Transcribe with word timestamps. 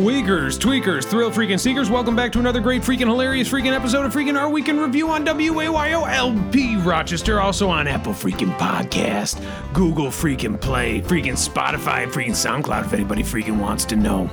Weakers, 0.00 0.58
tweakers, 0.58 1.04
thrill 1.04 1.30
freaking 1.30 1.60
seekers, 1.60 1.90
welcome 1.90 2.16
back 2.16 2.32
to 2.32 2.38
another 2.38 2.60
great 2.60 2.80
freaking 2.80 3.06
hilarious 3.06 3.50
freaking 3.50 3.74
episode 3.76 4.06
of 4.06 4.14
freaking 4.14 4.40
our 4.40 4.48
weekend 4.48 4.80
review 4.80 5.10
on 5.10 5.26
WAYO 5.26 6.10
LP 6.10 6.78
Rochester, 6.78 7.38
also 7.38 7.68
on 7.68 7.86
Apple 7.86 8.14
freaking 8.14 8.56
Podcast, 8.56 9.44
Google 9.74 10.06
freaking 10.06 10.58
Play, 10.58 11.02
freaking 11.02 11.36
Spotify, 11.36 12.10
freaking 12.10 12.30
SoundCloud 12.30 12.86
if 12.86 12.94
anybody 12.94 13.22
freaking 13.22 13.60
wants 13.60 13.84
to 13.84 13.96
know. 13.96 14.30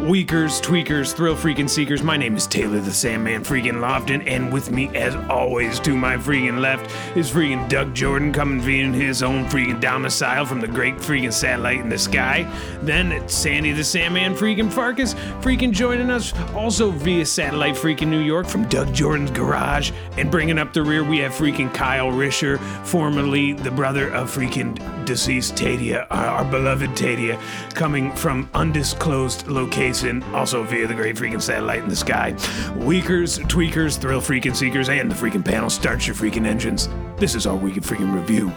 Weakers, 0.00 0.62
tweakers, 0.62 1.12
thrill 1.12 1.36
freaking 1.36 1.68
seekers, 1.68 2.02
my 2.02 2.16
name 2.16 2.34
is 2.34 2.46
Taylor 2.46 2.80
the 2.80 2.90
Sandman 2.90 3.42
freaking 3.44 3.80
Lofton, 3.80 4.26
and 4.26 4.50
with 4.50 4.70
me 4.70 4.88
as 4.96 5.14
always 5.28 5.78
to 5.80 5.94
my 5.94 6.16
freaking 6.16 6.58
left 6.58 6.90
is 7.14 7.30
freaking 7.30 7.68
Doug 7.68 7.94
Jordan 7.94 8.32
coming 8.32 8.62
via 8.62 8.86
his 8.86 9.22
own 9.22 9.44
freaking 9.44 9.78
domicile 9.78 10.46
from 10.46 10.58
the 10.58 10.66
great 10.66 10.96
freaking 10.96 11.30
satellite 11.30 11.80
in 11.80 11.90
the 11.90 11.98
sky. 11.98 12.50
Then 12.80 13.12
it's 13.12 13.34
Sandy 13.34 13.72
the 13.72 13.84
Sandman 13.84 14.34
freaking 14.34 14.72
Farkas 14.72 15.12
freaking 15.42 15.70
joining 15.70 16.08
us 16.08 16.32
also 16.54 16.90
via 16.90 17.26
satellite 17.26 17.74
freaking 17.74 18.08
New 18.08 18.20
York 18.20 18.46
from 18.46 18.66
Doug 18.70 18.94
Jordan's 18.94 19.30
garage. 19.32 19.92
And 20.16 20.30
bringing 20.30 20.58
up 20.58 20.72
the 20.72 20.82
rear, 20.82 21.04
we 21.04 21.18
have 21.18 21.32
freaking 21.32 21.72
Kyle 21.74 22.10
Risher, 22.10 22.58
formerly 22.86 23.52
the 23.52 23.70
brother 23.70 24.08
of 24.14 24.34
freaking 24.34 24.78
deceased 25.04 25.56
Tadia, 25.56 26.06
our, 26.10 26.26
our 26.26 26.44
beloved 26.46 26.90
Tadia, 26.92 27.38
coming 27.74 28.14
from 28.16 28.48
undisclosed 28.54 29.46
location, 29.46 29.89
also 30.34 30.62
via 30.62 30.86
the 30.86 30.94
great 30.94 31.16
freaking 31.16 31.42
satellite 31.42 31.82
in 31.82 31.88
the 31.88 31.96
sky. 31.96 32.34
Weakers, 32.76 33.38
tweakers, 33.40 33.98
thrill 33.98 34.20
freaking 34.20 34.54
seekers, 34.54 34.88
and 34.88 35.10
the 35.10 35.14
freaking 35.14 35.44
panel. 35.44 35.70
Start 35.70 36.06
your 36.06 36.16
freaking 36.16 36.46
engines. 36.46 36.88
This 37.16 37.34
is 37.34 37.46
our 37.46 37.56
weekend 37.56 37.84
freaking 37.84 38.14
review. 38.14 38.52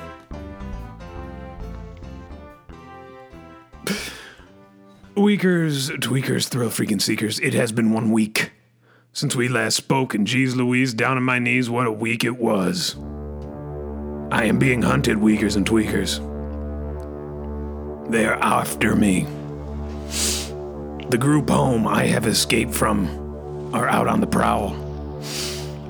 Weakers, 5.16 5.90
tweakers, 5.90 6.48
thrill 6.48 6.70
freaking 6.70 7.02
seekers, 7.02 7.40
it 7.40 7.54
has 7.54 7.72
been 7.72 7.92
one 7.92 8.12
week 8.12 8.52
since 9.14 9.36
we 9.36 9.48
last 9.48 9.76
spoke, 9.76 10.16
and 10.16 10.26
geez 10.26 10.56
Louise, 10.56 10.92
down 10.94 11.18
on 11.18 11.24
my 11.24 11.38
knees, 11.38 11.70
what 11.70 11.86
a 11.86 11.92
week 11.92 12.24
it 12.24 12.38
was. 12.38 12.96
I 14.32 14.46
am 14.46 14.58
being 14.58 14.82
hunted, 14.82 15.18
weakers 15.18 15.56
and 15.56 15.68
tweakers. 15.68 16.18
They 18.10 18.26
are 18.26 18.40
after 18.42 18.96
me. 18.96 19.28
The 21.14 21.20
group 21.20 21.52
home 21.52 21.88
I 21.88 22.06
have 22.06 22.26
escaped 22.26 22.74
from 22.74 23.72
are 23.72 23.88
out 23.88 24.08
on 24.08 24.20
the 24.20 24.26
prowl. 24.26 24.74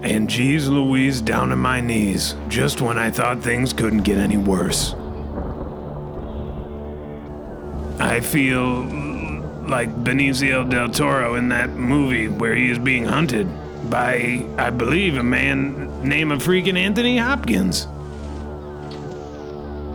And 0.01 0.29
geez 0.29 0.67
Louise, 0.67 1.21
down 1.21 1.53
on 1.53 1.59
my 1.59 1.79
knees, 1.79 2.35
just 2.49 2.81
when 2.81 2.97
I 2.97 3.09
thought 3.09 3.41
things 3.41 3.71
couldn't 3.71 4.01
get 4.03 4.17
any 4.17 4.35
worse. 4.35 4.93
I 8.01 8.19
feel 8.19 8.81
like 9.65 9.95
Benicio 10.03 10.69
del 10.69 10.89
Toro 10.89 11.35
in 11.35 11.47
that 11.47 11.69
movie 11.69 12.27
where 12.27 12.53
he 12.53 12.69
is 12.69 12.77
being 12.77 13.05
hunted 13.05 13.47
by, 13.89 14.45
I 14.57 14.71
believe, 14.71 15.15
a 15.15 15.23
man 15.23 16.05
named 16.05 16.33
a 16.33 16.35
freaking 16.35 16.77
Anthony 16.77 17.17
Hopkins. 17.17 17.87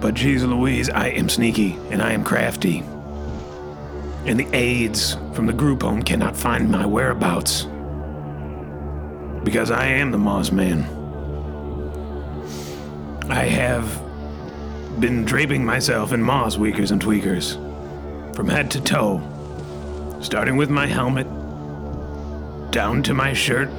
But 0.01 0.15
geez 0.15 0.43
Louise, 0.43 0.89
I 0.89 1.09
am 1.09 1.29
sneaky 1.29 1.77
and 1.91 2.01
I 2.01 2.13
am 2.13 2.25
crafty. 2.25 2.83
And 4.29 4.39
the 4.39 4.55
aides 4.55 5.15
from 5.33 5.47
the 5.47 5.55
group 5.55 5.81
home 5.81 6.03
cannot 6.03 6.37
find 6.37 6.71
my 6.71 6.85
whereabouts. 6.85 7.63
Because 9.43 9.71
I 9.71 9.87
am 9.87 10.11
the 10.11 10.19
Moss 10.19 10.53
Man. 10.53 10.83
I 13.31 13.45
have 13.45 13.91
been 15.01 15.25
draping 15.25 15.65
myself 15.65 16.13
in 16.13 16.23
moss, 16.23 16.59
weakers 16.59 16.91
and 16.91 17.01
tweakers, 17.01 17.57
from 18.37 18.51
head 18.51 18.71
to 18.73 18.83
toe. 18.83 19.23
Starting 20.21 20.59
with 20.59 20.69
my 20.69 20.87
helmet, 20.87 21.27
down 22.71 23.03
to 23.05 23.15
my 23.15 23.33
shirt, 23.33 23.71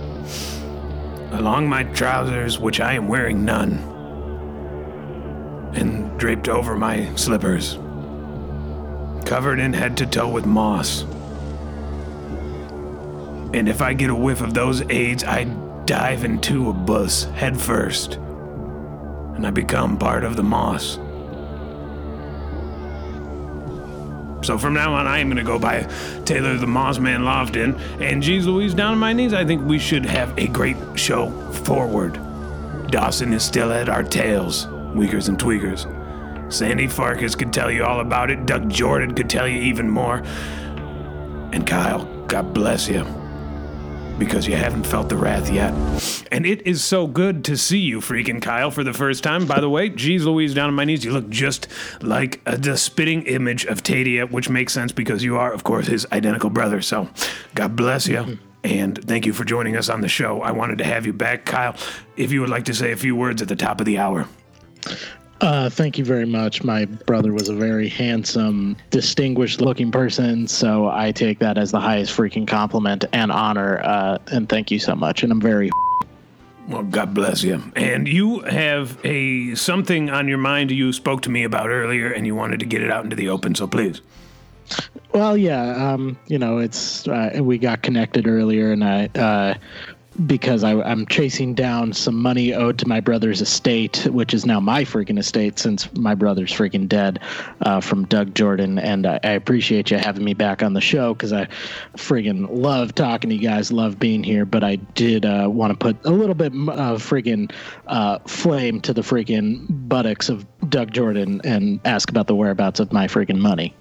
along 1.31 1.69
my 1.69 1.83
trousers, 1.83 2.57
which 2.57 2.79
I 2.79 2.93
am 2.93 3.07
wearing 3.07 3.45
none, 3.45 3.77
and 5.75 6.19
draped 6.19 6.49
over 6.49 6.75
my 6.75 7.13
slippers, 7.13 7.77
covered 9.29 9.59
in 9.59 9.71
head 9.71 9.95
to 9.95 10.07
toe 10.07 10.27
with 10.27 10.47
moss. 10.47 11.03
And 13.53 13.69
if 13.69 13.79
I 13.79 13.93
get 13.93 14.09
a 14.09 14.15
whiff 14.15 14.41
of 14.41 14.55
those 14.55 14.81
aids, 14.89 15.23
I 15.23 15.43
dive 15.85 16.23
into 16.23 16.71
a 16.71 16.73
bus 16.73 17.25
head 17.25 17.55
first, 17.61 18.15
and 18.15 19.45
I 19.45 19.51
become 19.51 19.99
part 19.99 20.23
of 20.23 20.35
the 20.35 20.41
moss. 20.41 20.95
So 24.41 24.57
from 24.57 24.73
now 24.73 24.95
on, 24.95 25.05
I 25.05 25.19
am 25.19 25.27
going 25.27 25.37
to 25.37 25.43
go 25.43 25.59
by 25.59 25.83
Taylor 26.25 26.57
the 26.57 26.65
Mossman 26.65 27.19
Lofton. 27.19 27.79
And 28.01 28.23
geez 28.23 28.47
Louise, 28.47 28.73
down 28.73 28.93
on 28.93 28.97
my 28.97 29.13
knees, 29.13 29.35
I 29.35 29.45
think 29.45 29.63
we 29.63 29.77
should 29.77 30.07
have 30.07 30.35
a 30.39 30.47
great 30.47 30.77
show 30.95 31.29
forward. 31.51 32.19
Dawson 32.87 33.31
is 33.33 33.43
still 33.43 33.71
at 33.71 33.89
our 33.89 34.03
tails, 34.03 34.65
Weakers 34.95 35.27
and 35.27 35.37
Tweakers. 35.37 35.98
Sandy 36.49 36.87
Farkas 36.87 37.35
could 37.35 37.53
tell 37.53 37.71
you 37.71 37.83
all 37.83 37.99
about 37.99 38.29
it. 38.29 38.45
Doug 38.45 38.69
Jordan 38.69 39.13
could 39.13 39.29
tell 39.29 39.47
you 39.47 39.61
even 39.61 39.89
more. 39.89 40.23
And 41.51 41.65
Kyle, 41.65 42.05
God 42.27 42.53
bless 42.53 42.87
you 42.87 43.05
because 44.19 44.45
you 44.47 44.55
haven't 44.55 44.85
felt 44.85 45.09
the 45.09 45.15
wrath 45.15 45.49
yet. 45.51 45.73
And 46.31 46.45
it 46.45 46.67
is 46.67 46.83
so 46.83 47.07
good 47.07 47.45
to 47.45 47.57
see 47.57 47.79
you, 47.79 48.01
freaking 48.01 48.41
Kyle, 48.41 48.69
for 48.69 48.83
the 48.83 48.93
first 48.93 49.23
time. 49.23 49.47
By 49.47 49.61
the 49.61 49.69
way, 49.69 49.89
geez 49.89 50.25
Louise, 50.25 50.53
down 50.53 50.67
on 50.67 50.75
my 50.75 50.83
knees, 50.83 51.05
you 51.05 51.11
look 51.11 51.29
just 51.29 51.67
like 52.01 52.41
a, 52.45 52.57
the 52.57 52.77
spitting 52.77 53.23
image 53.23 53.65
of 53.65 53.81
Tadia, 53.81 54.29
which 54.29 54.49
makes 54.49 54.73
sense 54.73 54.91
because 54.91 55.23
you 55.23 55.37
are, 55.37 55.53
of 55.53 55.63
course, 55.63 55.87
his 55.87 56.05
identical 56.11 56.49
brother. 56.49 56.81
So 56.81 57.09
God 57.55 57.75
bless 57.75 58.07
you. 58.07 58.37
And 58.63 59.01
thank 59.05 59.25
you 59.25 59.31
for 59.31 59.45
joining 59.45 59.77
us 59.77 59.87
on 59.87 60.01
the 60.01 60.09
show. 60.09 60.41
I 60.41 60.51
wanted 60.51 60.79
to 60.79 60.83
have 60.83 61.05
you 61.05 61.13
back, 61.13 61.45
Kyle. 61.45 61.75
If 62.17 62.33
you 62.33 62.41
would 62.41 62.49
like 62.49 62.65
to 62.65 62.73
say 62.73 62.91
a 62.91 62.97
few 62.97 63.15
words 63.15 63.41
at 63.41 63.47
the 63.47 63.55
top 63.55 63.79
of 63.79 63.85
the 63.85 63.97
hour. 63.97 64.27
Uh, 65.41 65.69
thank 65.69 65.97
you 65.97 66.03
very 66.03 66.25
much. 66.25 66.63
My 66.63 66.85
brother 66.85 67.31
was 67.31 67.47
a 67.47 67.55
very 67.55 67.87
handsome, 67.87 68.75
distinguished 68.89 69.61
looking 69.61 69.89
person, 69.89 70.47
so 70.47 70.89
I 70.89 71.11
take 71.11 71.39
that 71.39 71.57
as 71.57 71.71
the 71.71 71.79
highest 71.79 72.15
freaking 72.15 72.45
compliment 72.45 73.05
and 73.13 73.31
honor. 73.31 73.79
Uh, 73.79 74.17
and 74.31 74.49
thank 74.49 74.69
you 74.69 74.79
so 74.79 74.95
much. 74.95 75.23
And 75.23 75.31
I'm 75.31 75.39
very. 75.39 75.69
Well, 76.67 76.83
God 76.83 77.13
bless 77.13 77.41
you. 77.41 77.63
And 77.75 78.07
you 78.07 78.41
have 78.41 79.03
a 79.05 79.55
something 79.55 80.09
on 80.09 80.27
your 80.27 80.37
mind 80.37 80.71
you 80.71 80.91
spoke 80.91 81.21
to 81.21 81.29
me 81.29 81.43
about 81.43 81.69
earlier, 81.69 82.11
and 82.11 82.25
you 82.27 82.35
wanted 82.35 82.59
to 82.59 82.65
get 82.65 82.81
it 82.81 82.91
out 82.91 83.05
into 83.05 83.15
the 83.15 83.29
open. 83.29 83.55
So 83.55 83.65
please. 83.65 84.01
Well, 85.13 85.35
yeah, 85.35 85.93
um, 85.93 86.19
you 86.27 86.37
know, 86.37 86.59
it's 86.59 87.07
uh, 87.07 87.39
we 87.41 87.57
got 87.57 87.81
connected 87.81 88.27
earlier, 88.27 88.71
and 88.71 88.83
I 88.83 89.05
uh, 89.15 89.55
because 90.25 90.63
I, 90.63 90.71
am 90.71 91.05
chasing 91.05 91.53
down 91.53 91.93
some 91.93 92.15
money 92.15 92.53
owed 92.53 92.77
to 92.79 92.87
my 92.87 92.99
brother's 92.99 93.41
estate, 93.41 94.07
which 94.11 94.33
is 94.33 94.45
now 94.45 94.59
my 94.59 94.83
freaking 94.83 95.17
estate 95.17 95.59
since 95.59 95.91
my 95.93 96.15
brother's 96.15 96.51
freaking 96.51 96.87
dead, 96.87 97.19
uh, 97.61 97.79
from 97.81 98.05
Doug 98.05 98.33
Jordan. 98.35 98.79
And 98.79 99.05
I, 99.05 99.19
I, 99.23 99.31
appreciate 99.31 99.91
you 99.91 99.97
having 99.97 100.23
me 100.23 100.33
back 100.33 100.61
on 100.61 100.73
the 100.73 100.81
show 100.81 101.13
because 101.13 101.31
I 101.31 101.47
freaking 101.95 102.47
love 102.49 102.95
talking 102.95 103.29
to 103.29 103.35
you 103.35 103.41
guys, 103.41 103.71
love 103.71 103.99
being 103.99 104.23
here. 104.23 104.45
But 104.45 104.63
I 104.63 104.75
did 104.75 105.25
uh, 105.25 105.47
want 105.49 105.71
to 105.71 105.77
put 105.77 105.97
a 106.05 106.11
little 106.11 106.35
bit 106.35 106.51
of 106.53 107.01
freaking 107.01 107.51
uh, 107.87 108.19
flame 108.19 108.81
to 108.81 108.93
the 108.93 109.01
freaking 109.01 109.65
buttocks 109.87 110.29
of 110.29 110.45
Doug 110.69 110.91
Jordan 110.91 111.41
and 111.43 111.79
ask 111.85 112.09
about 112.09 112.27
the 112.27 112.35
whereabouts 112.35 112.79
of 112.79 112.91
my 112.91 113.07
freaking 113.07 113.39
money. 113.39 113.73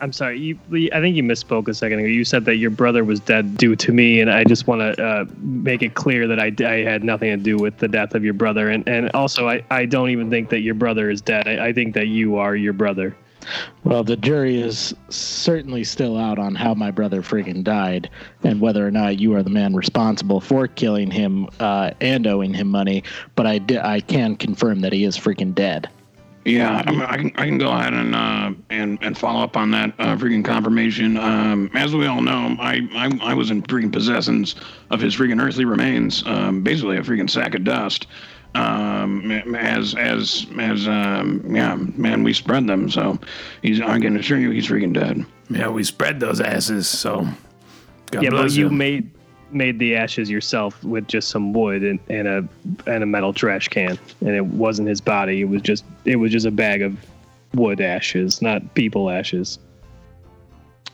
I'm 0.00 0.12
sorry. 0.12 0.38
You, 0.38 0.58
I 0.92 1.00
think 1.00 1.16
you 1.16 1.22
misspoke 1.22 1.68
a 1.68 1.74
second 1.74 2.00
ago. 2.00 2.08
You 2.08 2.24
said 2.24 2.44
that 2.44 2.56
your 2.56 2.70
brother 2.70 3.02
was 3.04 3.20
dead 3.20 3.56
due 3.56 3.74
to 3.76 3.92
me, 3.92 4.20
and 4.20 4.30
I 4.30 4.44
just 4.44 4.66
want 4.66 4.80
to 4.80 5.02
uh, 5.02 5.24
make 5.38 5.82
it 5.82 5.94
clear 5.94 6.26
that 6.26 6.38
I, 6.38 6.52
I 6.66 6.82
had 6.82 7.02
nothing 7.02 7.30
to 7.30 7.36
do 7.36 7.56
with 7.56 7.78
the 7.78 7.88
death 7.88 8.14
of 8.14 8.22
your 8.22 8.34
brother. 8.34 8.68
And, 8.68 8.86
and 8.88 9.10
also, 9.12 9.48
I, 9.48 9.64
I 9.70 9.86
don't 9.86 10.10
even 10.10 10.28
think 10.28 10.50
that 10.50 10.60
your 10.60 10.74
brother 10.74 11.08
is 11.08 11.20
dead. 11.22 11.48
I, 11.48 11.68
I 11.68 11.72
think 11.72 11.94
that 11.94 12.08
you 12.08 12.36
are 12.36 12.54
your 12.54 12.74
brother. 12.74 13.16
Well, 13.84 14.02
the 14.02 14.16
jury 14.16 14.60
is 14.60 14.92
certainly 15.08 15.84
still 15.84 16.18
out 16.18 16.38
on 16.38 16.54
how 16.54 16.74
my 16.74 16.90
brother 16.90 17.22
freaking 17.22 17.62
died 17.62 18.10
and 18.42 18.60
whether 18.60 18.86
or 18.86 18.90
not 18.90 19.20
you 19.20 19.34
are 19.34 19.42
the 19.42 19.50
man 19.50 19.74
responsible 19.74 20.40
for 20.40 20.66
killing 20.66 21.10
him 21.10 21.48
uh, 21.60 21.92
and 22.00 22.26
owing 22.26 22.52
him 22.52 22.68
money. 22.68 23.04
But 23.36 23.46
I, 23.46 23.58
di- 23.58 23.78
I 23.78 24.00
can 24.00 24.36
confirm 24.36 24.80
that 24.80 24.92
he 24.92 25.04
is 25.04 25.16
freaking 25.16 25.54
dead. 25.54 25.88
Yeah, 26.46 26.80
I, 26.86 26.90
mean, 26.92 27.02
I, 27.02 27.16
can 27.16 27.32
I 27.34 27.46
can 27.46 27.58
go 27.58 27.72
ahead 27.72 27.92
and 27.92 28.14
uh, 28.14 28.52
and 28.70 28.98
and 29.02 29.18
follow 29.18 29.42
up 29.42 29.56
on 29.56 29.72
that 29.72 29.92
uh, 29.98 30.16
freaking 30.16 30.44
confirmation. 30.44 31.16
Um, 31.16 31.72
as 31.74 31.92
we 31.92 32.06
all 32.06 32.22
know, 32.22 32.54
I, 32.60 32.88
I 32.94 33.32
I 33.32 33.34
was 33.34 33.50
in 33.50 33.62
freaking 33.62 33.92
possessions 33.92 34.54
of 34.90 35.00
his 35.00 35.16
freaking 35.16 35.42
earthly 35.42 35.64
remains, 35.64 36.24
um, 36.24 36.62
basically 36.62 36.98
a 36.98 37.02
freaking 37.02 37.28
sack 37.28 37.56
of 37.56 37.64
dust. 37.64 38.06
Um, 38.54 39.32
as 39.56 39.96
as 39.96 40.46
as 40.60 40.86
um, 40.86 41.42
yeah, 41.52 41.74
man, 41.74 42.22
we 42.22 42.32
spread 42.32 42.68
them. 42.68 42.90
So 42.90 43.18
he's 43.62 43.80
I 43.80 43.98
can 43.98 44.16
assure 44.16 44.38
you, 44.38 44.52
he's 44.52 44.68
freaking 44.68 44.94
dead. 44.94 45.26
Yeah, 45.50 45.68
we 45.68 45.82
spread 45.82 46.20
those 46.20 46.40
asses. 46.40 46.86
So 46.86 47.26
God 48.12 48.22
yeah, 48.22 48.30
but 48.30 48.52
you 48.52 48.70
made 48.70 49.10
made 49.56 49.78
the 49.78 49.96
ashes 49.96 50.30
yourself 50.30 50.82
with 50.84 51.08
just 51.08 51.28
some 51.28 51.52
wood 51.52 51.82
and, 51.82 51.98
and 52.08 52.28
a 52.28 52.48
and 52.86 53.02
a 53.02 53.06
metal 53.06 53.32
trash 53.32 53.68
can, 53.68 53.98
and 54.20 54.30
it 54.30 54.46
wasn't 54.46 54.88
his 54.88 55.00
body. 55.00 55.40
It 55.40 55.48
was 55.48 55.62
just 55.62 55.84
it 56.04 56.16
was 56.16 56.32
just 56.32 56.46
a 56.46 56.50
bag 56.50 56.82
of 56.82 56.96
wood 57.54 57.80
ashes, 57.80 58.42
not 58.42 58.74
people 58.74 59.10
ashes. 59.10 59.58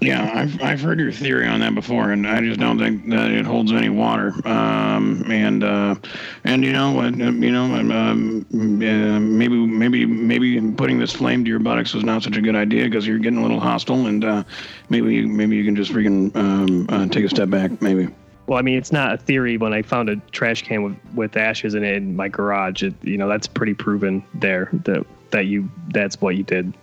Yeah, 0.03 0.33
I've 0.35 0.61
I've 0.61 0.81
heard 0.81 0.99
your 0.99 1.13
theory 1.13 1.47
on 1.47 1.61
that 1.61 1.77
before, 1.77 2.11
and 2.11 2.27
I 2.27 2.41
just 2.41 2.59
don't 2.59 2.77
think 2.77 3.09
that 3.11 3.31
it 3.31 3.47
holds 3.47 3.71
any 3.71 3.89
water. 3.89 4.33
Um, 4.45 5.25
and 5.31 5.63
uh, 5.63 5.95
and 6.43 6.65
you 6.65 6.73
know, 6.73 7.01
uh, 7.01 7.11
you 7.11 7.53
know, 7.53 7.67
um, 7.67 7.93
um, 7.93 8.47
uh, 8.53 9.21
maybe 9.21 9.65
maybe 9.65 10.05
maybe 10.05 10.61
putting 10.73 10.99
this 10.99 11.13
flame 11.13 11.45
to 11.45 11.51
your 11.51 11.61
buttocks 11.61 11.95
was 11.95 12.03
not 12.03 12.25
such 12.25 12.37
a 12.37 12.41
good 12.41 12.57
idea 12.57 12.85
because 12.85 13.07
you're 13.07 13.19
getting 13.19 13.39
a 13.39 13.43
little 13.43 13.61
hostile, 13.61 14.07
and 14.07 14.25
uh, 14.25 14.43
maybe 14.89 15.25
maybe 15.25 15.55
you 15.55 15.65
can 15.65 15.77
just 15.77 15.93
freaking 15.93 16.35
um, 16.35 16.87
uh, 16.89 17.07
take 17.07 17.25
a 17.25 17.29
step 17.29 17.49
back, 17.49 17.81
maybe. 17.81 18.09
Well, 18.47 18.59
I 18.59 18.63
mean, 18.63 18.77
it's 18.77 18.93
not 18.93 19.15
a 19.15 19.17
theory. 19.17 19.57
When 19.57 19.73
I 19.73 19.83
found 19.83 20.11
a 20.11 20.17
trash 20.33 20.63
can 20.63 20.83
with, 20.83 20.97
with 21.15 21.37
ashes 21.37 21.75
in 21.75 21.85
it 21.85 21.95
in 21.95 22.17
my 22.17 22.29
garage, 22.29 22.83
it, 22.83 22.95
you 23.03 23.17
know, 23.17 23.29
that's 23.29 23.47
pretty 23.47 23.75
proven 23.75 24.23
there 24.35 24.69
that 24.85 25.07
that 25.31 25.47
you 25.47 25.71
that's 25.89 26.21
what 26.21 26.37
you 26.37 26.43
did. 26.43 26.75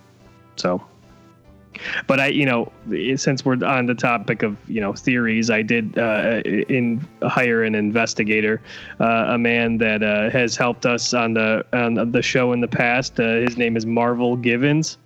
So, 0.56 0.82
but 2.06 2.18
I, 2.20 2.26
you 2.28 2.46
know, 2.46 2.72
since 3.16 3.44
we're 3.44 3.62
on 3.64 3.86
the 3.86 3.94
topic 3.94 4.42
of 4.42 4.56
you 4.68 4.80
know 4.80 4.92
theories, 4.92 5.50
I 5.50 5.62
did 5.62 5.98
uh, 5.98 6.40
in 6.44 7.06
hire 7.22 7.62
an 7.62 7.74
investigator, 7.74 8.60
uh, 8.98 9.26
a 9.28 9.38
man 9.38 9.78
that 9.78 10.02
uh, 10.02 10.30
has 10.30 10.56
helped 10.56 10.86
us 10.86 11.14
on 11.14 11.34
the 11.34 11.64
on 11.72 12.10
the 12.10 12.22
show 12.22 12.52
in 12.52 12.60
the 12.60 12.68
past. 12.68 13.20
Uh, 13.20 13.36
his 13.36 13.56
name 13.56 13.76
is 13.76 13.86
Marvel 13.86 14.36
Givens. 14.36 14.98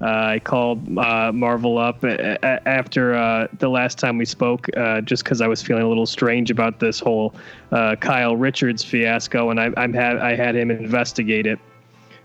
Uh, 0.00 0.04
I 0.04 0.38
called 0.40 0.98
uh, 0.98 1.32
Marvel 1.32 1.78
up 1.78 2.04
a- 2.04 2.38
a- 2.42 2.68
after 2.68 3.14
uh, 3.14 3.46
the 3.58 3.68
last 3.68 3.98
time 3.98 4.18
we 4.18 4.26
spoke, 4.26 4.68
uh, 4.76 5.00
just 5.00 5.24
because 5.24 5.40
I 5.40 5.46
was 5.46 5.62
feeling 5.62 5.84
a 5.84 5.88
little 5.88 6.06
strange 6.06 6.50
about 6.50 6.80
this 6.80 7.00
whole 7.00 7.34
uh, 7.72 7.96
Kyle 7.96 8.36
Richards 8.36 8.84
fiasco, 8.84 9.50
and 9.50 9.58
I, 9.58 9.70
I'm 9.76 9.94
had 9.94 10.18
I 10.18 10.36
had 10.36 10.54
him 10.54 10.70
investigate 10.70 11.46
it, 11.46 11.58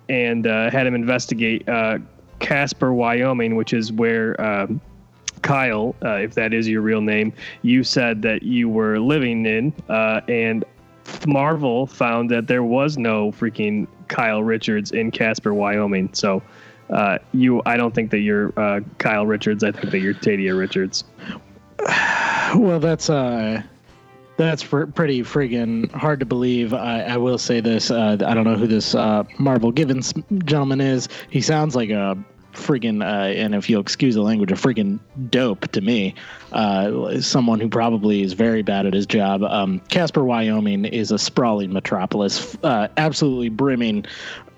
and 0.09 0.47
uh, 0.47 0.69
had 0.69 0.85
him 0.85 0.95
investigate 0.95 1.67
uh, 1.69 1.99
Casper, 2.39 2.93
Wyoming, 2.93 3.55
which 3.55 3.73
is 3.73 3.91
where. 3.91 4.39
Um, 4.41 4.81
Kyle, 5.43 5.95
uh, 6.05 6.17
if 6.17 6.35
that 6.35 6.53
is 6.53 6.67
your 6.67 6.81
real 6.81 7.01
name, 7.01 7.33
you 7.63 7.83
said 7.83 8.21
that 8.21 8.43
you 8.43 8.69
were 8.69 8.99
living 8.99 9.47
in, 9.47 9.73
uh, 9.89 10.21
and 10.27 10.63
Marvel 11.25 11.87
found 11.87 12.29
that 12.29 12.45
there 12.45 12.61
was 12.63 12.95
no 12.97 13.31
freaking 13.31 13.87
Kyle 14.07 14.43
Richards 14.43 14.91
in 14.91 15.09
Casper, 15.09 15.51
Wyoming. 15.51 16.13
So, 16.13 16.43
uh, 16.91 17.17
you, 17.33 17.61
I 17.65 17.77
don't 17.77 17.93
think 17.93 18.11
that 18.11 18.19
you're 18.19 18.53
uh, 18.59 18.81
Kyle 18.97 19.25
Richards. 19.25 19.63
I 19.63 19.71
think 19.71 19.91
that 19.91 19.99
you're 19.99 20.13
Tadia 20.13 20.57
Richards. 20.57 21.03
Well, 22.53 22.81
that's 22.81 23.09
uh, 23.09 23.63
that's 24.35 24.61
pr- 24.61 24.85
pretty 24.85 25.21
friggin' 25.21 25.89
hard 25.91 26.19
to 26.19 26.25
believe. 26.25 26.73
I, 26.73 27.03
I 27.03 27.17
will 27.17 27.37
say 27.37 27.61
this. 27.61 27.89
Uh, 27.89 28.17
I 28.25 28.33
don't 28.33 28.43
know 28.43 28.55
who 28.55 28.67
this 28.67 28.93
uh, 28.93 29.23
Marvel 29.39 29.71
Givens 29.71 30.13
gentleman 30.43 30.81
is. 30.81 31.07
He 31.29 31.39
sounds 31.39 31.77
like 31.77 31.91
a 31.91 32.17
friggin' 32.53 33.01
uh, 33.01 33.27
and 33.27 33.55
if 33.55 33.69
you'll 33.69 33.81
excuse 33.81 34.15
the 34.15 34.21
language, 34.21 34.51
a 34.51 34.55
friggin' 34.55 34.99
dope 35.29 35.67
to 35.71 35.81
me. 35.81 36.15
Uh, 36.51 37.21
someone 37.21 37.59
who 37.59 37.69
probably 37.69 38.21
is 38.21 38.33
very 38.33 38.61
bad 38.61 38.85
at 38.85 38.93
his 38.93 39.05
job. 39.05 39.43
Um, 39.43 39.79
Casper, 39.87 40.23
Wyoming, 40.23 40.85
is 40.85 41.11
a 41.11 41.17
sprawling 41.17 41.71
metropolis, 41.71 42.57
uh, 42.63 42.89
absolutely 42.97 43.49
brimming 43.49 44.05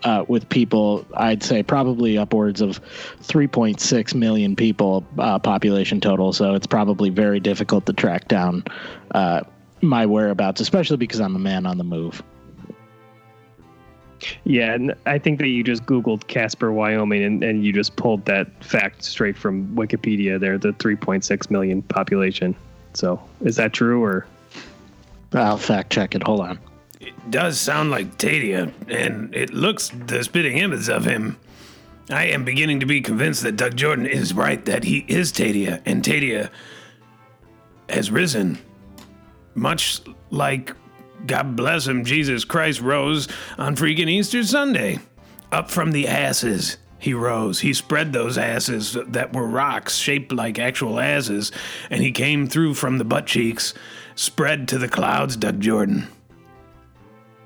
uh, 0.04 0.26
with 0.28 0.48
people. 0.50 1.06
I'd 1.16 1.44
say 1.44 1.64
probably 1.64 2.18
upwards 2.18 2.62
of 2.62 2.82
3.6 3.22 4.16
million 4.16 4.56
people 4.56 5.06
uh, 5.18 5.40
population 5.40 6.00
total. 6.00 6.34
So 6.34 6.54
it's 6.54 6.68
probably 6.68 7.10
very 7.10 7.40
difficult 7.40 7.86
to 7.88 7.94
track 7.94 8.28
down 8.28 8.64
uh, 9.12 9.42
my 9.82 10.06
whereabouts, 10.06 10.62
especially 10.62 10.98
because 10.98 11.20
I'm 11.20 11.36
a 11.36 11.40
man 11.40 11.66
on 11.66 11.78
the 11.78 11.84
move. 11.84 12.24
Yeah, 14.46 14.74
and 14.74 14.96
I 15.06 15.20
think 15.20 15.40
that 15.40 15.48
you 15.48 15.64
just 15.64 15.86
Googled 15.86 16.28
Casper, 16.28 16.72
Wyoming, 16.72 17.24
and, 17.24 17.44
and 17.44 17.66
you 17.66 17.74
just 17.74 17.96
pulled 17.98 18.26
that 18.26 18.48
fact 18.64 19.04
straight 19.04 19.38
from 19.38 19.68
Wikipedia 19.76 20.40
there, 20.40 20.58
the 20.58 20.72
3.6 20.74 21.52
million 21.52 21.82
population. 21.82 22.56
So 22.94 23.22
is 23.42 23.58
that 23.58 23.74
true 23.74 24.04
or? 24.04 24.26
I'll 25.34 25.58
fact 25.58 25.92
check 25.92 26.16
it. 26.16 26.24
Hold 26.24 26.42
on. 26.42 26.60
Does 27.30 27.60
sound 27.60 27.90
like 27.90 28.18
Tadia, 28.18 28.72
and 28.90 29.34
it 29.34 29.54
looks 29.54 29.90
the 29.90 30.24
spitting 30.24 30.58
image 30.58 30.90
of 30.90 31.06
him. 31.06 31.38
I 32.10 32.26
am 32.26 32.44
beginning 32.44 32.82
to 32.82 32.86
be 32.86 33.00
convinced 33.00 33.44
that 33.44 33.56
Doug 33.56 33.78
Jordan 33.78 34.06
is 34.06 34.34
right 34.34 34.64
that 34.66 34.84
he 34.84 35.06
is 35.08 35.32
Tadia, 35.32 35.82
and 35.86 36.04
Tadia 36.04 36.50
has 37.88 38.12
risen. 38.12 38.58
Much 39.56 40.02
like, 40.32 40.76
God 41.26 41.56
bless 41.56 41.88
him, 41.88 42.04
Jesus 42.04 42.44
Christ 42.44 42.82
rose 42.82 43.30
on 43.58 43.78
freaking 43.78 44.10
Easter 44.10 44.44
Sunday. 44.44 45.00
Up 45.52 45.72
from 45.72 45.92
the 45.92 46.08
asses, 46.08 46.78
he 47.00 47.14
rose. 47.14 47.62
He 47.62 47.74
spread 47.74 48.12
those 48.12 48.38
asses 48.38 48.98
that 49.08 49.34
were 49.34 49.48
rocks 49.48 49.96
shaped 49.96 50.34
like 50.34 50.60
actual 50.60 51.00
asses, 51.00 51.54
and 51.90 52.02
he 52.02 52.12
came 52.12 52.48
through 52.48 52.74
from 52.74 52.98
the 52.98 53.06
butt 53.06 53.28
cheeks, 53.28 53.74
spread 54.16 54.68
to 54.68 54.78
the 54.78 54.90
clouds, 54.90 55.38
Doug 55.38 55.62
Jordan 55.62 56.08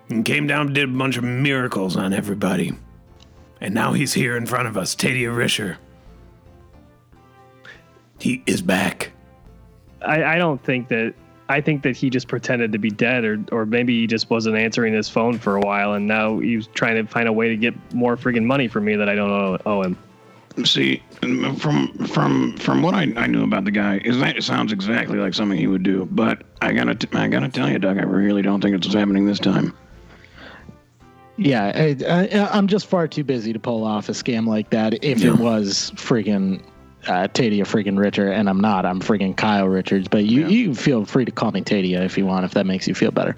and 0.09 0.25
came 0.25 0.47
down 0.47 0.67
and 0.67 0.75
did 0.75 0.89
a 0.89 0.91
bunch 0.91 1.17
of 1.17 1.23
miracles 1.23 1.95
on 1.97 2.13
everybody. 2.13 2.73
And 3.59 3.73
now 3.73 3.93
he's 3.93 4.13
here 4.13 4.37
in 4.37 4.45
front 4.45 4.67
of 4.67 4.77
us, 4.77 4.95
Tadia 4.95 5.35
Risher. 5.35 5.77
He 8.19 8.43
is 8.45 8.61
back. 8.61 9.11
I, 10.01 10.23
I 10.23 10.37
don't 10.37 10.63
think 10.63 10.87
that. 10.89 11.13
I 11.49 11.61
think 11.61 11.81
that 11.83 11.95
he 11.95 12.09
just 12.09 12.27
pretended 12.27 12.73
to 12.73 12.77
be 12.77 12.89
dead, 12.89 13.23
or 13.23 13.41
or 13.53 13.65
maybe 13.65 13.97
he 14.01 14.05
just 14.05 14.29
wasn't 14.29 14.57
answering 14.57 14.93
his 14.93 15.07
phone 15.07 15.39
for 15.39 15.55
a 15.55 15.61
while, 15.61 15.93
and 15.93 16.05
now 16.05 16.39
he's 16.39 16.67
trying 16.67 16.97
to 16.97 17.09
find 17.09 17.27
a 17.27 17.31
way 17.31 17.47
to 17.47 17.55
get 17.55 17.73
more 17.93 18.17
friggin' 18.17 18.43
money 18.43 18.67
from 18.67 18.83
me 18.83 18.97
that 18.97 19.07
I 19.07 19.15
don't 19.15 19.31
owe, 19.31 19.57
owe 19.65 19.81
him. 19.81 19.97
See, 20.65 21.01
from 21.21 22.05
from 22.07 22.57
from 22.57 22.81
what 22.81 22.95
I, 22.95 23.13
I 23.15 23.27
knew 23.27 23.45
about 23.45 23.63
the 23.63 23.71
guy, 23.71 24.01
is 24.03 24.19
that 24.19 24.35
it 24.35 24.43
sounds 24.43 24.73
exactly 24.73 25.19
like 25.19 25.33
something 25.33 25.57
he 25.57 25.67
would 25.67 25.83
do. 25.83 26.05
But 26.11 26.43
I 26.61 26.73
gotta 26.73 26.95
t- 26.95 27.07
I 27.17 27.29
gotta 27.29 27.47
tell 27.47 27.69
you, 27.69 27.79
Doug, 27.79 27.97
I 27.97 28.03
really 28.03 28.41
don't 28.41 28.59
think 28.59 28.75
it's 28.75 28.93
happening 28.93 29.25
this 29.25 29.39
time. 29.39 29.73
Yeah, 31.37 31.71
I, 31.75 31.95
I, 32.07 32.49
I'm 32.57 32.67
just 32.67 32.87
far 32.87 33.07
too 33.07 33.23
busy 33.23 33.53
to 33.53 33.59
pull 33.59 33.83
off 33.83 34.09
a 34.09 34.13
scam 34.13 34.47
like 34.47 34.69
that. 34.71 35.03
If 35.03 35.19
Yeah. 35.19 35.31
it 35.33 35.37
was 35.39 35.91
friggin' 35.95 36.61
uh, 37.07 37.27
Tadia 37.29 37.61
friggin' 37.61 37.97
Richard, 37.97 38.31
and 38.31 38.49
I'm 38.49 38.59
not, 38.59 38.85
I'm 38.85 38.99
friggin' 38.99 39.37
Kyle 39.37 39.67
Richards. 39.67 40.07
But 40.07 40.25
you, 40.25 40.41
Yeah. 40.41 40.47
you 40.47 40.73
feel 40.75 41.05
free 41.05 41.25
to 41.25 41.31
call 41.31 41.51
me 41.51 41.61
Tadia 41.61 42.03
if 42.03 42.17
you 42.17 42.25
want, 42.25 42.45
if 42.45 42.51
that 42.55 42.65
makes 42.65 42.87
you 42.87 42.95
feel 42.95 43.11
better. 43.11 43.35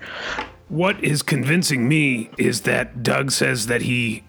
What 0.69 1.04
is 1.04 1.22
convincing 1.22 1.88
me 1.88 2.30
is 2.38 2.62
that 2.62 3.04
Doug 3.04 3.31
says 3.31 3.66
that 3.68 3.81
he 3.81 4.24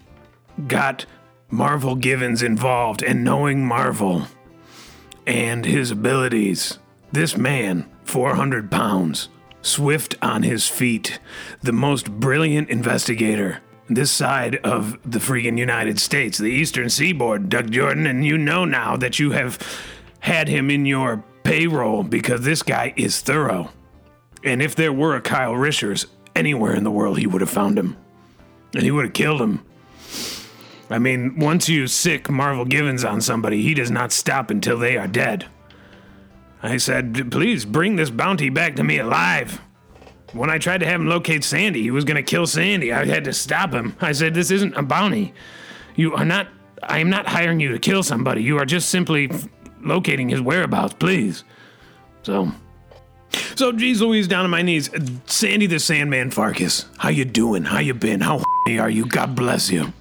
got 0.67 1.05
Marvel 1.49 1.95
Givens 1.95 2.43
involved, 2.43 3.03
and 3.03 3.23
knowing 3.23 3.65
Marvel 3.65 4.27
and 5.27 5.65
his 5.65 5.91
abilities, 5.91 6.79
this 7.11 7.37
man, 7.37 7.85
400 8.05 8.69
pounds, 8.71 9.29
swift 9.61 10.15
on 10.21 10.43
his 10.43 10.67
feet, 10.67 11.19
the 11.61 11.71
most 11.71 12.11
brilliant 12.11 12.69
investigator 12.69 13.61
this 13.95 14.11
side 14.11 14.55
of 14.57 14.97
the 15.09 15.19
freaking 15.19 15.57
United 15.57 15.99
States, 15.99 16.37
the 16.37 16.45
Eastern 16.45 16.89
Seaboard, 16.89 17.49
Doug 17.49 17.71
Jordan, 17.71 18.07
and 18.07 18.25
you 18.25 18.37
know 18.37 18.65
now 18.65 18.95
that 18.95 19.19
you 19.19 19.31
have 19.31 19.59
had 20.19 20.47
him 20.47 20.69
in 20.69 20.85
your 20.85 21.23
payroll 21.43 22.03
because 22.03 22.41
this 22.41 22.63
guy 22.63 22.93
is 22.95 23.21
thorough. 23.21 23.71
And 24.43 24.61
if 24.61 24.75
there 24.75 24.93
were 24.93 25.15
a 25.15 25.21
Kyle 25.21 25.55
Richards 25.55 26.07
anywhere 26.35 26.73
in 26.73 26.83
the 26.83 26.91
world, 26.91 27.19
he 27.19 27.27
would 27.27 27.41
have 27.41 27.49
found 27.49 27.77
him. 27.77 27.97
And 28.73 28.83
he 28.83 28.91
would 28.91 29.05
have 29.05 29.13
killed 29.13 29.41
him. 29.41 29.65
I 30.89 30.99
mean, 30.99 31.39
once 31.39 31.69
you 31.69 31.87
sick 31.87 32.29
Marvel 32.29 32.65
Givens 32.65 33.03
on 33.03 33.21
somebody, 33.21 33.61
he 33.61 33.73
does 33.73 33.91
not 33.91 34.11
stop 34.11 34.49
until 34.49 34.77
they 34.77 34.97
are 34.97 35.07
dead. 35.07 35.47
I 36.63 36.77
said, 36.77 37.31
please 37.31 37.65
bring 37.65 37.95
this 37.95 38.09
bounty 38.09 38.49
back 38.49 38.75
to 38.75 38.83
me 38.83 38.99
alive. 38.99 39.59
When 40.33 40.49
I 40.49 40.57
tried 40.59 40.79
to 40.79 40.85
have 40.85 41.01
him 41.01 41.07
locate 41.07 41.43
Sandy, 41.43 41.81
he 41.81 41.91
was 41.91 42.05
going 42.05 42.15
to 42.17 42.23
kill 42.23 42.45
Sandy. 42.47 42.93
I 42.93 43.05
had 43.05 43.23
to 43.25 43.33
stop 43.33 43.73
him. 43.73 43.95
I 43.99 44.11
said, 44.13 44.33
this 44.33 44.51
isn't 44.51 44.75
a 44.77 44.83
bounty. 44.83 45.33
You 45.95 46.13
are 46.15 46.23
not, 46.23 46.47
I 46.83 46.99
am 46.99 47.09
not 47.09 47.27
hiring 47.27 47.59
you 47.59 47.69
to 47.71 47.79
kill 47.79 48.03
somebody. 48.03 48.41
You 48.43 48.57
are 48.57 48.65
just 48.65 48.89
simply 48.89 49.29
f- 49.29 49.47
locating 49.81 50.29
his 50.29 50.39
whereabouts, 50.39 50.93
please. 50.93 51.43
So, 52.23 52.51
so, 53.55 53.71
geez 53.71 54.01
Louise, 54.01 54.27
down 54.27 54.45
on 54.45 54.51
my 54.51 54.61
knees. 54.61 54.89
Sandy 55.25 55.65
the 55.65 55.79
Sandman 55.79 56.31
Farkas, 56.31 56.85
how 56.97 57.09
you 57.09 57.25
doing? 57.25 57.63
How 57.63 57.79
you 57.79 57.93
been? 57.93 58.21
How 58.21 58.43
are 58.69 58.89
you? 58.89 59.05
God 59.05 59.35
bless 59.35 59.69
you. 59.71 59.91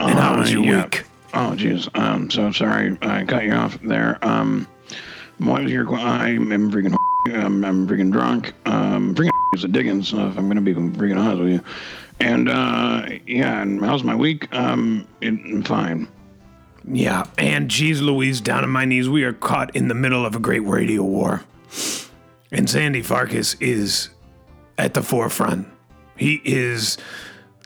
And 0.00 0.18
how 0.18 0.38
was 0.38 0.48
Uh, 0.48 0.52
your 0.54 0.64
yeah. 0.64 0.82
week? 0.84 1.04
Oh, 1.34 1.54
jeez. 1.56 1.88
Um, 1.98 2.30
so 2.30 2.50
sorry 2.52 2.96
I 3.02 3.24
cut 3.24 3.44
you 3.44 3.52
off 3.52 3.78
there. 3.82 4.18
Um, 4.22 4.66
what 5.38 5.62
was 5.62 5.72
your? 5.72 5.84
que- 5.86 5.96
I'm, 5.96 6.50
I'm 6.52 6.70
freaking. 6.70 6.94
Um, 7.34 7.64
I'm 7.64 7.88
freaking 7.88 8.12
drunk. 8.12 8.52
Um, 8.66 9.14
freaking 9.14 9.30
is 9.54 9.64
a 9.64 9.68
Diggins. 9.68 10.12
Uh, 10.12 10.28
if 10.28 10.38
I'm 10.38 10.48
gonna 10.48 10.60
be 10.60 10.74
freaking 10.74 11.18
honest 11.18 11.40
with 11.42 11.52
you. 11.52 11.60
And 12.20 12.48
uh, 12.48 13.06
yeah. 13.26 13.62
And 13.62 13.80
how's 13.84 14.04
my 14.04 14.14
week? 14.14 14.52
Um, 14.54 15.06
it, 15.20 15.66
fine. 15.66 16.08
Yeah, 16.86 17.24
and 17.38 17.70
geez 17.70 18.02
Louise, 18.02 18.42
down 18.42 18.62
on 18.62 18.68
my 18.70 18.84
knees, 18.84 19.08
we 19.08 19.24
are 19.24 19.32
caught 19.32 19.74
in 19.74 19.88
the 19.88 19.94
middle 19.94 20.26
of 20.26 20.36
a 20.36 20.38
great 20.38 20.60
radio 20.66 21.02
war. 21.02 21.42
And 22.52 22.68
Sandy 22.68 23.00
Farkas 23.00 23.54
is 23.58 24.10
at 24.76 24.92
the 24.92 25.02
forefront. 25.02 25.66
He 26.16 26.42
is 26.44 26.98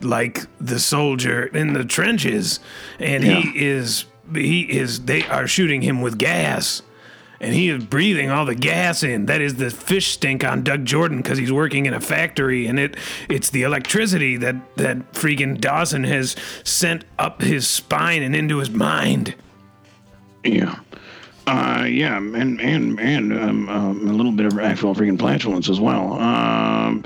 like 0.03 0.47
the 0.61 0.79
soldier 0.79 1.47
in 1.47 1.73
the 1.73 1.85
trenches, 1.85 2.61
and 3.01 3.25
Yeah. 3.25 3.41
he 3.41 3.67
is 3.67 4.05
he 4.33 4.61
is 4.63 5.05
they 5.07 5.25
are 5.25 5.49
shooting 5.49 5.83
him 5.83 6.01
with 6.01 6.17
gas. 6.17 6.83
And 7.41 7.55
he 7.55 7.69
is 7.69 7.85
breathing 7.85 8.31
all 8.31 8.45
the 8.45 8.55
gas 8.55 9.03
in. 9.03 9.27
That 9.27 9.41
is 9.41 9.57
the 9.57 9.71
fish 9.71 10.09
stink 10.09 10.45
on 10.45 10.63
Doug 10.63 10.85
Jordan 10.85 11.19
because 11.19 11.39
he's 11.39 11.53
working 11.53 11.87
in 11.87 11.95
a 11.95 12.01
factory, 12.01 12.67
and 12.67 12.79
it 12.79 12.97
it's 13.29 13.51
the 13.51 13.63
electricity 13.63 14.37
that 14.39 14.57
that 14.77 15.13
freaking 15.13 15.61
Dawson 15.61 16.05
has 16.05 16.37
sent 16.65 17.05
up 17.19 17.43
his 17.43 17.67
spine 17.69 18.23
and 18.23 18.35
into 18.35 18.59
his 18.59 18.71
mind. 18.71 19.35
Yeah. 20.45 20.79
Uh, 21.47 21.87
yeah, 21.89 22.19
and 22.19 22.61
and 22.61 23.01
and 23.01 23.33
um, 23.33 23.69
um, 23.71 24.09
a 24.09 24.13
little 24.13 24.33
bit 24.33 24.45
of 24.45 24.59
actual 24.59 24.95
freaking 24.95 25.19
flatulence 25.19 25.71
as 25.71 25.81
well. 25.81 26.13
Um, 26.15 27.05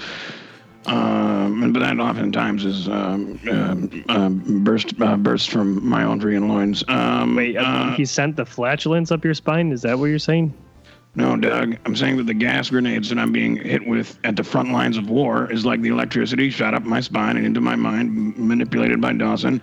um, 0.87 1.73
but 1.73 1.81
that 1.81 1.99
oftentimes 1.99 2.65
is 2.65 2.89
um, 2.89 3.39
um, 3.51 4.05
um, 4.09 4.65
burst 4.65 5.01
uh, 5.01 5.17
burst 5.17 5.51
from 5.51 5.87
my 5.87 6.05
own 6.05 6.21
freaking 6.21 6.49
loins. 6.49 6.83
Um, 6.89 7.37
Wait, 7.37 7.57
uh, 7.57 7.63
uh, 7.63 7.95
he 7.95 8.05
sent 8.05 8.37
the 8.37 8.45
flatulence 8.47 9.13
up 9.13 9.25
your 9.25 9.35
spine? 9.35 9.73
Is 9.73 9.83
that 9.83 9.99
what 9.99 10.07
you're 10.07 10.19
saying? 10.19 10.53
no, 11.15 11.37
Doug, 11.37 11.77
I'm 11.85 11.95
saying 11.95 12.17
that 12.17 12.27
the 12.27 12.35
gas 12.35 12.71
grenades 12.71 13.11
that 13.11 13.19
I'm 13.19 13.33
being 13.33 13.57
hit 13.57 13.87
with 13.87 14.19
at 14.25 14.37
the 14.37 14.45
front 14.45 14.73
lines 14.73 14.97
of 14.97 15.11
war 15.11 15.51
is 15.53 15.67
like 15.67 15.83
the 15.83 15.91
electricity 15.91 16.49
shot 16.49 16.73
up 16.73 16.85
my 16.85 17.01
spine 17.01 17.37
and 17.37 17.45
into 17.45 17.61
my 17.61 17.77
mind, 17.77 18.37
manipulated 18.39 19.01
by 19.01 19.13
Dawson. 19.13 19.61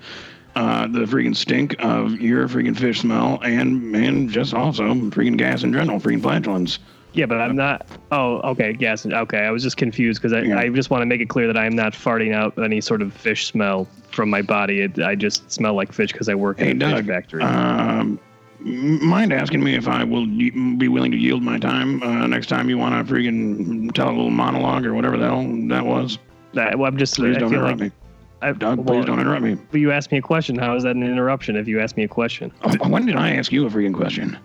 Uh, 0.55 0.87
the 0.87 0.99
freaking 0.99 1.35
stink 1.35 1.75
of 1.79 2.19
your 2.19 2.47
freaking 2.47 2.77
fish 2.77 3.01
smell 3.01 3.39
and 3.43 3.95
and 3.95 4.29
just 4.29 4.53
also 4.53 4.93
freaking 4.93 5.37
gas 5.37 5.63
in 5.63 5.73
general, 5.73 5.99
freaking 5.99 6.21
flatulence. 6.21 6.79
Yeah, 7.13 7.25
but 7.25 7.39
I'm 7.39 7.55
not. 7.55 7.87
Oh, 8.11 8.37
okay. 8.51 8.75
Yes. 8.79 9.05
Okay. 9.05 9.39
I 9.39 9.51
was 9.51 9.63
just 9.63 9.77
confused 9.77 10.21
because 10.21 10.33
I, 10.33 10.41
Yeah. 10.41 10.59
I 10.59 10.69
just 10.69 10.89
want 10.89 11.01
to 11.01 11.05
make 11.05 11.21
it 11.21 11.29
clear 11.29 11.47
that 11.47 11.57
I 11.57 11.65
am 11.65 11.75
not 11.75 11.93
farting 11.93 12.33
out 12.33 12.57
any 12.59 12.81
sort 12.81 13.01
of 13.01 13.13
fish 13.13 13.47
smell 13.47 13.87
from 14.11 14.29
my 14.29 14.41
body. 14.41 14.81
It, 14.81 14.99
I 14.99 15.15
just 15.15 15.51
smell 15.51 15.73
like 15.73 15.91
fish 15.91 16.11
because 16.11 16.29
I 16.29 16.35
work 16.35 16.59
Hey, 16.59 16.71
in 16.71 16.81
a 16.81 16.97
fish 16.97 17.05
factory. 17.07 17.43
Um, 17.43 18.19
mind 18.59 19.33
asking 19.33 19.63
me 19.63 19.75
if 19.75 19.87
I 19.87 20.03
will 20.03 20.25
be 20.27 20.87
willing 20.87 21.11
to 21.11 21.17
yield 21.17 21.41
my 21.41 21.57
time 21.57 22.03
uh, 22.03 22.27
next 22.27 22.47
time 22.47 22.69
you 22.69 22.77
want 22.77 23.07
to 23.07 23.13
freaking 23.13 23.91
tell 23.93 24.09
a 24.09 24.11
little 24.11 24.29
monologue 24.29 24.85
or 24.85 24.93
whatever 24.93 25.17
the 25.17 25.25
hell 25.25 25.43
that 25.69 25.85
was? 25.85 26.19
That- 26.53 26.77
well, 26.77 26.87
I'm 26.91 26.97
just. 26.97 27.15
Please 27.15 27.37
I 27.37 27.39
don't 27.39 27.53
interrupt 27.53 27.79
like 27.79 27.91
me. 27.91 27.97
I, 28.41 28.53
Doug, 28.53 28.79
well, 28.79 28.97
please 28.97 29.05
don't 29.05 29.19
interrupt 29.19 29.43
me. 29.43 29.57
You 29.73 29.91
asked 29.91 30.11
me 30.11 30.17
a 30.19 30.21
question. 30.21 30.57
How 30.57 30.75
is 30.75 30.83
that 30.83 30.95
an 30.95 31.03
interruption? 31.03 31.57
If 31.57 31.67
you 31.67 31.81
ask 31.81 31.97
me 31.97 32.03
a 32.03 32.07
question, 32.07 32.51
Oh, 32.63 32.87
when 32.87 33.05
did 33.05 33.15
I 33.17 33.31
ask 33.35 33.51
you 33.51 33.65
a 33.65 33.69
freaking 33.69 33.93
question? 33.93 34.37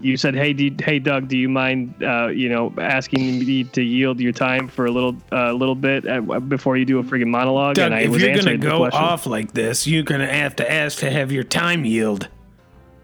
You 0.00 0.16
said, 0.16 0.34
"Hey, 0.34 0.52
do, 0.52 0.70
hey, 0.82 0.98
Doug, 0.98 1.28
do 1.28 1.36
you 1.36 1.48
mind, 1.48 1.94
uh, 2.02 2.28
you 2.28 2.48
know, 2.48 2.72
asking 2.78 3.38
me 3.40 3.64
to 3.64 3.82
yield 3.82 4.20
your 4.20 4.32
time 4.32 4.68
for 4.68 4.86
a 4.86 4.90
little, 4.90 5.16
uh, 5.32 5.52
little 5.52 5.74
bit 5.74 6.08
uh, 6.08 6.20
before 6.40 6.76
you 6.76 6.84
do 6.84 6.98
a 6.98 7.02
freaking 7.02 7.28
monologue?" 7.28 7.74
Doug, 7.74 7.86
and 7.86 7.94
I 7.94 8.00
if 8.00 8.10
was 8.10 8.22
you're 8.22 8.36
gonna 8.36 8.56
go 8.56 8.84
off 8.84 9.26
like 9.26 9.52
this, 9.52 9.86
you're 9.86 10.02
gonna 10.02 10.26
have 10.26 10.56
to 10.56 10.70
ask 10.70 10.98
to 11.00 11.10
have 11.10 11.32
your 11.32 11.44
time 11.44 11.84
yield. 11.84 12.28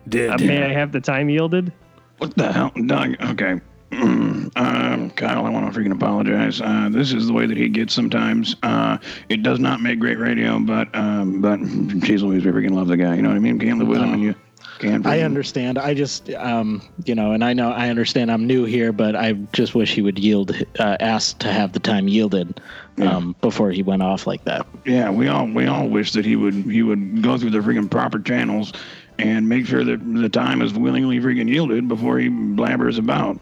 Did 0.08 0.30
Uh, 0.30 0.38
may 0.38 0.62
I 0.62 0.72
have 0.72 0.92
the 0.92 1.00
time 1.00 1.28
yielded? 1.28 1.72
What 2.18 2.36
the 2.36 2.52
hell, 2.52 2.72
Doug? 2.86 3.16
Okay. 3.22 3.60
Mm, 3.90 4.50
um, 4.56 5.10
Kyle, 5.10 5.46
I 5.46 5.50
want 5.50 5.72
to 5.72 5.78
freaking 5.78 5.92
apologize. 5.92 6.60
Uh, 6.60 6.88
this 6.90 7.12
is 7.12 7.26
the 7.26 7.32
way 7.32 7.46
that 7.46 7.56
he 7.56 7.68
gets 7.68 7.94
sometimes. 7.94 8.56
Uh, 8.62 8.98
it 9.28 9.42
does 9.42 9.58
not 9.60 9.80
make 9.80 9.98
great 9.98 10.18
radio, 10.18 10.58
but 10.58 10.94
um, 10.94 11.40
but 11.40 11.58
geez 12.00 12.22
Louise, 12.22 12.44
we 12.44 12.52
freaking 12.52 12.72
love 12.72 12.88
the 12.88 12.96
guy. 12.96 13.14
You 13.14 13.22
know 13.22 13.30
what 13.30 13.36
I 13.36 13.40
mean? 13.40 13.58
Can't 13.58 13.78
live 13.78 13.88
with 13.88 14.00
him, 14.00 14.12
and 14.14 14.22
you 14.22 14.34
can't. 14.34 14.43
I 14.82 15.20
understand. 15.20 15.78
I 15.78 15.94
just, 15.94 16.30
um, 16.34 16.82
you 17.04 17.14
know, 17.14 17.32
and 17.32 17.44
I 17.44 17.52
know 17.52 17.70
I 17.70 17.88
understand 17.88 18.30
I'm 18.30 18.46
new 18.46 18.64
here, 18.64 18.92
but 18.92 19.14
I 19.16 19.32
just 19.52 19.74
wish 19.74 19.94
he 19.94 20.02
would 20.02 20.18
yield, 20.18 20.52
uh, 20.78 20.96
ask 21.00 21.38
to 21.38 21.52
have 21.52 21.72
the 21.72 21.80
time 21.80 22.08
yielded 22.08 22.60
um, 23.00 23.36
before 23.40 23.70
he 23.70 23.82
went 23.82 24.02
off 24.02 24.26
like 24.26 24.44
that. 24.44 24.66
Yeah, 24.84 25.10
we 25.10 25.28
all 25.28 25.46
we 25.46 25.66
all 25.66 25.88
wish 25.88 26.12
that 26.12 26.24
he 26.24 26.36
would 26.36 26.54
he 26.54 26.82
would 26.82 27.22
go 27.22 27.38
through 27.38 27.50
the 27.50 27.58
freaking 27.58 27.90
proper 27.90 28.18
channels 28.18 28.72
and 29.18 29.48
make 29.48 29.66
sure 29.66 29.84
that 29.84 30.00
the 30.14 30.28
time 30.28 30.60
is 30.62 30.74
willingly 30.74 31.20
freaking 31.20 31.48
yielded 31.48 31.88
before 31.88 32.18
he 32.18 32.28
blabbers 32.28 32.98
about. 32.98 33.38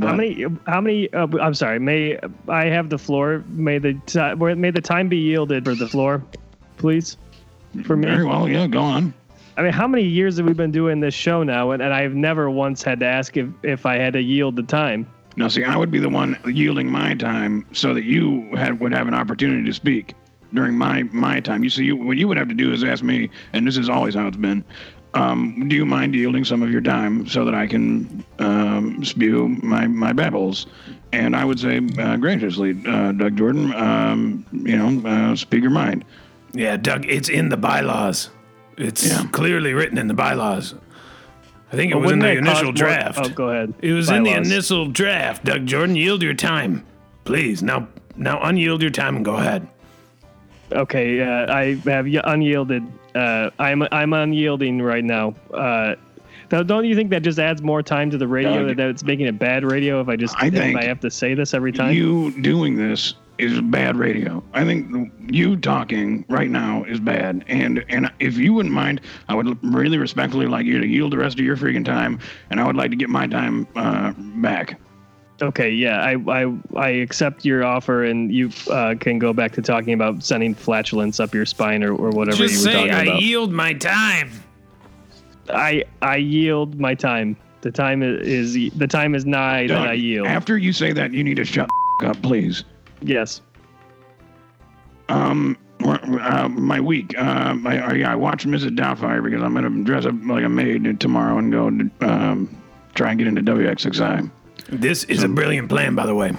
How 0.00 0.14
many? 0.14 0.46
How 0.66 0.80
many? 0.80 1.12
Uh, 1.12 1.26
I'm 1.40 1.54
sorry. 1.54 1.78
May 1.78 2.18
I 2.48 2.66
have 2.66 2.88
the 2.88 2.98
floor? 2.98 3.44
May 3.48 3.78
the 3.78 3.94
ti- 4.06 4.34
may 4.34 4.70
the 4.70 4.80
time 4.80 5.08
be 5.08 5.18
yielded 5.18 5.64
for 5.64 5.74
the 5.74 5.86
floor, 5.86 6.24
please, 6.78 7.18
for 7.84 7.96
me. 7.96 8.08
Very 8.08 8.24
well, 8.24 8.48
yeah, 8.48 8.66
go 8.66 8.80
on. 8.80 9.12
I 9.56 9.62
mean, 9.62 9.72
how 9.72 9.86
many 9.86 10.04
years 10.04 10.38
have 10.38 10.46
we 10.46 10.54
been 10.54 10.70
doing 10.70 11.00
this 11.00 11.14
show 11.14 11.42
now? 11.42 11.72
And, 11.72 11.82
and 11.82 11.92
I've 11.92 12.14
never 12.14 12.50
once 12.50 12.82
had 12.82 13.00
to 13.00 13.06
ask 13.06 13.36
if, 13.36 13.48
if 13.62 13.84
I 13.84 13.96
had 13.96 14.14
to 14.14 14.20
yield 14.20 14.56
the 14.56 14.62
time. 14.62 15.06
Now, 15.36 15.48
see, 15.48 15.64
I 15.64 15.76
would 15.76 15.90
be 15.90 15.98
the 15.98 16.08
one 16.08 16.38
yielding 16.46 16.90
my 16.90 17.14
time 17.14 17.66
so 17.72 17.94
that 17.94 18.04
you 18.04 18.54
had 18.56 18.80
would 18.80 18.92
have 18.92 19.08
an 19.08 19.14
opportunity 19.14 19.64
to 19.64 19.72
speak 19.72 20.14
during 20.52 20.76
my 20.76 21.04
my 21.04 21.40
time. 21.40 21.64
You 21.64 21.70
see, 21.70 21.84
you, 21.84 21.96
what 21.96 22.16
you 22.16 22.28
would 22.28 22.36
have 22.36 22.48
to 22.48 22.54
do 22.54 22.72
is 22.72 22.84
ask 22.84 23.02
me, 23.02 23.30
and 23.52 23.66
this 23.66 23.76
is 23.76 23.88
always 23.88 24.14
how 24.14 24.26
it's 24.26 24.36
been. 24.36 24.64
Um, 25.14 25.68
do 25.68 25.76
you 25.76 25.84
mind 25.84 26.14
yielding 26.14 26.44
some 26.44 26.62
of 26.62 26.70
your 26.70 26.80
time 26.80 27.26
so 27.26 27.44
that 27.44 27.54
I 27.54 27.66
can 27.66 28.24
um, 28.38 29.04
spew 29.04 29.48
my 29.62 29.86
my 29.86 30.12
babbles? 30.12 30.66
And 31.12 31.36
I 31.36 31.44
would 31.44 31.60
say 31.60 31.80
uh, 31.98 32.16
graciously, 32.16 32.82
uh, 32.86 33.12
Doug 33.12 33.36
Jordan, 33.36 33.74
um, 33.74 34.46
you 34.52 34.76
know, 34.76 35.08
uh, 35.08 35.36
speak 35.36 35.62
your 35.62 35.70
mind. 35.70 36.04
Yeah, 36.54 36.76
Doug, 36.76 37.06
it's 37.06 37.28
in 37.28 37.48
the 37.48 37.56
bylaws. 37.56 38.30
It's 38.82 39.06
Yeah. 39.08 39.24
clearly 39.32 39.72
written 39.74 39.96
in 39.98 40.08
the 40.08 40.14
bylaws. 40.14 40.74
I 41.72 41.76
think 41.76 41.92
it 41.92 41.96
was 41.96 42.12
in 42.12 42.18
the 42.18 42.32
initial 42.32 42.54
cause 42.54 42.62
more- 42.64 42.72
draft. 42.72 43.18
oh, 43.22 43.28
go 43.30 43.48
ahead. 43.48 43.72
It 43.80 43.92
was 43.92 44.10
in 44.10 44.24
the 44.24 44.32
initial 44.36 44.86
draft. 44.86 45.44
Doug 45.44 45.64
Jordan, 45.66 45.96
yield 45.96 46.22
your 46.22 46.34
time, 46.34 46.82
please. 47.24 47.62
Now, 47.62 47.88
now 48.16 48.38
unyield 48.40 48.82
your 48.82 48.90
time 48.90 49.16
and 49.16 49.24
go 49.24 49.36
ahead. 49.36 49.66
Okay, 50.72 51.20
uh, 51.20 51.52
I 51.54 51.76
have 51.86 52.06
y- 52.06 52.20
unyielded. 52.24 52.82
Uh, 53.14 53.50
I'm 53.58 53.82
I'm 53.92 54.12
unyielding 54.12 54.80
right 54.82 55.04
now. 55.04 55.34
Uh, 55.52 55.94
th- 56.50 56.66
don't 56.66 56.84
you 56.86 56.94
think 56.94 57.10
that 57.10 57.22
just 57.22 57.38
adds 57.38 57.62
more 57.62 57.82
time 57.82 58.10
to 58.10 58.16
the 58.18 58.26
radio? 58.26 58.66
Doug. 58.68 58.76
that 58.78 58.88
it's 58.88 59.04
making 59.04 59.26
it 59.26 59.38
bad 59.38 59.64
radio 59.64 60.00
if 60.00 60.08
I 60.08 60.16
just 60.16 60.34
I 60.42 60.46
if 60.46 60.54
think 60.54 60.78
I 60.78 60.84
have 60.84 61.00
to 61.00 61.10
say 61.10 61.34
this 61.34 61.52
every 61.54 61.72
time. 61.72 61.94
You 61.94 62.30
doing 62.40 62.76
this 62.76 63.14
is 63.42 63.60
bad 63.60 63.96
radio. 63.96 64.42
I 64.54 64.64
think 64.64 65.12
you 65.28 65.56
talking 65.56 66.24
right 66.28 66.48
now 66.48 66.84
is 66.84 67.00
bad. 67.00 67.44
And 67.48 67.84
and 67.88 68.10
if 68.20 68.36
you 68.38 68.54
wouldn't 68.54 68.74
mind, 68.74 69.00
I 69.28 69.34
would 69.34 69.58
really 69.64 69.98
respectfully 69.98 70.46
like 70.46 70.64
you 70.64 70.78
to 70.80 70.86
yield 70.86 71.12
the 71.12 71.18
rest 71.18 71.38
of 71.38 71.44
your 71.44 71.56
freaking 71.56 71.84
time, 71.84 72.20
and 72.50 72.60
I 72.60 72.66
would 72.66 72.76
like 72.76 72.90
to 72.90 72.96
get 72.96 73.10
my 73.10 73.26
time 73.26 73.66
uh, 73.74 74.12
back. 74.16 74.78
Okay, 75.40 75.70
yeah, 75.70 76.00
I, 76.00 76.12
I 76.28 76.56
I 76.76 76.88
accept 76.90 77.44
your 77.44 77.64
offer, 77.64 78.04
and 78.04 78.32
you 78.32 78.50
uh, 78.70 78.94
can 79.00 79.18
go 79.18 79.32
back 79.32 79.52
to 79.52 79.62
talking 79.62 79.92
about 79.92 80.22
sending 80.22 80.54
flatulence 80.54 81.18
up 81.18 81.34
your 81.34 81.46
spine 81.46 81.82
or, 81.82 81.92
or 81.92 82.10
whatever 82.10 82.36
Just 82.36 82.54
you 82.54 82.60
were 82.60 82.64
say 82.64 82.72
talking 82.74 82.94
I 82.94 83.02
about. 83.02 83.22
yield 83.22 83.50
my 83.50 83.72
time. 83.72 84.30
I 85.50 85.84
I 86.00 86.16
yield 86.16 86.78
my 86.78 86.94
time. 86.94 87.36
The 87.62 87.72
time 87.72 88.02
is, 88.02 88.54
is 88.54 88.72
the 88.76 88.86
time 88.86 89.16
is 89.16 89.26
nigh 89.26 89.66
that 89.66 89.88
I 89.88 89.94
yield. 89.94 90.28
After 90.28 90.58
you 90.58 90.72
say 90.72 90.92
that, 90.92 91.12
you 91.12 91.24
need 91.24 91.36
to 91.36 91.44
shut 91.44 91.68
up, 92.04 92.20
please. 92.22 92.64
Yes. 93.02 93.40
Um, 95.08 95.58
uh, 95.84 96.48
my 96.48 96.80
week. 96.80 97.16
Uh, 97.18 97.56
I, 97.66 97.78
I, 97.78 98.12
I 98.12 98.14
watched 98.14 98.46
Mrs. 98.46 98.76
Doubtfire 98.76 99.22
because 99.22 99.42
I'm 99.42 99.54
gonna 99.54 99.84
dress 99.84 100.06
up 100.06 100.14
like 100.24 100.44
a 100.44 100.48
maid 100.48 101.00
tomorrow 101.00 101.38
and 101.38 101.52
go 101.52 101.66
um, 102.06 102.62
try 102.94 103.10
and 103.10 103.18
get 103.18 103.26
into 103.26 103.42
WXXI. 103.42 104.30
This 104.68 105.04
is 105.04 105.22
a 105.22 105.28
brilliant 105.28 105.68
plan, 105.68 105.94
by 105.94 106.06
the 106.06 106.14
way. 106.14 106.32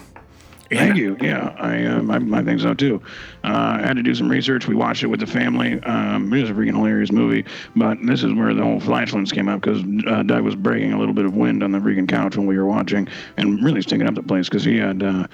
Thank 0.70 0.98
you. 0.98 1.18
Yeah, 1.22 1.56
I, 1.60 1.86
um, 1.86 2.34
I 2.34 2.40
I 2.40 2.44
think 2.44 2.60
so 2.60 2.74
too. 2.74 3.02
Uh, 3.44 3.78
I 3.80 3.82
had 3.86 3.96
to 3.98 4.04
do 4.04 4.16
some 4.16 4.30
research. 4.30 4.68
We 4.68 4.76
watched 4.76 5.04
it 5.04 5.08
with 5.08 5.20
the 5.20 5.28
family. 5.28 5.82
Um, 5.84 6.34
it 6.34 6.42
was 6.42 6.50
a 6.50 6.54
freaking 6.54 6.76
hilarious 6.76 7.12
movie. 7.12 7.46
But 7.76 7.98
this 8.04 8.24
is 8.24 8.34
where 8.34 8.54
the 8.54 8.64
whole 8.64 8.80
flatulence 8.80 9.32
came 9.32 9.50
up 9.50 9.62
because 9.62 9.84
uh, 10.08 10.24
Doug 10.24 10.44
was 10.44 10.56
breaking 10.56 10.94
a 10.94 11.00
little 11.00 11.14
bit 11.14 11.26
of 11.26 11.36
wind 11.36 11.64
on 11.64 11.72
the 11.72 11.80
freaking 11.80 12.08
couch 12.08 12.38
when 12.38 12.48
we 12.48 12.58
were 12.58 12.66
watching, 12.66 13.08
and 13.38 13.64
really 13.64 13.82
stinking 13.82 14.08
up 14.08 14.16
the 14.16 14.24
place 14.24 14.50
because 14.50 14.64
he 14.64 14.78
had 14.78 15.04
uh, 15.04 15.28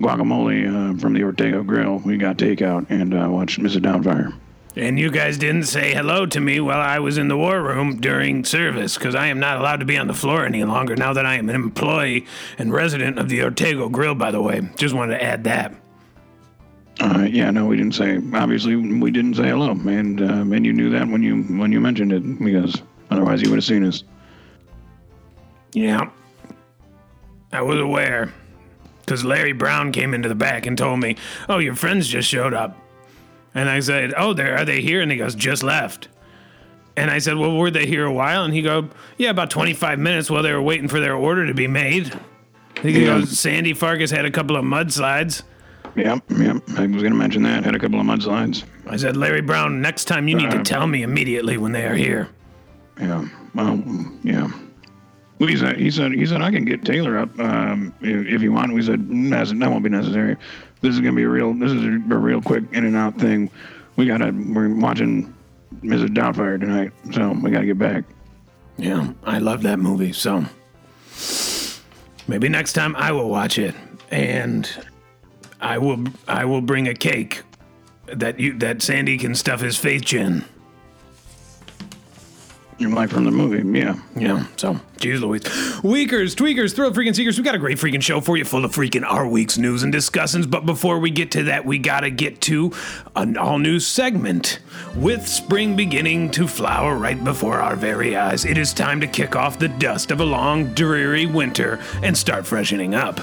guacamole 0.00 0.94
uh, 0.94 0.98
from 0.98 1.12
the 1.12 1.22
Ortega 1.22 1.62
Grill. 1.62 1.98
We 1.98 2.16
got 2.16 2.36
takeout 2.36 2.86
and 2.90 3.14
uh, 3.14 3.28
watched 3.30 3.60
Mrs. 3.60 3.82
Doubtfire. 3.82 4.34
And 4.76 4.98
you 4.98 5.10
guys 5.10 5.38
didn't 5.38 5.64
say 5.64 5.92
hello 5.92 6.24
to 6.26 6.40
me 6.40 6.60
while 6.60 6.78
I 6.78 7.00
was 7.00 7.18
in 7.18 7.26
the 7.26 7.36
war 7.36 7.60
room 7.60 8.00
during 8.00 8.44
service, 8.44 8.96
because 8.96 9.14
I 9.16 9.26
am 9.26 9.40
not 9.40 9.58
allowed 9.58 9.80
to 9.80 9.86
be 9.86 9.98
on 9.98 10.06
the 10.06 10.14
floor 10.14 10.44
any 10.44 10.62
longer 10.62 10.94
now 10.94 11.12
that 11.14 11.26
I 11.26 11.34
am 11.34 11.48
an 11.48 11.56
employee 11.56 12.26
and 12.58 12.72
resident 12.72 13.18
of 13.18 13.28
the 13.28 13.40
Ortego 13.40 13.90
Grill, 13.90 14.14
by 14.14 14.30
the 14.30 14.40
way. 14.40 14.68
Just 14.76 14.94
wanted 14.94 15.18
to 15.18 15.24
add 15.24 15.44
that. 15.44 15.74
Uh, 17.00 17.26
yeah, 17.28 17.50
no, 17.50 17.66
we 17.66 17.76
didn't 17.76 17.94
say. 17.94 18.20
Obviously, 18.34 18.76
we 18.76 19.10
didn't 19.10 19.34
say 19.34 19.48
hello, 19.48 19.70
and 19.70 20.20
uh, 20.20 20.24
and 20.54 20.66
you 20.66 20.72
knew 20.72 20.90
that 20.90 21.06
when 21.08 21.22
you 21.22 21.42
when 21.42 21.70
you 21.70 21.80
mentioned 21.80 22.12
it 22.12 22.38
because 22.38 22.82
otherwise 23.10 23.40
you 23.40 23.50
would 23.50 23.56
have 23.56 23.64
seen 23.64 23.84
us. 23.84 24.04
Yeah. 25.72 26.10
I 27.52 27.62
was 27.62 27.80
aware. 27.80 28.32
Because 29.08 29.24
Larry 29.24 29.52
Brown 29.52 29.90
came 29.90 30.12
into 30.12 30.28
the 30.28 30.34
back 30.34 30.66
and 30.66 30.76
told 30.76 31.00
me, 31.00 31.16
Oh, 31.48 31.56
your 31.58 31.74
friends 31.74 32.06
just 32.08 32.28
showed 32.28 32.52
up. 32.52 32.76
And 33.54 33.70
I 33.70 33.80
said, 33.80 34.12
Oh, 34.18 34.34
there 34.34 34.54
are 34.58 34.66
they 34.66 34.82
here? 34.82 35.00
And 35.00 35.10
he 35.10 35.16
goes, 35.16 35.34
Just 35.34 35.62
left. 35.62 36.08
And 36.94 37.10
I 37.10 37.18
said, 37.18 37.38
Well, 37.38 37.56
were 37.56 37.70
they 37.70 37.86
here 37.86 38.04
a 38.04 38.12
while? 38.12 38.44
And 38.44 38.52
he 38.52 38.60
go, 38.60 38.90
Yeah, 39.16 39.30
about 39.30 39.48
25 39.50 39.98
minutes 39.98 40.30
while 40.30 40.42
they 40.42 40.52
were 40.52 40.60
waiting 40.60 40.88
for 40.88 41.00
their 41.00 41.14
order 41.14 41.46
to 41.46 41.54
be 41.54 41.66
made. 41.66 42.12
He 42.82 43.00
Yeah. 43.00 43.18
goes, 43.20 43.38
Sandy 43.38 43.72
Farkas 43.72 44.10
had 44.10 44.26
a 44.26 44.30
couple 44.30 44.56
of 44.56 44.64
mudslides. 44.66 45.42
Yep, 45.96 46.24
yep. 46.36 46.56
I 46.76 46.82
was 46.86 47.00
going 47.02 47.10
to 47.12 47.18
mention 47.18 47.42
that. 47.44 47.64
Had 47.64 47.74
a 47.74 47.78
couple 47.78 47.98
of 47.98 48.04
mudslides. 48.04 48.64
I 48.86 48.96
said, 48.98 49.16
Larry 49.16 49.40
Brown, 49.40 49.80
next 49.80 50.04
time 50.04 50.28
you 50.28 50.36
need 50.36 50.50
to 50.50 50.58
Uh, 50.60 50.64
tell 50.64 50.86
me 50.86 51.02
immediately 51.02 51.56
when 51.56 51.72
they 51.72 51.86
are 51.86 51.94
here. 51.94 52.28
Yeah. 53.00 53.24
Well, 53.54 53.82
yeah. 54.22 54.48
Well, 55.38 55.48
he 55.48 55.56
said, 55.56 55.76
he 55.76 55.90
said, 55.90 56.12
he 56.12 56.26
said, 56.26 56.42
I 56.42 56.50
can 56.50 56.64
get 56.64 56.84
Taylor 56.84 57.18
up 57.18 57.38
um, 57.38 57.94
if, 58.00 58.26
if 58.26 58.42
you 58.42 58.52
want. 58.52 58.72
We 58.72 58.82
said, 58.82 59.08
that 59.08 59.70
won't 59.70 59.84
be 59.84 59.90
necessary. 59.90 60.36
This 60.80 60.94
is 60.94 61.00
gonna 61.00 61.12
be 61.12 61.22
a 61.22 61.28
real, 61.28 61.54
this 61.54 61.72
is 61.72 61.82
a, 61.84 62.14
a 62.14 62.18
real 62.18 62.42
quick 62.42 62.64
in 62.72 62.84
and 62.84 62.96
out 62.96 63.18
thing. 63.18 63.50
We 63.96 64.06
gotta, 64.06 64.32
we're 64.32 64.74
watching 64.74 65.34
Mrs. 65.82 66.08
Doubtfire 66.08 66.60
tonight, 66.60 66.92
so 67.12 67.32
we 67.32 67.50
gotta 67.50 67.66
get 67.66 67.78
back. 67.78 68.04
Yeah, 68.76 69.12
I 69.24 69.38
love 69.38 69.62
that 69.62 69.78
movie. 69.78 70.12
So 70.12 70.44
maybe 72.28 72.48
next 72.48 72.72
time 72.74 72.94
I 72.96 73.12
will 73.12 73.28
watch 73.28 73.58
it, 73.58 73.74
and 74.10 74.70
I 75.60 75.78
will 75.78 76.04
I 76.26 76.44
will 76.44 76.60
bring 76.60 76.86
a 76.86 76.94
cake 76.94 77.42
that 78.06 78.38
you 78.38 78.56
that 78.58 78.82
Sandy 78.82 79.18
can 79.18 79.34
stuff 79.34 79.60
his 79.60 79.76
face 79.76 80.12
in. 80.12 80.44
You're 82.78 82.90
like 82.90 83.10
from 83.10 83.24
the 83.24 83.32
movie, 83.32 83.76
yeah. 83.76 83.96
Yeah, 84.14 84.46
so, 84.56 84.78
geez 84.98 85.20
Louise. 85.20 85.42
Weakers, 85.82 86.36
tweakers, 86.36 86.76
thrill 86.76 86.92
freaking 86.92 87.14
seekers, 87.14 87.36
we 87.36 87.42
got 87.42 87.56
a 87.56 87.58
great 87.58 87.76
freaking 87.76 88.00
show 88.00 88.20
for 88.20 88.36
you 88.36 88.44
full 88.44 88.64
of 88.64 88.72
freaking 88.72 89.04
our 89.04 89.26
week's 89.26 89.58
news 89.58 89.82
and 89.82 89.90
discussions. 89.90 90.46
But 90.46 90.64
before 90.64 91.00
we 91.00 91.10
get 91.10 91.32
to 91.32 91.42
that, 91.44 91.64
we 91.64 91.78
gotta 91.78 92.10
get 92.10 92.40
to 92.42 92.72
an 93.16 93.36
all 93.36 93.58
new 93.58 93.80
segment. 93.80 94.60
With 94.94 95.26
spring 95.26 95.74
beginning 95.74 96.30
to 96.32 96.46
flower 96.46 96.96
right 96.96 97.22
before 97.24 97.60
our 97.60 97.74
very 97.74 98.16
eyes, 98.16 98.44
it 98.44 98.56
is 98.56 98.72
time 98.72 99.00
to 99.00 99.08
kick 99.08 99.34
off 99.34 99.58
the 99.58 99.68
dust 99.68 100.12
of 100.12 100.20
a 100.20 100.24
long, 100.24 100.72
dreary 100.74 101.26
winter 101.26 101.80
and 102.04 102.16
start 102.16 102.46
freshening 102.46 102.94
up. 102.94 103.20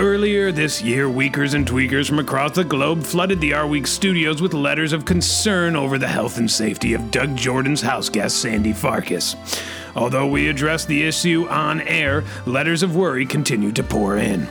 Earlier 0.00 0.50
this 0.50 0.82
year, 0.82 1.08
Weakers 1.08 1.54
and 1.54 1.64
Tweakers 1.64 2.08
from 2.08 2.18
across 2.18 2.56
the 2.56 2.64
globe 2.64 3.04
flooded 3.04 3.40
the 3.40 3.54
R 3.54 3.64
Week 3.64 3.86
studios 3.86 4.42
with 4.42 4.52
letters 4.52 4.92
of 4.92 5.04
concern 5.04 5.76
over 5.76 5.98
the 5.98 6.08
health 6.08 6.36
and 6.36 6.50
safety 6.50 6.94
of 6.94 7.12
Doug 7.12 7.36
Jordan's 7.36 7.80
house 7.80 8.08
guest, 8.08 8.38
Sandy 8.38 8.72
Farkas. 8.72 9.36
Although 9.94 10.26
we 10.26 10.48
addressed 10.48 10.88
the 10.88 11.04
issue 11.04 11.46
on 11.48 11.80
air, 11.82 12.24
letters 12.44 12.82
of 12.82 12.96
worry 12.96 13.24
continued 13.24 13.76
to 13.76 13.84
pour 13.84 14.18
in. 14.18 14.48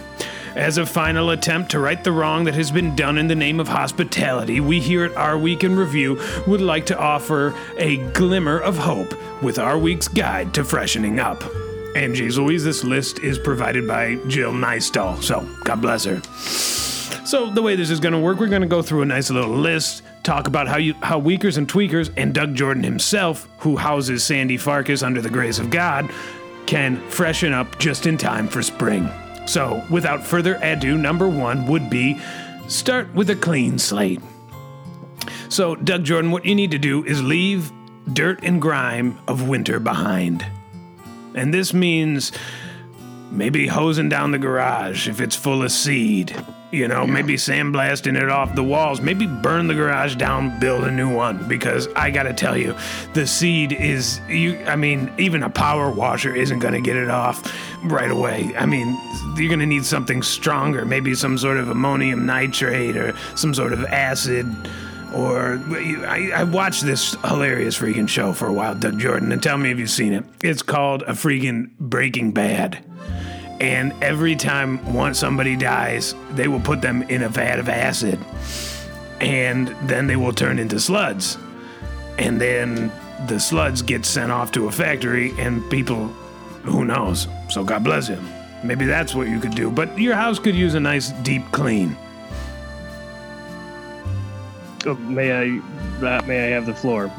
As 0.55 0.77
a 0.77 0.85
final 0.85 1.31
attempt 1.31 1.71
to 1.71 1.79
right 1.79 2.01
the 2.01 2.13
wrong 2.13 2.45
that 2.45 2.55
has 2.55 2.71
been 2.71 2.95
done 2.95 3.17
in 3.17 3.27
the 3.27 3.35
name 3.35 3.59
of 3.59 3.67
hospitality, 3.67 4.62
we 4.62 4.79
here 4.79 5.03
at 5.03 5.17
Our 5.17 5.38
Week 5.38 5.65
in 5.65 5.75
Review 5.75 6.21
would 6.47 6.62
like 6.62 6.85
to 6.85 6.97
offer 6.97 7.53
a 7.77 7.97
glimmer 8.13 8.59
of 8.59 8.77
hope 8.77 9.13
with 9.43 9.59
Our 9.59 9.77
Week's 9.77 10.07
Guide 10.07 10.53
to 10.53 10.63
Freshening 10.63 11.19
Up. 11.19 11.43
And 11.95 12.15
geez 12.15 12.38
Louise, 12.38 12.63
this 12.63 12.83
list 12.83 13.19
is 13.19 13.38
provided 13.38 13.88
by 13.88 14.15
Jill 14.27 14.51
Nystall, 14.51 15.21
so 15.21 15.47
God 15.63 15.81
bless 15.81 16.05
her. 16.05 16.21
So 17.25 17.50
the 17.50 17.62
way 17.62 17.75
this 17.75 17.89
is 17.89 18.00
going 18.00 18.13
to 18.13 18.19
work, 18.19 18.39
we're 18.39 18.47
going 18.47 18.62
to 18.62 18.67
go 18.67 18.81
through 18.81 19.01
a 19.01 19.05
nice 19.05 19.29
little 19.29 19.55
list, 19.55 20.03
talk 20.23 20.47
about 20.47 20.67
how 20.67 20.77
you 20.77 20.93
how 20.95 21.19
Weakers 21.19 21.57
and 21.57 21.67
Tweakers 21.67 22.12
and 22.17 22.33
Doug 22.33 22.55
Jordan 22.55 22.83
himself, 22.83 23.47
who 23.59 23.77
houses 23.77 24.23
Sandy 24.23 24.57
Farkas 24.57 25.03
under 25.03 25.21
the 25.21 25.29
grace 25.29 25.59
of 25.59 25.69
God, 25.69 26.12
can 26.65 26.97
freshen 27.09 27.53
up 27.53 27.79
just 27.79 28.05
in 28.07 28.17
time 28.17 28.47
for 28.47 28.62
spring. 28.62 29.09
So, 29.45 29.83
without 29.89 30.23
further 30.23 30.55
ado, 30.62 30.97
number 30.97 31.27
1 31.27 31.67
would 31.67 31.89
be 31.89 32.19
start 32.67 33.13
with 33.13 33.29
a 33.29 33.35
clean 33.35 33.77
slate. 33.77 34.21
So, 35.50 35.75
Doug 35.75 36.03
Jordan, 36.03 36.31
what 36.31 36.45
you 36.45 36.55
need 36.55 36.71
to 36.71 36.79
do 36.79 37.03
is 37.03 37.21
leave 37.21 37.71
dirt 38.12 38.39
and 38.43 38.62
grime 38.62 39.19
of 39.27 39.47
winter 39.47 39.79
behind. 39.79 40.45
And 41.36 41.54
this 41.54 41.74
means 41.74 42.32
maybe 43.32 43.68
hosing 43.68 44.10
down 44.10 44.32
the 44.32 44.38
garage 44.38 45.08
if 45.08 45.20
it's 45.20 45.36
full 45.36 45.63
of 45.63 45.72
seed. 45.72 46.36
You 46.72 46.88
know, 46.88 47.06
maybe 47.06 47.36
sandblasting 47.36 48.20
it 48.20 48.30
off 48.30 48.56
the 48.56 48.63
walls. 48.63 49.00
Maybe 49.00 49.28
burn 49.28 49.68
the 49.68 49.75
garage 49.75 50.16
down, 50.16 50.60
build 50.60 50.86
a 50.86 50.92
new 50.92 51.13
one. 51.13 51.48
Because 51.48 51.88
I 51.96 52.10
gotta 52.10 52.34
tell 52.34 52.58
you, 52.58 52.75
the 53.13 53.28
seed 53.28 53.74
is 53.74 54.20
you. 54.28 54.58
I 54.66 54.75
mean, 54.75 55.12
even 55.20 55.44
a 55.44 55.52
power 55.52 55.92
washer 55.92 56.36
isn't 56.36 56.60
gonna 56.60 56.82
get 56.82 56.96
it 56.96 57.10
off 57.12 57.43
right 57.84 58.10
away. 58.10 58.52
I 58.58 58.65
mean, 58.65 59.00
you're 59.38 59.52
gonna 59.52 59.67
need 59.67 59.86
something 59.86 60.24
stronger. 60.24 60.84
Maybe 60.84 61.13
some 61.13 61.38
sort 61.38 61.58
of 61.58 61.69
ammonium 61.69 62.26
nitrate 62.26 62.98
or 62.98 63.15
some 63.36 63.54
sort 63.54 63.72
of 63.72 63.86
acid. 63.86 64.52
Or 65.13 65.62
I, 65.69 66.32
I 66.36 66.43
watched 66.43 66.84
this 66.84 67.15
hilarious 67.26 67.78
freaking 67.78 68.10
show 68.10 68.34
for 68.34 68.47
a 68.47 68.54
while, 68.54 68.73
Doug 68.73 68.99
Jordan, 68.99 69.32
and 69.32 69.41
tell 69.41 69.58
me 69.58 69.71
if 69.71 69.78
you've 69.78 69.89
seen 69.89 70.13
it. 70.13 70.23
It's 70.43 70.63
called 70.63 71.04
a 71.04 71.12
freaking 71.12 71.69
Breaking 71.80 72.32
Bad. 72.32 72.84
And 73.60 73.93
every 74.04 74.36
time 74.36 74.93
once 74.93 75.19
somebody 75.19 75.56
dies, 75.56 76.15
they 76.32 76.47
will 76.47 76.60
put 76.60 76.82
them 76.82 77.04
in 77.04 77.21
a 77.21 77.30
vat 77.30 77.60
of 77.60 77.69
acid, 77.69 78.19
and 79.21 79.67
then 79.88 80.08
they 80.08 80.15
will 80.15 80.34
turn 80.34 80.60
into 80.60 80.78
sluds, 80.78 81.38
and 82.17 82.41
then 82.41 82.91
the 83.28 83.36
sluds 83.36 83.86
get 83.86 84.06
sent 84.06 84.32
off 84.32 84.52
to 84.54 84.67
a 84.67 84.71
factory, 84.71 85.32
and 85.38 85.69
people, 85.69 86.08
who 86.63 86.84
knows? 86.84 87.28
So 87.49 87.63
God 87.63 87.84
bless 87.84 88.08
him. 88.08 88.28
Maybe 88.63 88.86
that's 88.86 89.13
what 89.13 89.28
you 89.28 89.39
could 89.39 89.56
do. 89.56 89.69
But 89.69 89.97
your 89.97 90.15
house 90.15 90.39
could 90.39 90.56
use 90.56 90.73
a 90.73 90.80
nice 90.80 91.12
deep 91.21 91.43
clean. 91.52 91.95
Oh, 94.86 94.96
may 94.96 95.32
I? 95.32 95.60
Uh, 96.06 96.22
may 96.28 96.48
I 96.48 96.50
have 96.50 96.65
the 96.65 96.74
floor? 96.74 97.10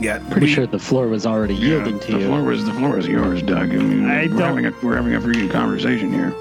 Yeah, 0.00 0.18
Pretty 0.30 0.46
we- 0.46 0.52
sure 0.52 0.66
the 0.66 0.78
floor 0.80 1.06
was 1.06 1.26
already 1.26 1.54
Yeah, 1.54 1.76
yielding 1.76 2.00
to 2.00 2.06
you. 2.08 2.14
the 2.14 2.20
you. 2.22 2.26
floor 2.26 2.42
was 2.42 2.64
the 2.64 2.72
floor 2.72 2.98
is 2.98 3.06
yours, 3.06 3.40
Doug. 3.42 3.70
I 3.70 3.76
mean, 3.76 4.10
I 4.10 4.22
we're 4.26 4.28
don't- 4.28 4.40
having 4.40 4.66
a 4.66 4.72
we're 4.82 4.96
having 4.96 5.14
a 5.14 5.20
freaking 5.20 5.50
conversation 5.50 6.12
here. 6.12 6.32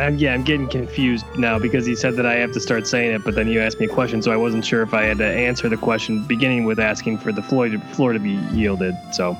Um, 0.00 0.18
yeah, 0.18 0.34
I'm 0.34 0.42
getting 0.42 0.66
confused 0.66 1.24
now 1.38 1.56
because 1.56 1.86
he 1.86 1.94
said 1.94 2.16
that 2.16 2.26
I 2.26 2.34
have 2.34 2.50
to 2.52 2.58
start 2.60 2.88
saying 2.88 3.12
it, 3.14 3.22
but 3.24 3.36
then 3.36 3.46
you 3.46 3.60
asked 3.60 3.78
me 3.78 3.86
a 3.86 3.88
question, 3.88 4.20
so 4.22 4.32
I 4.32 4.36
wasn't 4.36 4.64
sure 4.64 4.82
if 4.82 4.92
I 4.92 5.04
had 5.04 5.18
to 5.18 5.24
answer 5.26 5.68
the 5.68 5.76
question 5.76 6.24
beginning 6.24 6.64
with 6.64 6.80
asking 6.80 7.18
for 7.18 7.30
the 7.30 7.42
floor 7.42 7.68
to, 7.68 7.78
floor 7.78 8.12
to 8.12 8.18
be 8.18 8.32
yielded. 8.52 8.96
So, 9.12 9.36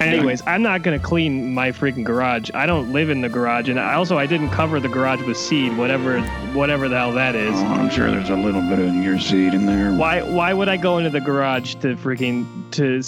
anyways, 0.00 0.42
I'm 0.46 0.62
not 0.62 0.82
gonna 0.82 0.98
clean 0.98 1.54
my 1.54 1.70
freaking 1.70 2.04
garage. 2.04 2.50
I 2.54 2.66
don't 2.66 2.92
live 2.92 3.10
in 3.10 3.20
the 3.20 3.28
garage, 3.28 3.68
and 3.68 3.78
I 3.78 3.94
also 3.94 4.18
I 4.18 4.26
didn't 4.26 4.50
cover 4.50 4.80
the 4.80 4.88
garage 4.88 5.22
with 5.22 5.36
seed, 5.36 5.76
whatever 5.76 6.20
whatever 6.52 6.88
the 6.88 6.96
hell 6.96 7.12
that 7.12 7.34
is. 7.34 7.54
Oh, 7.54 7.64
I'm 7.66 7.90
sure 7.90 8.10
there's 8.10 8.30
a 8.30 8.36
little 8.36 8.62
bit 8.62 8.78
of 8.78 8.94
your 8.94 9.18
seed 9.18 9.54
in 9.54 9.66
there. 9.66 9.92
Why 9.92 10.22
why 10.22 10.52
would 10.52 10.68
I 10.68 10.76
go 10.76 10.98
into 10.98 11.10
the 11.10 11.20
garage 11.20 11.74
to 11.76 11.96
freaking 11.96 12.46
to 12.72 13.02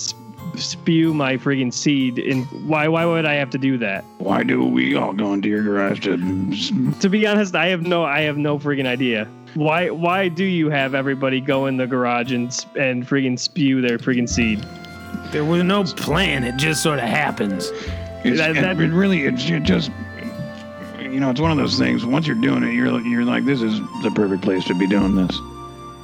spew 0.58 1.14
my 1.14 1.36
freaking 1.36 1.72
seed? 1.72 2.18
And 2.18 2.46
why 2.68 2.88
why 2.88 3.04
would 3.04 3.24
I 3.24 3.34
have 3.34 3.50
to 3.50 3.58
do 3.58 3.78
that? 3.78 4.04
Why 4.18 4.42
do 4.42 4.64
we 4.64 4.94
all 4.94 5.12
go 5.12 5.32
into 5.32 5.48
your 5.48 5.62
garage 5.62 6.00
to? 6.00 6.92
To 7.00 7.08
be 7.08 7.26
honest, 7.26 7.54
I 7.54 7.66
have 7.66 7.82
no 7.82 8.04
I 8.04 8.22
have 8.22 8.36
no 8.36 8.58
freaking 8.58 8.86
idea. 8.86 9.28
Why 9.54 9.90
why 9.90 10.28
do 10.28 10.44
you 10.44 10.70
have 10.70 10.94
everybody 10.94 11.40
go 11.40 11.66
in 11.66 11.76
the 11.76 11.86
garage 11.86 12.32
and 12.32 12.48
and 12.76 13.06
freaking 13.06 13.38
spew 13.38 13.80
their 13.80 13.98
freaking 13.98 14.28
seed? 14.28 14.64
There 15.32 15.44
was 15.44 15.62
no 15.62 15.84
plan. 15.84 16.44
It 16.44 16.56
just 16.56 16.82
sort 16.82 16.98
of 16.98 17.04
happens. 17.06 17.70
It's, 18.24 18.38
That- 18.38 18.50
it, 18.56 18.60
that- 18.60 18.80
it 18.80 18.90
really, 18.92 19.24
it's 19.24 19.44
just, 19.66 19.90
you 21.00 21.20
know, 21.20 21.30
it's 21.30 21.40
one 21.40 21.50
of 21.50 21.56
those 21.56 21.78
things. 21.78 22.04
Once 22.04 22.26
you're 22.26 22.36
doing 22.40 22.62
it, 22.62 22.72
you're 22.74 23.00
you're 23.00 23.24
like, 23.24 23.44
this 23.44 23.62
is 23.62 23.80
the 24.02 24.10
perfect 24.14 24.42
place 24.42 24.64
to 24.66 24.74
be 24.78 24.86
doing 24.86 25.14
this. 25.16 25.38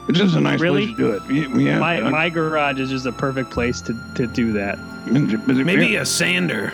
It's 0.08 0.18
just 0.18 0.36
a 0.36 0.40
nice 0.40 0.60
Really? 0.60 0.94
place 0.94 0.96
to 0.96 1.20
do 1.28 1.50
it. 1.50 1.60
Yeah, 1.60 1.78
My 1.80 2.00
uh, 2.00 2.10
my 2.10 2.28
garage 2.28 2.78
is 2.78 2.90
just 2.90 3.06
a 3.06 3.12
perfect 3.12 3.50
place 3.50 3.80
to, 3.82 3.92
to 4.14 4.26
do 4.28 4.52
that. 4.52 4.78
Maybe 5.06 5.96
a 5.96 6.06
sander. 6.06 6.72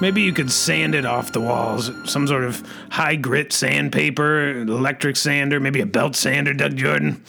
Maybe 0.00 0.22
you 0.22 0.32
could 0.32 0.50
sand 0.50 0.94
it 0.94 1.06
off 1.06 1.32
the 1.32 1.40
walls. 1.40 1.90
Some 2.04 2.26
sort 2.26 2.44
of 2.44 2.62
high 2.90 3.14
grit 3.16 3.52
sandpaper, 3.52 4.50
electric 4.62 5.16
sander, 5.16 5.60
maybe 5.60 5.80
a 5.80 5.86
belt 5.86 6.14
sander, 6.16 6.52
Doug 6.52 6.76
Jordan. 6.76 7.22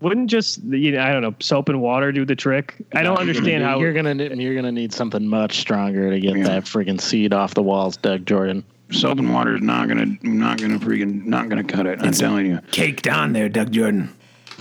Wouldn't 0.00 0.30
just 0.30 0.62
you 0.64 0.92
know 0.92 1.00
I 1.02 1.12
don't 1.12 1.22
know 1.22 1.34
soap 1.40 1.68
and 1.68 1.80
water 1.80 2.10
do 2.12 2.24
the 2.24 2.34
trick? 2.36 2.74
I 2.94 3.02
don't 3.02 3.18
understand 3.18 3.62
how 3.64 3.78
you're 3.78 3.92
gonna 3.92 4.14
you're 4.14 4.54
gonna 4.54 4.72
need 4.72 4.92
something 4.92 5.26
much 5.26 5.58
stronger 5.58 6.10
to 6.10 6.18
get 6.18 6.36
Yeah. 6.38 6.44
that 6.44 6.64
friggin' 6.64 7.00
seed 7.00 7.32
off 7.34 7.54
the 7.54 7.62
walls, 7.62 7.96
Doug 7.96 8.24
Jordan. 8.26 8.64
soap 8.92 9.18
and 9.18 9.32
water 9.32 9.56
is 9.56 9.62
not 9.62 9.88
gonna 9.88 10.06
not 10.22 10.58
gonna 10.60 10.78
freaking 10.78 11.24
not 11.26 11.48
gonna 11.48 11.64
cut 11.64 11.86
it. 11.86 12.00
I'm 12.02 12.12
telling 12.12 12.46
you. 12.46 12.60
Caked 12.70 13.06
on 13.08 13.32
there, 13.32 13.48
Doug 13.48 13.72
Jordan. 13.72 14.14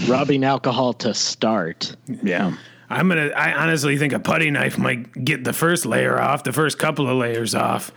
Rubbing 0.07 0.43
alcohol 0.43 0.93
to 0.93 1.13
start. 1.13 1.95
Yeah. 2.23 2.53
I'm 2.89 3.07
gonna. 3.07 3.27
I 3.29 3.53
honestly 3.53 3.97
think 3.97 4.13
a 4.13 4.19
putty 4.19 4.49
knife 4.51 4.77
might 4.77 5.23
get 5.23 5.43
the 5.43 5.53
first 5.53 5.85
layer 5.85 6.19
off, 6.19 6.43
the 6.43 6.51
first 6.53 6.79
couple 6.79 7.07
of 7.07 7.17
layers 7.17 7.53
off. 7.55 7.91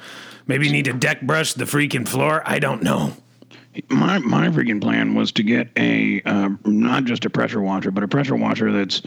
Maybe 0.47 0.71
need 0.71 0.85
to 0.85 0.93
deck 0.93 1.23
brush 1.23 1.55
the 1.55 1.65
freaking 1.65 2.07
floor. 2.07 2.43
I 2.45 2.59
don't 2.59 2.83
know. 2.83 3.15
My 3.89 4.19
my 4.19 4.49
freaking 4.49 4.81
plan 4.81 5.15
was 5.15 5.33
to 5.33 5.43
get 5.43 5.69
a 5.77 6.23
uh, 6.23 6.51
not 6.65 7.05
just 7.05 7.25
a 7.25 7.31
pressure 7.31 7.61
washer, 7.61 7.91
but 7.91 8.03
a 8.03 8.09
pressure 8.09 8.37
washer 8.37 8.71
that's 8.71 9.03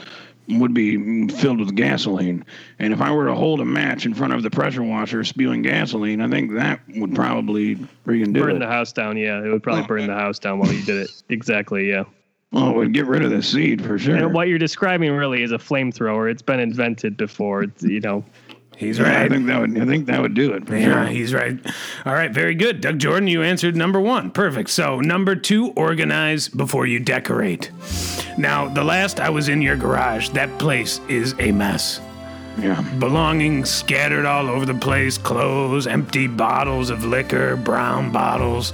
would 0.47 0.73
be 0.73 1.28
filled 1.28 1.60
with 1.60 1.75
gasoline. 1.75 2.45
And 2.80 2.93
if 2.93 3.01
I 3.01 3.12
were 3.12 3.25
to 3.25 3.36
hold 3.36 3.62
a 3.62 3.65
match 3.65 4.06
in 4.06 4.13
front 4.13 4.34
of 4.34 4.43
the 4.43 4.49
pressure 4.49 4.84
washer 4.84 5.23
spewing 5.23 5.62
gasoline, 5.62 6.21
I 6.21 6.30
think 6.30 6.54
that 6.54 6.82
would 6.95 7.15
probably 7.15 7.75
freaking 8.06 8.34
do 8.34 8.41
burn 8.41 8.58
it. 8.58 8.60
the 8.60 8.67
house 8.67 8.91
down. 8.91 9.17
Yeah, 9.17 9.43
it 9.43 9.49
would 9.49 9.63
probably 9.63 9.84
burn 9.84 10.08
the 10.08 10.13
house 10.13 10.39
down 10.39 10.60
while 10.60 10.71
you 10.71 10.84
did 10.84 10.97
it. 10.97 11.23
Exactly. 11.30 11.89
Yeah. 11.89 12.04
well, 12.51 12.69
it 12.69 12.75
would 12.75 12.93
get 12.93 13.06
rid 13.08 13.23
of 13.23 13.32
the 13.32 13.41
seed 13.41 13.84
for 13.84 13.97
sure. 13.97 14.15
And 14.15 14.34
what 14.34 14.47
you're 14.47 14.60
describing 14.60 15.12
really 15.13 15.41
is 15.41 15.51
a 15.51 15.58
flamethrower. 15.58 16.30
It's 16.30 16.43
been 16.43 16.60
invented 16.60 17.17
before. 17.17 17.63
It's, 17.63 17.84
you 17.84 17.99
know, 17.99 18.23
He's 18.78 19.00
Yeah, 19.00 19.06
I 19.06 19.22
right. 19.22 19.32
think 19.32 19.48
that 19.48 19.60
would 19.62 19.78
I 19.82 19.86
think 19.86 20.06
that 20.08 20.22
would 20.22 20.34
do 20.34 20.54
it 20.54 20.70
Yeah, 20.70 21.04
sure. 21.04 21.06
he's 21.06 21.34
right. 21.34 21.58
All 22.06 22.14
right, 22.14 22.32
very 22.32 22.56
good. 22.56 22.82
Doug 22.82 23.00
Jordan, 23.00 23.28
you 23.28 23.42
answered 23.42 23.76
number 23.76 24.00
one. 24.00 24.32
Perfect. 24.32 24.70
So, 24.70 25.00
number 25.00 25.36
two, 25.36 25.70
organize 25.78 26.48
before 26.50 26.86
you 26.86 27.00
decorate. 27.00 27.72
Now, 28.38 28.68
the 28.68 28.84
last 28.84 29.20
I 29.20 29.30
was 29.30 29.48
in 29.50 29.62
your 29.62 29.76
garage, 29.78 30.30
that 30.30 30.58
place 30.60 31.00
is 31.08 31.34
a 31.40 31.52
mess. 31.52 32.02
Yeah. 32.58 32.82
belongings 33.00 33.70
scattered 33.70 34.26
all 34.26 34.48
over 34.48 34.66
the 34.66 34.74
place 34.76 35.18
clothes, 35.18 35.88
empty 35.88 36.26
bottles 36.28 36.90
of 36.90 37.04
liquor, 37.04 37.58
brown 37.58 38.14
bottles. 38.14 38.72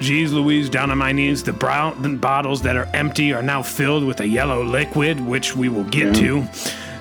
Geez 0.00 0.32
Louise, 0.32 0.70
down 0.70 0.90
on 0.90 0.96
my 0.96 1.12
knees. 1.12 1.42
The 1.42 1.52
brown 1.52 2.16
bottles 2.18 2.62
that 2.62 2.76
are 2.76 2.88
empty 2.94 3.34
are 3.34 3.42
now 3.42 3.60
filled 3.62 4.04
with 4.04 4.20
a 4.20 4.26
yellow 4.26 4.64
liquid, 4.64 5.20
which 5.20 5.54
we 5.56 5.68
will 5.68 5.84
get 5.84 6.14
to. 6.16 6.46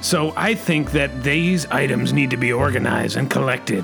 So 0.02 0.34
I 0.38 0.54
think 0.54 0.92
that 0.92 1.24
these 1.24 1.66
items 1.68 2.14
need 2.14 2.30
to 2.32 2.38
be 2.38 2.54
organized 2.54 3.18
and 3.18 3.30
collected. 3.30 3.84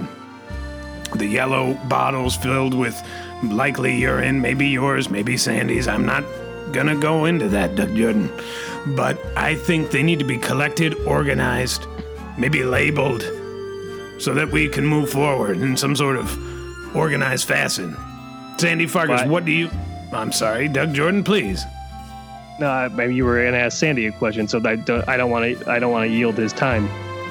The 1.16 1.26
yellow 1.28 1.74
bottles 1.90 2.36
filled 2.36 2.74
with 2.74 3.00
likely 3.44 3.96
urine, 3.98 4.42
maybe 4.42 4.68
yours, 4.68 5.10
maybe 5.10 5.38
Sandy's. 5.38 5.88
I'm 5.88 6.06
not 6.06 6.24
gonna 6.72 6.96
go 6.96 7.26
into 7.26 7.50
that, 7.50 7.76
Doug 7.76 7.96
Jordan. 7.96 8.32
But 8.96 9.20
I 9.36 9.56
think 9.56 9.92
they 9.92 10.02
need 10.04 10.20
to 10.20 10.26
be 10.26 10.38
collected, 10.38 10.96
organized, 11.06 11.86
maybe 12.38 12.64
labeled, 12.64 13.22
so 14.20 14.34
that 14.34 14.50
we 14.52 14.70
can 14.70 14.86
move 14.86 15.10
forward 15.10 15.58
in 15.58 15.78
some 15.78 15.96
sort 15.96 16.16
of 16.18 16.96
organized 16.96 17.48
fashion. 17.48 17.96
Sandy 18.58 18.88
Farkas, 18.88 19.22
What? 19.22 19.30
what 19.30 19.46
do 19.46 19.52
you. 19.52 19.70
I'm 20.12 20.32
sorry, 20.32 20.68
Doug 20.68 20.94
Jordan, 20.94 21.24
please. 21.24 21.64
No, 22.60 22.70
I- 22.70 22.88
maybe 22.90 23.16
you 23.16 23.26
were 23.26 23.44
gonna 23.44 23.58
ask 23.58 23.78
Sandy 23.78 24.06
a 24.08 24.12
question, 24.12 24.48
so 24.48 24.62
I 24.66 24.76
don't. 24.76 25.08
I 25.08 25.18
don't 25.18 25.32
want 25.32 25.60
to. 25.60 25.70
I 25.72 25.80
don't 25.80 25.92
want 25.92 26.10
to 26.10 26.16
yield 26.16 26.36
his 26.38 26.54
time. 26.54 26.88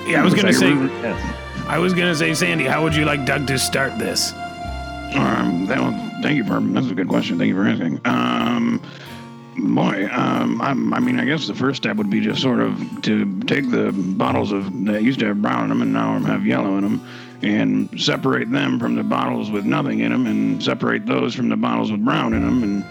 Yeah, 0.07 0.21
I 0.21 0.25
was 0.25 0.35
gonna 0.35 0.53
say. 0.53 0.71
Yes. 0.71 1.37
I 1.69 1.79
was 1.79 1.95
gonna 1.95 2.15
say, 2.15 2.35
Sandy, 2.35 2.65
how 2.65 2.83
would 2.83 2.95
you 2.95 3.05
like 3.05 3.25
Doug 3.25 3.47
to 3.47 3.59
start 3.59 3.99
this? 3.99 4.33
Um, 5.15 5.67
that 5.69 5.79
was, 5.81 5.95
thank 6.23 6.37
you 6.37 6.45
for 6.45 6.61
that's 6.61 6.91
a 6.91 6.95
good 6.95 7.09
question. 7.09 7.39
Thank 7.39 7.49
you 7.49 7.55
for 7.55 7.67
asking. 7.67 8.01
Um, 8.05 8.83
boy, 9.57 10.09
um, 10.11 10.61
I'm, 10.61 10.93
I 10.93 10.99
mean, 10.99 11.21
I 11.21 11.25
guess 11.25 11.47
the 11.47 11.55
first 11.55 11.83
step 11.83 11.97
would 11.97 12.11
be 12.11 12.21
just 12.21 12.43
sort 12.43 12.61
of 12.61 13.03
to 13.03 13.41
take 13.43 13.71
the 13.71 13.93
bottles 13.93 14.51
of 14.53 14.65
that 14.87 15.03
used 15.03 15.21
to 15.21 15.27
have 15.27 15.41
brown 15.41 15.65
in 15.65 15.69
them 15.69 15.83
and 15.83 15.93
now 15.93 16.19
have 16.21 16.45
yellow 16.45 16.77
in 16.79 16.83
them, 16.83 17.09
and 17.43 17.89
separate 18.01 18.51
them 18.51 18.81
from 18.81 18.97
the 18.97 19.05
bottles 19.05 19.51
with 19.51 19.65
nothing 19.65 20.01
in 20.01 20.11
them, 20.11 20.27
and 20.27 20.63
separate 20.63 21.07
those 21.07 21.35
from 21.35 21.49
the 21.49 21.57
bottles 21.57 21.93
with 21.93 22.05
brown 22.05 22.35
in 22.35 22.43
them, 22.45 22.63
and 22.65 22.85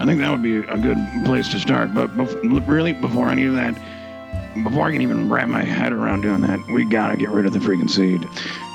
I 0.00 0.06
think 0.06 0.20
that 0.20 0.30
would 0.30 0.42
be 0.42 0.58
a 0.58 0.78
good 0.78 0.98
place 1.24 1.48
to 1.48 1.58
start. 1.58 1.92
But 1.92 2.16
bef- 2.16 2.68
really, 2.68 2.92
before 2.92 3.30
any 3.30 3.46
of 3.46 3.54
that, 3.54 3.74
before 4.62 4.86
I 4.86 4.92
can 4.92 5.02
even 5.02 5.28
wrap 5.28 5.48
my 5.48 5.64
head 5.64 5.92
around 5.92 6.22
doing 6.22 6.40
that, 6.42 6.60
we 6.72 6.84
gotta 6.84 7.16
get 7.16 7.30
rid 7.30 7.46
of 7.46 7.52
the 7.52 7.58
freaking 7.58 7.90
seed. 7.90 8.26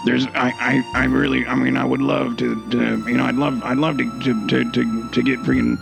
There's, 0.06 0.28
I, 0.28 0.54
I, 0.60 1.02
I 1.02 1.06
really, 1.06 1.46
I 1.46 1.56
mean, 1.56 1.78
I 1.78 1.86
would 1.86 2.02
love 2.02 2.38
to, 2.38 2.70
to 2.72 3.10
you 3.10 3.18
know, 3.18 3.26
I'd 3.26 3.36
love, 3.36 3.64
I'd 3.64 3.78
love 3.78 3.98
to, 3.98 4.20
to, 4.22 4.48
to, 4.48 4.72
to, 4.72 5.10
to 5.10 5.24
get 5.24 5.40
freaking 5.40 5.78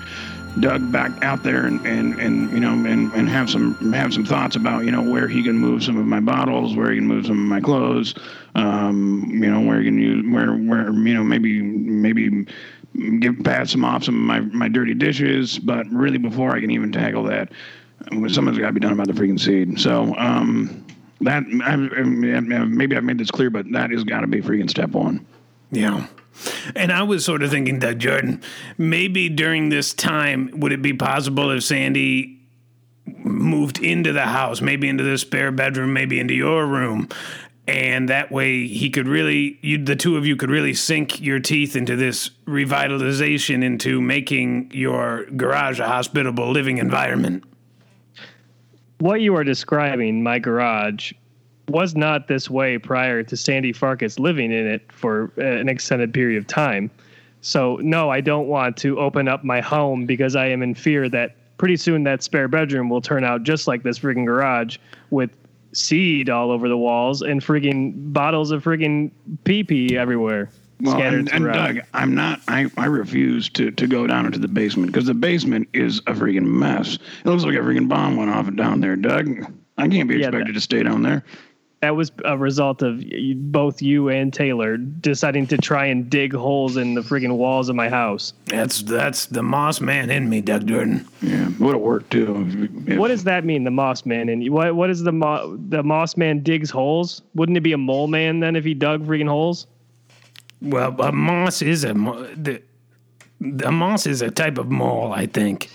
Doug 0.59 0.91
back 0.91 1.11
out 1.23 1.43
there 1.43 1.65
and, 1.65 1.83
and, 1.87 2.19
and 2.19 2.51
you 2.51 2.59
know, 2.59 2.73
and, 2.73 3.11
and 3.13 3.29
have 3.29 3.49
some, 3.49 3.93
have 3.93 4.13
some 4.13 4.25
thoughts 4.25 4.55
about, 4.55 4.85
you 4.85 4.91
know, 4.91 5.01
where 5.01 5.27
he 5.27 5.41
can 5.43 5.57
move 5.57 5.83
some 5.83 5.97
of 5.97 6.05
my 6.05 6.19
bottles, 6.19 6.75
where 6.75 6.91
he 6.91 6.97
can 6.97 7.07
move 7.07 7.25
some 7.25 7.39
of 7.39 7.45
my 7.45 7.61
clothes, 7.61 8.13
um, 8.55 9.27
you 9.31 9.49
know, 9.49 9.61
where 9.61 9.79
he 9.79 9.85
can 9.85 9.97
use, 9.97 10.25
where, 10.31 10.53
where, 10.53 10.91
you 10.91 11.13
know, 11.13 11.23
maybe, 11.23 11.61
maybe 11.61 12.45
give 13.19 13.43
pass 13.43 13.71
some 13.71 13.85
off 13.85 14.03
some 14.03 14.15
of 14.15 14.21
my, 14.21 14.39
my 14.57 14.67
dirty 14.67 14.93
dishes. 14.93 15.59
But 15.59 15.87
really, 15.87 16.17
before 16.17 16.55
I 16.55 16.59
can 16.59 16.71
even 16.71 16.91
tackle 16.91 17.23
that, 17.23 17.51
something's 18.09 18.57
got 18.57 18.67
to 18.67 18.73
be 18.73 18.79
done 18.79 18.93
about 18.93 19.07
the 19.07 19.13
freaking 19.13 19.39
seed. 19.39 19.79
So 19.79 20.15
um, 20.17 20.85
that 21.21 21.43
I, 21.63 21.75
maybe 21.75 22.95
I've 22.95 23.03
made 23.03 23.17
this 23.17 23.31
clear, 23.31 23.49
but 23.49 23.71
that 23.71 23.91
has 23.91 24.03
got 24.03 24.21
to 24.21 24.27
be 24.27 24.41
freaking 24.41 24.69
step 24.69 24.89
one. 24.89 25.25
Yeah. 25.71 26.07
And 26.75 26.91
I 26.91 27.03
was 27.03 27.23
sort 27.23 27.43
of 27.43 27.51
thinking, 27.51 27.79
Doug 27.79 27.99
Jordan, 27.99 28.41
maybe 28.77 29.29
during 29.29 29.69
this 29.69 29.93
time, 29.93 30.49
would 30.53 30.71
it 30.71 30.81
be 30.81 30.93
possible 30.93 31.51
if 31.51 31.63
Sandy 31.63 32.39
moved 33.05 33.79
into 33.79 34.13
the 34.13 34.25
house, 34.25 34.61
maybe 34.61 34.87
into 34.87 35.03
the 35.03 35.17
spare 35.17 35.51
bedroom, 35.51 35.93
maybe 35.93 36.19
into 36.19 36.33
your 36.33 36.65
room? 36.65 37.09
And 37.71 38.09
that 38.09 38.33
way 38.33 38.67
he 38.67 38.89
could 38.89 39.07
really, 39.07 39.57
you, 39.61 39.81
the 39.81 39.95
two 39.95 40.17
of 40.17 40.25
you 40.25 40.35
could 40.35 40.49
really 40.49 40.73
sink 40.73 41.21
your 41.21 41.39
teeth 41.39 41.77
into 41.77 41.95
this 41.95 42.29
revitalization, 42.45 43.63
into 43.63 44.01
making 44.01 44.71
your 44.73 45.23
garage 45.37 45.79
a 45.79 45.87
hospitable 45.87 46.51
living 46.51 46.79
environment. 46.79 47.45
What 48.99 49.21
you 49.21 49.33
are 49.37 49.45
describing, 49.45 50.21
my 50.21 50.37
garage, 50.37 51.13
was 51.69 51.95
not 51.95 52.27
this 52.27 52.49
way 52.49 52.77
prior 52.77 53.23
to 53.23 53.37
Sandy 53.37 53.71
Farkas 53.71 54.19
living 54.19 54.51
in 54.51 54.67
it 54.67 54.91
for 54.91 55.31
uh, 55.37 55.41
an 55.41 55.69
extended 55.69 56.13
period 56.13 56.37
of 56.37 56.47
time. 56.47 56.91
So 57.39 57.77
no, 57.77 58.09
I 58.09 58.19
don't 58.19 58.47
want 58.47 58.75
to 58.77 58.99
open 58.99 59.29
up 59.29 59.45
my 59.45 59.61
home 59.61 60.05
because 60.05 60.35
I 60.35 60.47
am 60.47 60.61
in 60.61 60.75
fear 60.75 61.07
that 61.07 61.37
pretty 61.57 61.77
soon 61.77 62.03
that 62.03 62.21
spare 62.21 62.49
bedroom 62.49 62.89
will 62.89 63.01
turn 63.01 63.23
out 63.23 63.43
just 63.43 63.65
like 63.65 63.81
this 63.81 63.99
friggin' 63.99 64.25
garage 64.25 64.77
with 65.09 65.31
seed 65.73 66.29
all 66.29 66.51
over 66.51 66.67
the 66.67 66.77
walls 66.77 67.21
and 67.21 67.41
friggin' 67.41 68.11
bottles 68.13 68.51
of 68.51 68.63
friggin' 68.63 69.11
pee 69.43 69.63
pee 69.63 69.97
everywhere. 69.97 70.49
Well, 70.81 70.93
scattered 70.95 71.29
and, 71.31 71.45
and. 71.45 71.53
Doug, 71.53 71.79
I'm 71.93 72.15
not. 72.15 72.41
I, 72.47 72.69
I 72.77 72.85
refuse 72.85 73.49
to, 73.49 73.69
to 73.71 73.87
go 73.87 74.07
down 74.07 74.25
into 74.25 74.39
the 74.39 74.47
basement 74.47 74.91
because 74.91 75.05
the 75.05 75.13
basement 75.13 75.69
is 75.73 75.99
a 76.07 76.13
freaking 76.13 76.45
mess. 76.45 76.95
It 77.23 77.25
looks 77.25 77.43
like 77.43 77.53
a 77.55 77.59
freaking 77.59 77.87
bomb 77.87 78.15
went 78.15 78.31
off 78.31 78.53
down 78.55 78.81
there, 78.81 78.95
Doug. 78.95 79.45
I 79.77 79.87
can't 79.87 80.09
be 80.09 80.15
Yeah, 80.17 80.27
expected 80.27 80.49
that- 80.49 80.53
to 80.53 80.61
stay 80.61 80.81
down 80.83 81.03
there. 81.03 81.23
That 81.81 81.95
was 81.95 82.11
a 82.25 82.37
result 82.37 82.83
of 82.83 83.03
both 83.35 83.81
you 83.81 84.09
and 84.09 84.31
Taylor 84.31 84.77
deciding 84.77 85.47
to 85.47 85.57
try 85.57 85.87
and 85.87 86.07
dig 86.09 86.31
holes 86.31 86.77
in 86.77 86.93
the 86.93 87.01
friggin' 87.01 87.35
walls 87.37 87.69
of 87.69 87.75
my 87.75 87.89
house. 87.89 88.33
That's 88.45 88.83
that's 88.83 89.25
the 89.25 89.41
Moss 89.41 89.81
man 89.81 90.11
in 90.11 90.29
me, 90.29 90.41
Doug 90.41 90.67
Jordan. 90.67 91.07
Yeah, 91.23 91.49
would 91.59 91.73
have 91.73 91.81
worked 91.81 92.11
too. 92.11 92.69
If- 92.85 92.99
What 92.99 93.07
does 93.07 93.23
that 93.23 93.45
mean, 93.45 93.63
the 93.63 93.71
Moss 93.71 94.05
Man? 94.05 94.29
And 94.29 94.47
what 94.51 94.75
what 94.75 94.91
is 94.91 95.01
the 95.01 95.11
mo- 95.11 95.57
the 95.69 95.81
Moss 95.81 96.15
Man 96.17 96.43
digs 96.43 96.69
holes? 96.69 97.23
Wouldn't 97.33 97.57
it 97.57 97.61
be 97.61 97.73
a 97.73 97.77
mole 97.79 98.07
man 98.07 98.39
then 98.41 98.55
if 98.55 98.63
he 98.63 98.75
dug 98.75 99.05
freaking 99.07 99.27
holes? 99.27 99.65
Well, 100.61 100.95
a 101.01 101.11
moss 101.11 101.63
is 101.63 101.83
a 101.83 101.95
mo- 101.95 102.27
the, 102.35 102.61
a 103.65 103.71
moss 103.71 104.05
is 104.05 104.21
a 104.21 104.29
type 104.29 104.59
of 104.59 104.69
mole, 104.69 105.11
I 105.11 105.25
think. 105.25 105.71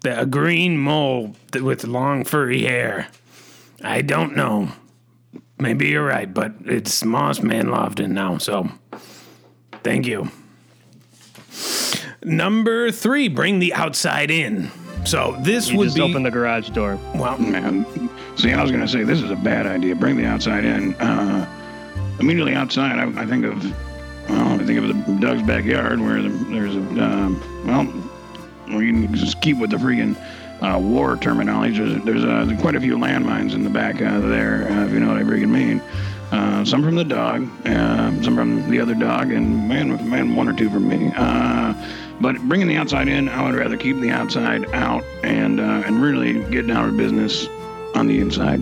The, 0.00 0.22
a 0.22 0.24
green 0.24 0.78
mole 0.78 1.36
th- 1.52 1.62
with 1.62 1.84
long 1.84 2.24
furry 2.24 2.62
hair. 2.62 3.08
I 3.84 4.00
don't 4.00 4.34
know. 4.34 4.68
Maybe 5.62 5.90
you're 5.90 6.04
right, 6.04 6.32
but 6.32 6.54
it's 6.64 7.04
Moss 7.04 7.40
Man 7.40 7.66
Lofton 7.66 8.10
now, 8.10 8.36
so 8.38 8.68
thank 9.84 10.08
you. 10.08 10.28
Number 12.24 12.90
three, 12.90 13.28
bring 13.28 13.60
the 13.60 13.72
outside 13.72 14.32
in. 14.32 14.72
So 15.04 15.36
this 15.42 15.70
You 15.70 15.78
would 15.78 15.84
just 15.84 15.96
be 15.96 16.02
open 16.02 16.24
the 16.24 16.32
garage 16.32 16.70
door. 16.70 16.98
well. 17.14 17.38
Man, 17.38 17.86
see, 18.34 18.52
I 18.52 18.60
was 18.60 18.72
going 18.72 18.82
to 18.82 18.88
say 18.88 19.04
this 19.04 19.22
is 19.22 19.30
a 19.30 19.36
bad 19.36 19.68
idea. 19.68 19.94
Bring 19.94 20.16
the 20.16 20.26
outside 20.26 20.64
in. 20.64 20.94
Uh, 20.94 21.46
immediately 22.18 22.54
outside, 22.54 22.98
I, 22.98 23.22
I 23.22 23.24
think 23.24 23.44
of, 23.44 23.62
well, 24.28 24.60
I 24.60 24.64
think 24.64 24.80
of 24.80 24.88
the 24.88 25.16
Doug's 25.20 25.42
backyard 25.42 26.00
where 26.00 26.22
the, 26.22 26.28
there's 26.50 26.74
a, 26.74 26.80
um, 26.80 27.64
well, 27.64 28.76
we 28.76 28.86
can 28.90 29.14
just 29.14 29.40
keep 29.40 29.58
with 29.58 29.70
the 29.70 29.76
freaking 29.76 30.16
uh, 30.62 30.78
war 30.78 31.16
terminology. 31.16 31.78
There's, 31.78 32.04
there's 32.04 32.24
uh, 32.24 32.56
quite 32.60 32.76
a 32.76 32.80
few 32.80 32.96
landmines 32.96 33.52
in 33.52 33.64
the 33.64 33.70
back 33.70 34.00
uh, 34.00 34.20
there, 34.20 34.70
uh, 34.70 34.86
if 34.86 34.92
you 34.92 35.00
know 35.00 35.08
what 35.08 35.16
I 35.18 35.22
freaking 35.22 35.50
mean. 35.50 35.80
Uh, 36.30 36.64
some 36.64 36.82
from 36.82 36.94
the 36.94 37.04
dog, 37.04 37.46
uh, 37.66 38.22
some 38.22 38.34
from 38.34 38.70
the 38.70 38.80
other 38.80 38.94
dog, 38.94 39.30
and 39.30 39.68
man, 39.68 40.08
man, 40.08 40.34
one 40.34 40.48
or 40.48 40.54
two 40.54 40.70
from 40.70 40.88
me. 40.88 41.12
Uh, 41.14 41.74
but 42.20 42.40
bringing 42.42 42.68
the 42.68 42.76
outside 42.76 43.08
in, 43.08 43.28
I 43.28 43.44
would 43.44 43.54
rather 43.54 43.76
keep 43.76 43.98
the 43.98 44.10
outside 44.10 44.64
out 44.72 45.04
and 45.22 45.60
uh, 45.60 45.82
and 45.84 46.00
really 46.00 46.42
get 46.50 46.66
down 46.66 46.90
to 46.90 46.96
business 46.96 47.48
on 47.94 48.06
the 48.06 48.20
inside. 48.20 48.60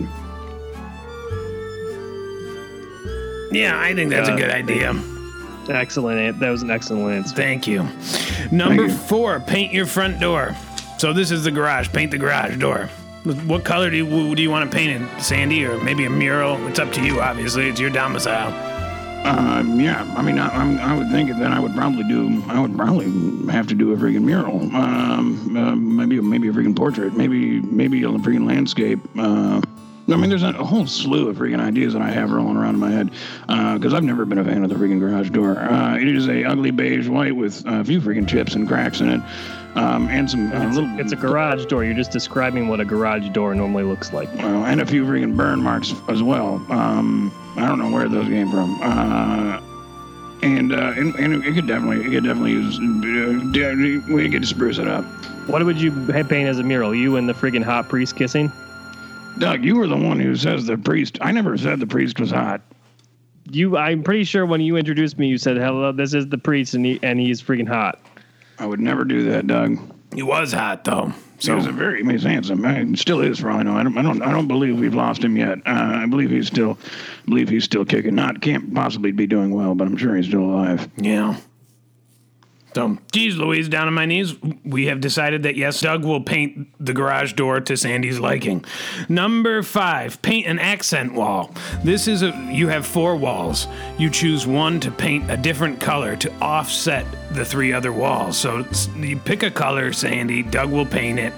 Yeah, 3.53 3.79
I 3.79 3.93
think 3.93 4.09
that's 4.09 4.29
a 4.29 4.35
good 4.35 4.49
idea. 4.49 4.93
Excellent. 5.69 6.39
That 6.39 6.49
was 6.49 6.63
an 6.63 6.71
excellent 6.71 7.13
answer. 7.13 7.35
Thank 7.35 7.67
you. 7.67 7.87
Number 8.51 8.87
you. 8.87 8.91
four, 8.91 9.39
paint 9.39 9.71
your 9.73 9.85
front 9.85 10.19
door. 10.19 10.55
So 11.01 11.13
this 11.13 11.31
is 11.31 11.43
the 11.43 11.49
garage. 11.49 11.89
Paint 11.89 12.11
the 12.11 12.19
garage 12.19 12.57
door. 12.57 12.85
What 13.47 13.65
color 13.65 13.89
do 13.89 13.97
you, 13.97 14.35
do 14.35 14.41
you 14.43 14.51
want 14.51 14.69
to 14.69 14.77
paint 14.77 15.01
it, 15.01 15.19
Sandy, 15.19 15.65
or 15.65 15.83
maybe 15.83 16.05
a 16.05 16.11
mural? 16.11 16.63
It's 16.67 16.77
up 16.77 16.93
to 16.93 17.03
you. 17.03 17.19
Obviously, 17.19 17.67
it's 17.69 17.79
your 17.79 17.89
domicile. 17.89 18.53
Um, 19.25 19.79
yeah, 19.79 20.03
I 20.15 20.21
mean, 20.21 20.37
I, 20.37 20.49
I'm- 20.49 20.77
I 20.77 20.95
would 20.95 21.09
think 21.09 21.31
that 21.31 21.51
I 21.51 21.59
would 21.59 21.73
probably 21.73 22.03
do. 22.03 22.43
I 22.47 22.59
would 22.59 22.77
probably 22.77 23.07
have 23.51 23.65
to 23.69 23.73
do 23.73 23.93
a 23.93 23.97
freaking 23.97 24.25
mural. 24.25 24.61
Um, 24.75 25.57
uh, 25.57 25.75
maybe 25.75 26.21
maybe 26.21 26.49
a 26.49 26.51
freaking 26.51 26.75
portrait. 26.75 27.17
Maybe 27.17 27.61
maybe 27.61 28.03
a 28.03 28.07
freaking 28.09 28.45
landscape. 28.45 28.99
Uh, 29.17 29.59
I 30.07 30.15
mean, 30.17 30.29
there's 30.29 30.43
a, 30.43 30.51
whole 30.51 30.85
slew 30.85 31.29
of 31.29 31.37
freaking 31.37 31.61
ideas 31.61 31.93
that 31.93 32.01
I 32.01 32.11
have 32.11 32.31
rolling 32.31 32.57
around 32.57 32.75
in 32.75 32.79
my 32.79 32.91
head 32.91 33.11
because 33.79 33.93
I've 33.93 34.03
never 34.03 34.25
been 34.25 34.39
a 34.39 34.43
fan 34.43 34.63
of 34.63 34.69
the 34.69 34.75
freaking 34.75 34.99
garage 34.99 35.29
door. 35.29 35.57
Uh, 35.57 35.95
it 35.95 36.07
is 36.07 36.27
a 36.27 36.43
ugly 36.43 36.71
beige 36.71 37.07
white 37.07 37.35
with 37.35 37.63
a 37.65 37.83
few 37.83 38.01
freaking 38.01 38.27
chips 38.27 38.55
and 38.55 38.67
cracks 38.67 38.99
in 38.99 39.09
it, 39.09 39.21
um, 39.75 40.07
and 40.09 40.29
some 40.29 40.51
It's, 40.51 40.75
little. 40.75 40.99
it's 40.99 41.11
a 41.11 41.15
garage 41.15 41.65
door. 41.65 41.83
You're 41.83 41.93
just 41.95 42.11
describing 42.11 42.67
what 42.67 42.79
a 42.79 42.85
garage 42.85 43.29
door 43.29 43.53
normally 43.55 43.83
looks 43.83 44.11
like. 44.13 44.33
well, 44.35 44.65
and 44.65 44.81
a 44.81 44.85
few 44.85 45.05
freaking 45.05 45.35
burn 45.35 45.61
marks 45.61 45.93
as 46.09 46.21
well. 46.21 46.55
Um, 46.69 47.31
I 47.55 47.67
don't 47.67 47.79
know 47.79 47.89
where 47.91 48.07
those 48.09 48.27
came 48.27 48.49
from. 48.51 48.79
Uh, 48.81 49.61
and, 50.43 50.73
uh, 50.73 50.93
and 50.97 51.13
and 51.15 51.43
it 51.45 51.53
could 51.53 51.67
definitely 51.67 52.05
it 52.05 52.09
could 52.09 52.23
definitely 52.23 52.51
use 52.53 52.79
uh, 52.79 54.13
we 54.13 54.29
could 54.29 54.47
spruce 54.47 54.79
it 54.79 54.87
up. 54.87 55.05
What 55.47 55.63
would 55.63 55.79
you 55.79 55.91
paint 56.07 56.47
as 56.47 56.59
a 56.59 56.63
mural? 56.63 56.95
You 56.95 57.15
and 57.17 57.29
the 57.29 57.33
friggin' 57.33 57.63
hot 57.63 57.89
priest 57.89 58.15
kissing? 58.15 58.51
Doug, 59.37 59.63
you 59.63 59.75
were 59.75 59.87
the 59.87 59.95
one 59.97 60.19
who 60.19 60.35
says 60.35 60.65
the 60.65 60.77
priest. 60.77 61.17
I 61.21 61.31
never 61.31 61.57
said 61.57 61.79
the 61.79 61.87
priest 61.87 62.19
was 62.19 62.31
hot. 62.31 62.61
You, 63.49 63.77
I'm 63.77 64.03
pretty 64.03 64.23
sure 64.23 64.45
when 64.45 64.61
you 64.61 64.77
introduced 64.77 65.17
me, 65.17 65.27
you 65.27 65.37
said, 65.37 65.57
"Hello, 65.57 65.91
this 65.91 66.13
is 66.13 66.27
the 66.27 66.37
priest, 66.37 66.73
and 66.73 66.85
he 66.85 66.99
and 67.03 67.19
he's 67.19 67.41
freaking 67.41 67.67
hot." 67.67 67.99
I 68.61 68.65
would 68.67 68.79
never 68.79 69.03
do 69.05 69.31
that, 69.31 69.47
Doug. 69.47 69.79
He 70.13 70.21
was 70.21 70.53
hot 70.53 70.83
though. 70.83 71.07
He 71.07 71.47
So 71.47 71.55
was 71.55 71.65
a 71.65 71.71
very, 71.71 72.03
he's 72.03 72.21
handsome. 72.21 72.63
I, 72.63 72.93
still 72.93 73.21
is, 73.21 73.39
for 73.39 73.49
all 73.49 73.57
I 73.57 73.63
know. 73.63 73.75
I 73.75 73.81
don't, 73.81 73.97
I 73.97 74.03
don't, 74.03 74.21
I 74.21 74.31
don't 74.31 74.47
believe 74.47 74.79
we've 74.79 74.93
lost 74.93 75.23
him 75.23 75.35
yet. 75.35 75.57
Uh, 75.65 75.71
I 76.03 76.05
believe 76.05 76.29
he's 76.29 76.45
still, 76.45 76.77
believe 77.25 77.49
he's 77.49 77.63
still 77.63 77.85
kicking. 77.85 78.13
Not 78.13 78.39
can't 78.39 78.71
possibly 78.75 79.11
be 79.11 79.25
doing 79.25 79.49
well, 79.49 79.73
but 79.73 79.87
I'm 79.87 79.97
sure 79.97 80.15
he's 80.15 80.27
still 80.27 80.43
alive. 80.43 80.87
yeah. 80.97 81.37
So, 82.73 82.97
geez, 83.11 83.35
Louise, 83.35 83.67
down 83.67 83.87
on 83.87 83.93
my 83.93 84.05
knees, 84.05 84.33
we 84.63 84.85
have 84.85 85.01
decided 85.01 85.43
that 85.43 85.57
yes, 85.57 85.81
Doug 85.81 86.05
will 86.05 86.21
paint 86.21 86.69
the 86.79 86.93
garage 86.93 87.33
door 87.33 87.59
to 87.59 87.75
Sandy's 87.75 88.17
liking. 88.17 88.63
Number 89.09 89.61
five, 89.61 90.21
paint 90.21 90.47
an 90.47 90.57
accent 90.57 91.13
wall. 91.13 91.53
This 91.83 92.07
is 92.07 92.23
a, 92.23 92.29
you 92.49 92.69
have 92.69 92.85
four 92.85 93.17
walls. 93.17 93.67
You 93.97 94.09
choose 94.09 94.47
one 94.47 94.79
to 94.81 94.91
paint 94.91 95.29
a 95.29 95.35
different 95.35 95.81
color 95.81 96.15
to 96.15 96.31
offset 96.39 97.05
the 97.33 97.43
three 97.43 97.73
other 97.73 97.91
walls. 97.91 98.37
So 98.37 98.65
you 98.95 99.17
pick 99.17 99.43
a 99.43 99.51
color, 99.51 99.91
Sandy, 99.91 100.41
Doug 100.41 100.71
will 100.71 100.85
paint 100.85 101.19
it. 101.19 101.33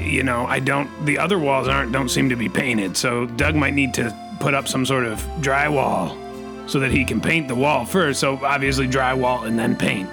You 0.00 0.24
know, 0.24 0.44
I 0.46 0.58
don't, 0.58 1.06
the 1.06 1.18
other 1.18 1.38
walls 1.38 1.68
aren't, 1.68 1.92
don't 1.92 2.08
seem 2.08 2.28
to 2.30 2.36
be 2.36 2.48
painted. 2.48 2.96
So 2.96 3.26
Doug 3.26 3.54
might 3.54 3.74
need 3.74 3.94
to 3.94 4.12
put 4.40 4.54
up 4.54 4.66
some 4.66 4.84
sort 4.84 5.04
of 5.04 5.20
drywall 5.40 6.18
so 6.68 6.80
that 6.80 6.90
he 6.90 7.04
can 7.04 7.20
paint 7.20 7.46
the 7.46 7.54
wall 7.54 7.84
first. 7.84 8.18
So 8.18 8.44
obviously 8.44 8.88
drywall 8.88 9.46
and 9.46 9.56
then 9.56 9.76
paint. 9.76 10.10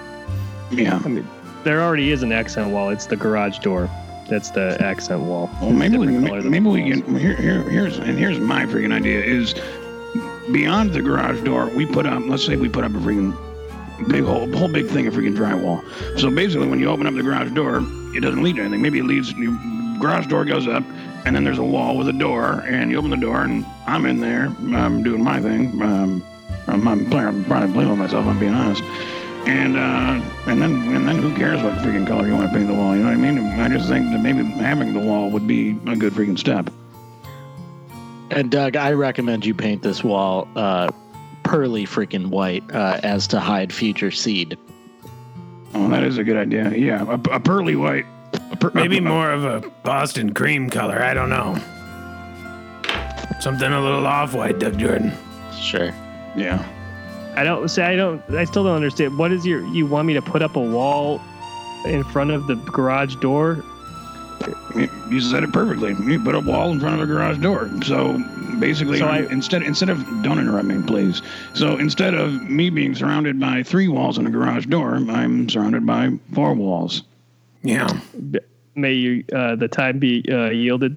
Yeah. 0.70 1.00
I 1.04 1.08
mean, 1.08 1.28
there 1.64 1.82
already 1.82 2.12
is 2.12 2.22
an 2.22 2.32
accent 2.32 2.70
wall. 2.70 2.90
It's 2.90 3.06
the 3.06 3.16
garage 3.16 3.58
door. 3.58 3.90
That's 4.28 4.50
the 4.50 4.76
accent 4.80 5.22
wall. 5.22 5.50
Well, 5.60 5.72
maybe 5.72 5.98
we 5.98 6.06
Different 6.06 6.42
can, 6.42 6.50
maybe 6.50 6.68
we 6.68 6.90
can. 6.90 7.18
Here, 7.18 7.34
here, 7.34 7.62
here's 7.62 7.98
and 7.98 8.16
here's 8.18 8.38
my 8.38 8.64
freaking 8.64 8.92
idea 8.92 9.20
is 9.20 9.54
beyond 10.52 10.92
the 10.92 11.02
garage 11.02 11.42
door. 11.42 11.68
We 11.68 11.84
put 11.84 12.06
up. 12.06 12.22
Let's 12.26 12.46
say 12.46 12.56
we 12.56 12.68
put 12.68 12.84
up 12.84 12.92
a 12.92 12.98
freaking 12.98 13.36
big 14.08 14.24
whole 14.24 14.50
whole 14.56 14.72
big 14.72 14.86
thing 14.86 15.06
of 15.08 15.14
freaking 15.14 15.36
drywall. 15.36 15.82
So 16.18 16.30
basically, 16.30 16.68
when 16.68 16.78
you 16.78 16.88
open 16.88 17.06
up 17.06 17.14
the 17.14 17.22
garage 17.22 17.50
door, 17.52 17.80
it 18.14 18.20
doesn't 18.20 18.42
lead 18.42 18.56
to 18.56 18.62
anything. 18.62 18.82
Maybe 18.82 19.00
it 19.00 19.04
leads. 19.04 19.32
Your 19.32 19.58
garage 19.98 20.28
door 20.28 20.44
goes 20.44 20.68
up, 20.68 20.84
and 21.24 21.34
then 21.34 21.42
there's 21.42 21.58
a 21.58 21.64
wall 21.64 21.96
with 21.96 22.08
a 22.08 22.12
door, 22.12 22.62
and 22.66 22.90
you 22.92 22.98
open 22.98 23.10
the 23.10 23.16
door, 23.16 23.42
and 23.42 23.66
I'm 23.86 24.06
in 24.06 24.20
there. 24.20 24.46
I'm 24.74 25.02
doing 25.02 25.24
my 25.24 25.40
thing. 25.40 25.82
Um, 25.82 26.24
I'm, 26.68 26.86
I'm, 26.86 27.10
playing, 27.10 27.26
I'm 27.26 27.44
probably 27.46 27.72
playing 27.72 27.90
with 27.90 27.98
myself. 27.98 28.26
I'm 28.26 28.38
being 28.38 28.54
honest. 28.54 28.82
And 29.46 29.76
uh, 29.76 30.20
and 30.46 30.60
then 30.60 30.94
and 30.94 31.08
then 31.08 31.18
who 31.18 31.34
cares 31.34 31.62
what 31.62 31.72
freaking 31.78 32.06
color 32.06 32.26
you 32.26 32.34
want 32.34 32.50
to 32.50 32.54
paint 32.56 32.68
the 32.68 32.74
wall? 32.74 32.94
You 32.94 33.02
know 33.02 33.08
what 33.08 33.14
I 33.14 33.30
mean? 33.30 33.38
I 33.60 33.68
just 33.68 33.88
think 33.88 34.10
that 34.12 34.20
maybe 34.20 34.42
having 34.44 34.92
the 34.92 35.00
wall 35.00 35.30
would 35.30 35.46
be 35.46 35.70
a 35.86 35.96
good 35.96 36.12
freaking 36.12 36.38
step. 36.38 36.70
And 38.30 38.50
Doug, 38.50 38.76
I 38.76 38.92
recommend 38.92 39.44
you 39.44 39.54
paint 39.54 39.82
this 39.82 40.04
wall 40.04 40.46
uh, 40.54 40.90
pearly 41.42 41.84
freaking 41.86 42.26
white 42.28 42.62
uh, 42.72 43.00
as 43.02 43.26
to 43.28 43.40
hide 43.40 43.72
future 43.72 44.10
seed. 44.10 44.56
Oh, 45.74 45.88
that 45.88 46.04
is 46.04 46.18
a 46.18 46.24
good 46.24 46.36
idea. 46.36 46.70
Yeah, 46.70 47.02
a, 47.08 47.14
a 47.36 47.40
pearly 47.40 47.76
white. 47.76 48.04
A 48.52 48.56
per- 48.56 48.70
Maybe 48.74 48.98
a- 48.98 49.02
more 49.02 49.30
of 49.32 49.44
a 49.44 49.68
Boston 49.82 50.32
cream 50.34 50.68
color. 50.70 51.02
I 51.02 51.14
don't 51.14 51.30
know. 51.30 51.56
Something 53.40 53.72
a 53.72 53.80
little 53.80 54.06
off 54.06 54.34
white, 54.34 54.58
Doug 54.58 54.78
Jordan. 54.78 55.12
Sure. 55.60 55.92
Yeah. 56.36 56.62
I 57.36 57.44
don't 57.44 57.68
say 57.68 57.84
I 57.84 57.96
don't. 57.96 58.22
I 58.30 58.44
still 58.44 58.64
don't 58.64 58.76
understand. 58.76 59.16
What 59.18 59.32
is 59.32 59.46
your? 59.46 59.64
You 59.68 59.86
want 59.86 60.06
me 60.06 60.14
to 60.14 60.22
put 60.22 60.42
up 60.42 60.56
a 60.56 60.60
wall 60.60 61.20
in 61.86 62.04
front 62.04 62.30
of 62.30 62.46
the 62.46 62.54
garage 62.56 63.14
door? 63.16 63.64
You 65.10 65.20
said 65.20 65.42
it 65.44 65.52
perfectly. 65.52 65.94
You 66.10 66.22
put 66.22 66.34
a 66.34 66.40
wall 66.40 66.70
in 66.72 66.80
front 66.80 66.94
of 66.94 67.02
a 67.02 67.06
garage 67.12 67.38
door. 67.38 67.70
So 67.84 68.18
basically, 68.58 68.98
So 68.98 69.06
I'm- 69.06 69.26
I- 69.28 69.32
instead 69.32 69.62
instead 69.62 69.90
of 69.90 69.98
don't 70.22 70.38
interrupt 70.38 70.66
me, 70.66 70.82
please. 70.82 71.20
So 71.52 71.76
instead 71.76 72.14
of 72.14 72.48
me 72.48 72.70
being 72.70 72.94
surrounded 72.94 73.38
by 73.38 73.62
three 73.62 73.88
walls 73.88 74.16
and 74.18 74.26
a 74.26 74.30
garage 74.30 74.66
door, 74.66 74.94
I'm 74.94 75.48
surrounded 75.48 75.84
by 75.86 76.10
four 76.32 76.54
walls. 76.54 77.02
Yeah. 77.62 77.88
May 78.74 78.94
you, 78.94 79.24
uh, 79.34 79.56
the 79.56 79.68
time 79.68 79.98
be 79.98 80.24
uh, 80.30 80.50
yielded. 80.50 80.96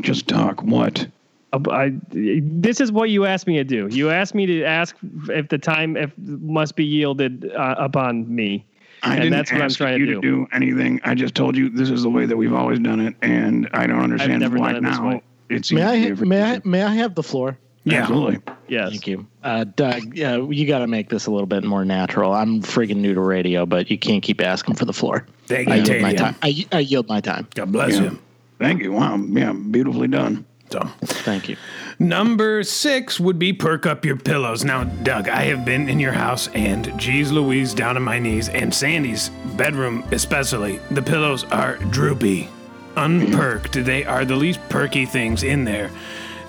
Just 0.00 0.26
talk. 0.26 0.62
What? 0.62 1.06
Uh, 1.52 1.60
I, 1.70 1.92
this 2.10 2.80
is 2.80 2.92
what 2.92 3.10
you 3.10 3.24
asked 3.24 3.46
me 3.46 3.56
to 3.56 3.64
do. 3.64 3.88
You 3.90 4.10
asked 4.10 4.34
me 4.34 4.46
to 4.46 4.64
ask 4.64 4.94
if 5.30 5.48
the 5.48 5.58
time 5.58 5.96
if 5.96 6.12
must 6.18 6.76
be 6.76 6.84
yielded 6.84 7.50
uh, 7.56 7.74
upon 7.78 8.32
me. 8.34 8.64
I 9.02 9.14
And 9.14 9.22
didn't 9.22 9.38
that's 9.38 9.52
what 9.52 9.60
I'm 9.60 9.66
ask 9.66 9.78
trying 9.78 9.98
to 10.00 10.04
you 10.06 10.20
do. 10.20 10.46
anything. 10.52 11.00
I 11.04 11.14
just 11.14 11.34
told 11.34 11.56
you 11.56 11.68
this 11.70 11.88
is 11.88 12.02
the 12.02 12.10
way 12.10 12.26
that 12.26 12.36
we've 12.36 12.52
always 12.52 12.80
done 12.80 13.00
it, 13.00 13.14
and 13.22 13.68
I 13.72 13.86
don't 13.86 14.00
understand 14.00 14.40
never 14.40 14.58
why 14.58 14.72
done 14.72 14.84
it 14.84 14.88
this 14.88 14.98
now 14.98 15.08
way. 15.08 15.22
it's 15.48 15.72
May 15.72 15.82
I 15.84 15.96
easier 15.96 16.16
for 16.16 16.24
may. 16.26 16.42
I 16.42 16.60
may 16.64 16.82
I 16.82 16.94
have 16.96 17.14
the 17.14 17.22
floor? 17.22 17.56
Yeah. 17.84 18.00
Absolutely. 18.00 18.40
Yes. 18.66 18.90
Thank 18.90 19.06
you, 19.06 19.26
uh, 19.44 19.64
Doug. 19.64 20.14
Yeah, 20.14 20.36
you 20.50 20.66
got 20.66 20.80
to 20.80 20.86
make 20.86 21.08
this 21.08 21.26
a 21.26 21.30
little 21.30 21.46
bit 21.46 21.64
more 21.64 21.84
natural. 21.86 22.34
I'm 22.34 22.60
friggin' 22.60 22.96
new 22.96 23.14
to 23.14 23.20
radio, 23.20 23.64
but 23.64 23.88
you 23.90 23.96
can't 23.96 24.22
keep 24.22 24.42
asking 24.42 24.74
for 24.74 24.84
the 24.84 24.92
floor. 24.92 25.24
Thank 25.46 25.68
I 25.68 25.76
you, 25.76 25.84
yield 25.84 26.02
my 26.02 26.12
time. 26.12 26.36
I, 26.42 26.66
I 26.72 26.80
yield 26.80 27.08
my 27.08 27.20
time. 27.20 27.48
God 27.54 27.72
bless 27.72 27.94
Yeah. 27.94 28.02
you. 28.02 28.18
Thank 28.58 28.82
you. 28.82 28.92
Wow. 28.92 29.16
Yeah. 29.28 29.52
Beautifully 29.52 30.08
done. 30.08 30.44
So, 30.70 30.80
Thank 31.00 31.48
you. 31.48 31.56
number 31.98 32.62
six 32.62 33.18
would 33.18 33.38
be 33.38 33.52
perk 33.54 33.86
up 33.86 34.04
your 34.04 34.16
pillows. 34.16 34.64
Now, 34.64 34.84
Doug, 34.84 35.28
I 35.28 35.44
have 35.44 35.64
been 35.64 35.88
in 35.88 35.98
your 35.98 36.12
house, 36.12 36.48
and 36.48 36.96
geez 36.98 37.32
Louise, 37.32 37.72
down 37.72 37.96
on 37.96 38.02
my 38.02 38.18
knees, 38.18 38.50
and 38.50 38.74
Sandy's 38.74 39.30
bedroom 39.56 40.04
especially. 40.12 40.78
The 40.90 41.00
pillows 41.02 41.44
are 41.44 41.76
droopy, 41.76 42.48
unperked. 42.96 43.82
They 43.84 44.04
are 44.04 44.24
the 44.26 44.36
least 44.36 44.60
perky 44.68 45.06
things 45.06 45.42
in 45.42 45.64
there. 45.64 45.90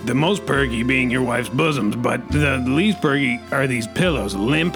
The 0.06 0.16
most 0.16 0.46
perky 0.46 0.84
being 0.84 1.10
your 1.10 1.24
wife's 1.24 1.50
bosoms, 1.50 1.96
but 1.96 2.30
the 2.30 2.58
least 2.68 3.02
perky 3.02 3.40
are 3.52 3.68
these 3.68 3.88
pillows, 3.88 4.36
limp. 4.36 4.76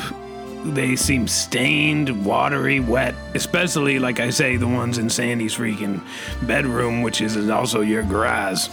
They 0.65 0.95
seem 0.95 1.27
stained, 1.27 2.25
watery, 2.25 2.79
wet, 2.79 3.15
especially, 3.33 3.99
like 3.99 4.21
I 4.21 4.29
say, 4.29 4.55
the 4.55 4.67
ones 4.67 4.97
in 4.97 5.09
Sandy's 5.09 5.55
freaking 5.55 6.01
bedroom, 6.47 7.01
which 7.01 7.19
is 7.19 7.49
also 7.49 7.81
your 7.81 8.03
garage. 8.03 8.69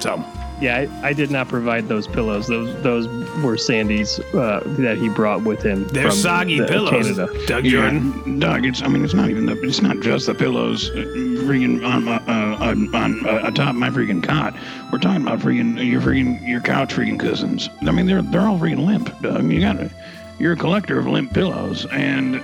So, 0.00 0.24
Yeah, 0.60 0.86
I, 1.02 1.08
I 1.08 1.12
did 1.12 1.30
not 1.30 1.48
provide 1.48 1.88
those 1.88 2.06
pillows. 2.06 2.46
Those 2.48 2.82
those 2.82 3.06
were 3.42 3.56
Sandy's 3.56 4.18
uh, 4.34 4.62
that 4.78 4.98
he 4.98 5.08
brought 5.08 5.42
with 5.42 5.62
him. 5.62 5.86
They're 5.88 6.08
from 6.10 6.16
soggy 6.18 6.58
the- 6.60 6.66
pillows, 6.66 6.90
Canada. 7.16 7.46
Doug 7.46 7.64
Jordan. 7.64 8.22
Yeah, 8.26 8.38
Doug. 8.40 8.66
It's. 8.66 8.82
I 8.82 8.88
mean, 8.88 9.04
it's 9.04 9.14
not 9.14 9.30
even 9.30 9.46
the. 9.46 9.60
It's 9.62 9.80
not 9.82 10.00
just 10.00 10.26
the 10.26 10.34
pillows. 10.34 10.90
uh, 10.90 11.04
Freaking 11.50 11.84
on 11.86 12.04
my 12.04 12.16
uh, 12.28 12.56
on, 12.70 12.94
on 12.94 13.26
uh, 13.26 13.40
atop 13.44 13.74
my 13.74 13.90
freaking 13.90 14.22
cot. 14.22 14.54
We're 14.92 14.98
talking 14.98 15.22
about 15.22 15.40
freaking 15.40 15.84
your 15.84 16.00
freaking 16.00 16.46
your 16.46 16.60
couch 16.60 16.94
freaking 16.94 17.18
cousins. 17.18 17.68
I 17.82 17.90
mean, 17.90 18.06
they're 18.06 18.22
they're 18.22 18.42
all 18.46 18.58
freaking 18.58 18.84
limp, 18.86 19.08
Doug. 19.22 19.50
You 19.50 19.60
got 19.60 19.74
to. 19.78 19.90
You're 20.38 20.52
a 20.52 20.56
collector 20.56 20.98
of 20.98 21.06
limp 21.06 21.32
pillows, 21.34 21.86
and 21.92 22.36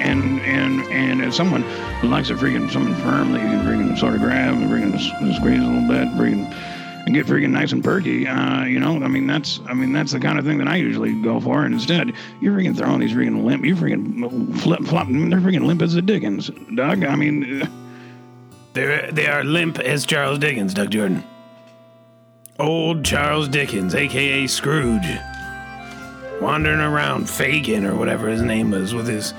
and 0.00 0.40
and 0.40 0.82
and 0.88 1.20
as 1.22 1.34
someone 1.36 1.62
who 2.00 2.08
likes 2.08 2.30
a 2.30 2.34
freaking 2.34 2.70
something 2.70 2.94
firm 2.96 3.32
that 3.32 3.40
you 3.42 3.48
can 3.48 3.64
freaking 3.66 3.98
sort 3.98 4.14
of 4.14 4.20
grab 4.20 4.54
and 4.54 4.70
freaking 4.70 4.94
s- 4.94 5.36
squeeze 5.36 5.58
a 5.60 5.62
little 5.62 5.88
bit, 5.88 6.08
freaking 6.16 6.46
and 7.06 7.14
get 7.14 7.26
freaking 7.26 7.50
nice 7.50 7.72
and 7.72 7.82
perky. 7.82 8.26
Uh, 8.26 8.64
you 8.64 8.78
know, 8.78 9.02
I 9.02 9.08
mean 9.08 9.26
that's 9.26 9.60
I 9.66 9.72
mean 9.72 9.92
that's 9.92 10.12
the 10.12 10.20
kind 10.20 10.38
of 10.38 10.44
thing 10.44 10.58
that 10.58 10.68
I 10.68 10.76
usually 10.76 11.20
go 11.22 11.40
for. 11.40 11.64
And 11.64 11.72
instead, 11.72 12.12
you're 12.40 12.54
freaking 12.54 12.76
throwing 12.76 13.00
these 13.00 13.12
freaking 13.12 13.44
limp, 13.44 13.64
you 13.64 13.74
freaking 13.74 14.54
flip 14.58 14.82
flop, 14.84 15.06
they're 15.08 15.40
freaking 15.40 15.66
limp 15.66 15.82
as 15.82 15.94
the 15.94 16.02
Dickens, 16.02 16.50
Doug. 16.74 17.04
I 17.04 17.16
mean, 17.16 17.66
They're, 18.76 19.10
they 19.10 19.26
are 19.26 19.42
limp 19.42 19.78
as 19.78 20.04
Charles 20.04 20.38
Dickens, 20.38 20.74
Doug 20.74 20.90
Jordan. 20.90 21.24
Old 22.58 23.06
Charles 23.06 23.48
Dickens, 23.48 23.94
aka 23.94 24.46
Scrooge. 24.46 25.18
Wandering 26.42 26.80
around 26.80 27.24
Fagin 27.24 27.86
or 27.90 27.96
whatever 27.96 28.28
his 28.28 28.42
name 28.42 28.72
was 28.72 28.92
with 28.92 29.08
his. 29.08 29.32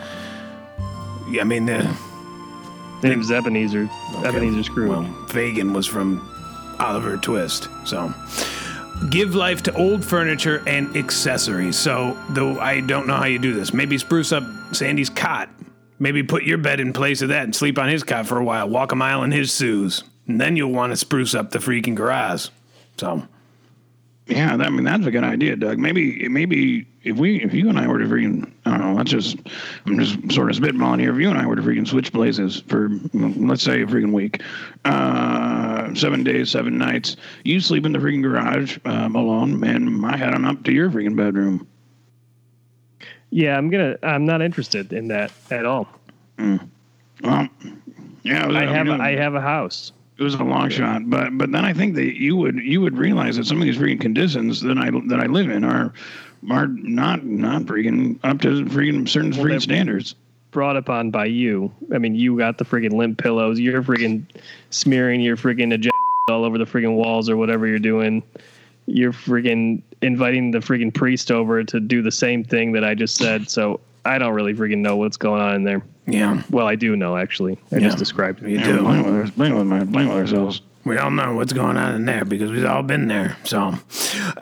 I 1.39 1.43
mean, 1.43 1.67
the. 1.67 1.84
His 1.84 3.03
name 3.03 3.21
is 3.21 3.30
Ebenezer. 3.30 3.88
Ebenezer 4.25 4.63
Scrooge. 4.63 4.89
Well, 4.89 5.03
Fagin 5.27 5.71
was 5.71 5.86
from 5.86 6.27
Oliver 6.79 7.17
Twist. 7.17 7.69
So, 7.85 8.13
give 9.09 9.35
life 9.35 9.63
to 9.63 9.73
old 9.73 10.03
furniture 10.03 10.63
and 10.67 10.95
accessories. 10.95 11.77
So, 11.77 12.17
though 12.29 12.59
I 12.59 12.81
don't 12.81 13.07
know 13.07 13.15
how 13.15 13.25
you 13.25 13.39
do 13.39 13.53
this, 13.53 13.73
maybe 13.73 13.97
spruce 13.97 14.31
up 14.31 14.43
Sandy's 14.73 15.09
cot. 15.09 15.49
Maybe 15.99 16.21
put 16.21 16.43
your 16.43 16.59
bed 16.59 16.79
in 16.79 16.93
place 16.93 17.21
of 17.21 17.29
that 17.29 17.43
and 17.43 17.55
sleep 17.55 17.79
on 17.79 17.89
his 17.89 18.03
cot 18.03 18.27
for 18.27 18.37
a 18.37 18.43
while. 18.43 18.69
Walk 18.69 18.91
a 18.91 18.95
mile 18.95 19.23
in 19.23 19.31
his 19.31 19.55
shoes. 19.55 20.03
And 20.27 20.39
then 20.39 20.55
you'll 20.55 20.71
want 20.71 20.91
to 20.91 20.97
spruce 20.97 21.33
up 21.33 21.51
the 21.51 21.59
freaking 21.59 21.95
garage. 21.95 22.49
So, 22.97 23.27
yeah, 24.27 24.53
I 24.53 24.69
mean 24.69 24.83
that's 24.83 25.05
a 25.05 25.11
good 25.11 25.23
idea, 25.23 25.55
Doug. 25.55 25.77
Maybe 25.77 26.27
maybe 26.27 26.85
if 27.03 27.17
we 27.17 27.41
if 27.41 27.53
you 27.53 27.69
and 27.69 27.79
I 27.79 27.87
were 27.87 27.99
to 27.99 28.05
freaking 28.05 28.51
I 28.65 28.71
don't 28.71 28.79
know, 28.81 28.93
let's 28.93 29.11
just 29.11 29.37
I'm 29.85 29.97
just 29.97 30.31
sort 30.31 30.49
of 30.49 30.57
spitballing 30.57 30.99
here. 30.99 31.13
If 31.13 31.19
you 31.19 31.29
and 31.29 31.37
I 31.39 31.45
were 31.45 31.55
to 31.55 31.61
freaking 31.61 31.87
switch 31.87 32.11
places 32.11 32.61
for 32.67 32.89
let's 33.13 33.63
say 33.63 33.81
a 33.81 33.85
freaking 33.85 34.11
week, 34.11 34.41
uh, 34.85 35.93
seven 35.95 36.23
days, 36.23 36.51
seven 36.51 36.77
nights, 36.77 37.15
you 37.43 37.59
sleep 37.61 37.85
in 37.85 37.93
the 37.93 37.99
freaking 37.99 38.21
garage 38.21 38.77
um, 38.85 39.15
alone, 39.15 39.63
and 39.63 40.05
I 40.05 40.17
head 40.17 40.33
on 40.33 40.43
up 40.45 40.63
to 40.63 40.73
your 40.73 40.89
freaking 40.89 41.15
bedroom. 41.15 41.65
Yeah, 43.29 43.57
I'm 43.57 43.69
gonna. 43.69 43.97
I'm 44.03 44.25
not 44.25 44.41
interested 44.41 44.91
in 44.93 45.07
that 45.09 45.31
at 45.51 45.65
all. 45.65 45.87
Well, 46.37 47.47
yeah, 48.23 48.47
I 48.47 48.65
have. 48.65 48.87
mean, 48.87 48.99
A, 48.99 49.03
I 49.03 49.15
have 49.15 49.35
a 49.35 49.41
house. 49.41 49.91
It 50.17 50.23
was 50.23 50.34
a 50.34 50.43
long 50.43 50.69
shot, 50.69 51.10
but 51.10 51.38
but 51.38 51.51
then 51.51 51.63
I 51.63 51.73
think 51.73 51.95
that 51.95 52.19
you 52.19 52.36
would 52.38 52.56
you 52.56 52.82
would 52.82 52.97
realize 52.97 53.38
that 53.38 53.45
some 53.45 53.58
of 53.58 53.63
these 53.63 53.77
freaking 53.77 54.01
conditions 54.01 54.62
that 54.62 54.77
I 54.77 54.89
that 55.08 55.19
I 55.19 55.27
live 55.27 55.49
in 55.49 55.63
are 55.63 55.93
are 56.49 56.67
not 56.67 57.23
not 57.23 57.63
freaking 57.63 58.19
up 58.23 58.41
to 58.41 58.65
freaking 58.65 59.08
certain 59.08 59.32
Well, 59.32 59.41
freaking 59.41 59.62
standards. 59.62 60.15
Brought 60.51 60.77
upon 60.77 61.12
by 61.12 61.25
you. 61.25 61.71
I 61.93 61.99
mean, 61.99 62.15
you 62.15 62.38
got 62.38 62.58
the 62.58 62.65
freaking 62.65 62.93
limp 62.93 63.19
pillows. 63.19 63.60
You're 63.60 63.84
freaking 63.84 64.23
smearing 64.71 65.21
your 65.21 65.38
freaking 65.38 65.73
agenda 65.73 65.91
all 66.30 66.45
over 66.45 66.58
the 66.58 66.65
freaking 66.65 66.95
walls 66.95 67.30
or 67.30 67.38
whatever 67.38 67.67
you're 67.67 67.80
doing. 67.80 68.23
You're 68.88 69.13
freaking 69.13 69.82
inviting 70.01 70.51
the 70.51 70.60
freaking 70.60 70.93
priest 70.93 71.32
over 71.32 71.63
to 71.63 71.80
do 71.80 72.01
the 72.01 72.12
same 72.12 72.43
thing 72.43 72.71
that 72.71 72.84
I 72.84 72.95
just 72.95 73.17
said. 73.17 73.49
So 73.49 73.82
I 74.06 74.17
don't 74.17 74.34
really 74.34 74.53
freaking 74.53 74.80
know 74.80 74.95
what's 74.95 75.17
going 75.17 75.41
on 75.41 75.56
in 75.56 75.63
there. 75.63 75.84
Yeah, 76.08 76.41
Well, 76.50 76.67
I 76.67 76.76
do 76.76 76.96
know 76.96 77.17
actually. 77.17 77.58
I 77.72 77.76
Yeah. 77.76 77.80
just 77.82 77.98
described 77.98 78.41
it. 78.41 78.50
you 78.50 78.60
Yeah, 78.60 78.67
do. 78.67 78.80
blame 78.82 79.04
with, 79.04 79.13
our- 79.15 79.32
blame 79.36 79.56
with, 79.56 79.67
my, 79.67 79.84
blame 79.84 80.08
with 80.08 80.17
ourselves. 80.17 80.62
We 80.86 80.98
all 80.98 81.12
know 81.12 81.34
what's 81.36 81.52
going 81.52 81.76
on 81.76 81.96
in 81.96 82.06
there 82.06 82.24
because 82.24 82.50
we've 82.50 82.63
all 82.65 82.82
been 82.82 83.10
there. 83.10 83.36
So, 83.43 83.74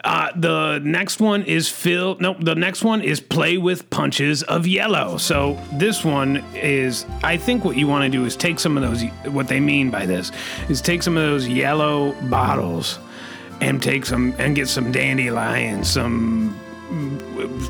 uh, 0.04 0.28
the 0.36 0.80
next 0.84 1.18
one 1.20 1.42
is 1.42 1.68
fill. 1.68 2.16
Nope. 2.20 2.36
The 2.40 2.54
next 2.54 2.84
one 2.84 3.00
is 3.00 3.18
play 3.18 3.58
with 3.58 3.90
punches 3.90 4.44
of 4.44 4.64
yellow. 4.64 5.16
So 5.16 5.58
this 5.72 6.04
one 6.04 6.44
is. 6.54 7.04
I 7.24 7.36
think 7.36 7.64
what 7.64 7.76
you 7.76 7.88
want 7.88 8.04
to 8.04 8.08
do 8.16 8.24
is 8.24 8.36
take 8.36 8.60
some 8.60 8.76
of 8.76 8.84
those. 8.84 9.02
What 9.32 9.48
they 9.48 9.58
mean 9.58 9.90
by 9.90 10.06
this 10.06 10.30
is 10.68 10.80
take 10.80 11.02
some 11.02 11.16
of 11.16 11.24
those 11.24 11.48
yellow 11.48 12.12
bottles 12.30 13.00
and 13.60 13.82
take 13.82 14.06
some 14.06 14.32
and 14.38 14.54
get 14.54 14.68
some 14.68 14.92
dandelions, 14.92 15.90
some 15.90 16.54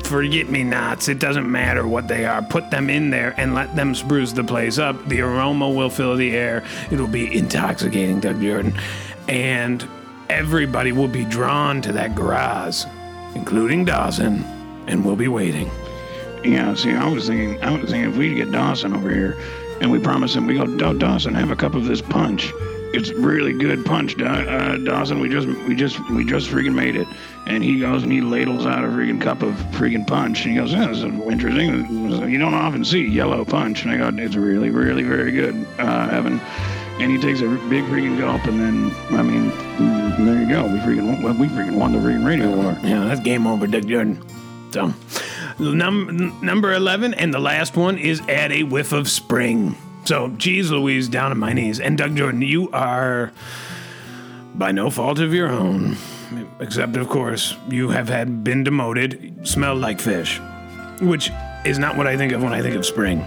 forget 0.03 0.49
me 0.49 0.63
nots. 0.63 1.07
It 1.07 1.19
doesn't 1.19 1.49
matter 1.49 1.87
what 1.87 2.07
they 2.07 2.25
are. 2.25 2.41
Put 2.41 2.71
them 2.71 2.89
in 2.89 3.09
there 3.09 3.33
and 3.37 3.53
let 3.55 3.75
them 3.75 3.95
spruce 3.95 4.31
the 4.31 4.43
place 4.43 4.77
up. 4.77 5.07
The 5.07 5.21
aroma 5.21 5.69
will 5.69 5.89
fill 5.89 6.15
the 6.15 6.35
air. 6.35 6.63
It'll 6.91 7.07
be 7.07 7.35
intoxicating, 7.35 8.19
Doug 8.19 8.41
Jordan. 8.41 8.73
And 9.27 9.87
everybody 10.29 10.91
will 10.91 11.07
be 11.07 11.25
drawn 11.25 11.81
to 11.81 11.91
that 11.93 12.15
garage, 12.15 12.83
including 13.35 13.85
Dawson, 13.85 14.43
and 14.87 15.03
we'll 15.03 15.15
be 15.15 15.27
waiting. 15.27 15.69
Yeah, 16.43 16.73
see, 16.75 16.91
I 16.91 17.07
was 17.09 17.27
thinking, 17.27 17.61
I 17.63 17.71
was 17.77 17.89
thinking 17.91 18.11
if 18.11 18.17
we 18.17 18.35
get 18.35 18.51
Dawson 18.51 18.93
over 18.93 19.09
here, 19.09 19.35
and 19.81 19.91
we 19.91 19.99
promise 19.99 20.35
him, 20.35 20.47
we 20.47 20.55
go, 20.55 20.65
"Daw- 20.65 20.93
Dawson, 20.93 21.33
have 21.33 21.51
a 21.51 21.55
cup 21.55 21.75
of 21.75 21.85
this 21.85 22.01
punch. 22.01 22.53
It's 22.93 23.11
really 23.11 23.53
good 23.53 23.85
punch, 23.85 24.19
uh, 24.19 24.77
Dawson. 24.77 25.19
We 25.19 25.29
just, 25.29 25.47
we 25.47 25.75
just, 25.75 25.99
we 26.09 26.23
just 26.25 26.49
freaking 26.49 26.73
made 26.73 26.95
it. 26.95 27.07
And 27.45 27.63
he 27.63 27.79
goes 27.79 28.03
and 28.03 28.11
he 28.11 28.21
ladles 28.21 28.65
out 28.65 28.83
a 28.83 28.87
freaking 28.87 29.21
cup 29.21 29.41
of 29.41 29.53
freaking 29.71 30.05
punch. 30.07 30.43
And 30.45 30.51
he 30.53 30.57
goes, 30.57 30.71
yeah, 30.71 30.87
this 30.87 30.97
is 30.99 31.03
interesting. 31.03 32.29
You 32.29 32.39
don't 32.39 32.53
often 32.53 32.83
see 32.85 33.05
yellow 33.05 33.43
punch. 33.45 33.83
And 33.83 33.91
I 33.91 33.97
go, 33.97 34.23
it's 34.23 34.35
really, 34.35 34.69
really 34.69 35.03
very 35.03 35.31
good, 35.31 35.67
uh, 35.79 36.09
Evan. 36.11 36.39
And 36.99 37.11
he 37.11 37.19
takes 37.19 37.41
a 37.41 37.47
big 37.69 37.83
freaking 37.85 38.17
gulp, 38.17 38.43
and 38.45 38.59
then, 38.59 38.91
I 39.11 39.21
mean, 39.21 39.49
there 40.25 40.41
you 40.41 40.49
go. 40.49 40.63
We 40.63 40.79
freaking, 40.79 41.21
won- 41.21 41.37
we 41.37 41.47
freaking 41.47 41.77
won 41.77 41.91
the 41.91 41.99
freaking 41.99 42.25
radio 42.25 42.55
war. 42.55 42.75
Yeah, 42.83 43.03
that's 43.03 43.19
game 43.19 43.45
over, 43.45 43.67
Doug 43.67 43.87
Jordan. 43.87 44.19
So, 44.71 44.91
num- 45.59 46.39
number 46.41 46.73
11, 46.73 47.13
and 47.13 47.31
the 47.31 47.39
last 47.39 47.77
one 47.77 47.99
is 47.99 48.19
add 48.21 48.51
a 48.51 48.63
whiff 48.63 48.93
of 48.93 49.07
spring. 49.09 49.75
So, 50.07 50.29
geez 50.37 50.71
Louise, 50.71 51.09
down 51.09 51.31
on 51.31 51.37
my 51.37 51.51
knees. 51.51 51.81
And 51.81 51.97
Doug 51.97 52.15
Jordan, 52.15 52.41
you 52.41 52.71
are 52.71 53.33
by 54.55 54.71
no 54.71 54.89
fault 54.89 55.19
of 55.19 55.33
your 55.33 55.49
own, 55.49 55.97
except, 56.61 56.95
of 56.95 57.09
course, 57.09 57.57
you 57.67 57.89
have 57.89 58.07
had 58.07 58.41
been 58.41 58.63
demoted, 58.63 59.45
smelled 59.45 59.81
like 59.81 59.99
fish, 59.99 60.39
which 61.01 61.29
is 61.65 61.77
not 61.77 61.97
what 61.97 62.07
I 62.07 62.15
think 62.15 62.31
of 62.31 62.41
when 62.41 62.53
I 62.53 62.61
think 62.61 62.75
of 62.75 62.85
spring. 62.85 63.19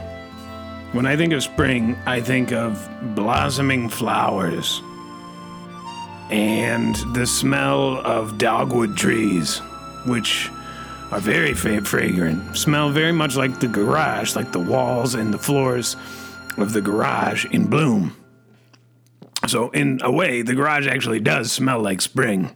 When 0.93 1.05
I 1.05 1.16
think 1.16 1.35
of 1.35 1.43
spring, 1.43 1.99
I 2.07 2.23
think 2.23 2.51
of 2.51 2.88
blossoming 3.14 3.90
flowers 3.90 4.81
and 6.31 6.97
the 7.14 7.27
smell 7.27 7.99
of 8.07 8.38
dogwood 8.38 8.97
trees, 8.97 9.59
which 10.07 10.49
are 11.12 11.21
very 11.21 11.53
fragrant. 11.53 12.57
Smell 12.57 12.88
very 12.88 13.12
much 13.12 13.37
like 13.37 13.61
the 13.61 13.69
garage, 13.69 14.35
like 14.35 14.51
the 14.51 14.61
walls 14.61 15.14
and 15.14 15.35
the 15.35 15.38
floors 15.38 15.95
of 16.57 16.73
the 16.73 16.81
garage 16.81 17.45
in 17.47 17.67
bloom. 17.67 18.17
So, 19.47 19.71
in 19.71 20.01
a 20.03 20.13
way, 20.13 20.43
the 20.43 20.55
garage 20.55 20.87
actually 20.87 21.21
does 21.21 21.51
smell 21.51 21.81
like 21.81 22.01
spring, 22.01 22.55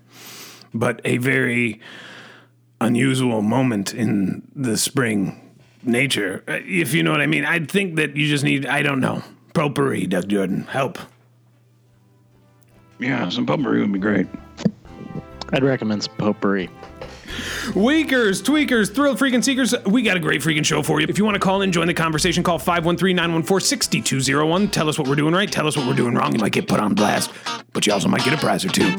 but 0.72 1.00
a 1.04 1.16
very 1.16 1.80
unusual 2.80 3.40
moment 3.40 3.94
in 3.94 4.42
the 4.54 4.76
spring 4.76 5.40
nature, 5.82 6.44
uh, 6.48 6.58
if 6.64 6.92
you 6.94 7.02
know 7.02 7.10
what 7.10 7.20
I 7.20 7.26
mean. 7.26 7.44
I 7.44 7.60
think 7.60 7.96
that 7.96 8.16
you 8.16 8.26
just 8.26 8.44
need, 8.44 8.66
I 8.66 8.82
don't 8.82 9.00
know, 9.00 9.22
potpourri, 9.54 10.06
Doug 10.06 10.28
Jordan. 10.28 10.64
Help. 10.64 10.98
Yeah, 12.98 13.28
some 13.28 13.46
potpourri 13.46 13.80
would 13.80 13.92
be 13.92 13.98
great. 13.98 14.26
I'd 15.52 15.64
recommend 15.64 16.04
some 16.04 16.14
potpourri. 16.16 16.68
Weakers, 17.74 18.42
tweakers, 18.42 18.94
thrill 18.94 19.16
freaking 19.16 19.42
seekers, 19.42 19.74
we 19.86 20.02
got 20.02 20.16
a 20.16 20.20
great 20.20 20.40
freaking 20.40 20.64
show 20.64 20.82
for 20.82 21.00
you. 21.00 21.06
If 21.08 21.18
you 21.18 21.24
want 21.24 21.34
to 21.34 21.40
call 21.40 21.62
in, 21.62 21.72
join 21.72 21.86
the 21.86 21.94
conversation, 21.94 22.42
call 22.42 22.58
513-914-6201. 22.58 24.70
Tell 24.70 24.88
us 24.88 24.98
what 24.98 25.08
we're 25.08 25.14
doing 25.14 25.34
right, 25.34 25.50
tell 25.50 25.66
us 25.66 25.76
what 25.76 25.86
we're 25.86 25.94
doing 25.94 26.14
wrong. 26.14 26.32
You 26.32 26.38
might 26.38 26.52
get 26.52 26.68
put 26.68 26.80
on 26.80 26.94
blast, 26.94 27.32
but 27.72 27.86
you 27.86 27.92
also 27.92 28.08
might 28.08 28.24
get 28.24 28.34
a 28.34 28.36
prize 28.36 28.64
or 28.64 28.68
two. 28.68 28.90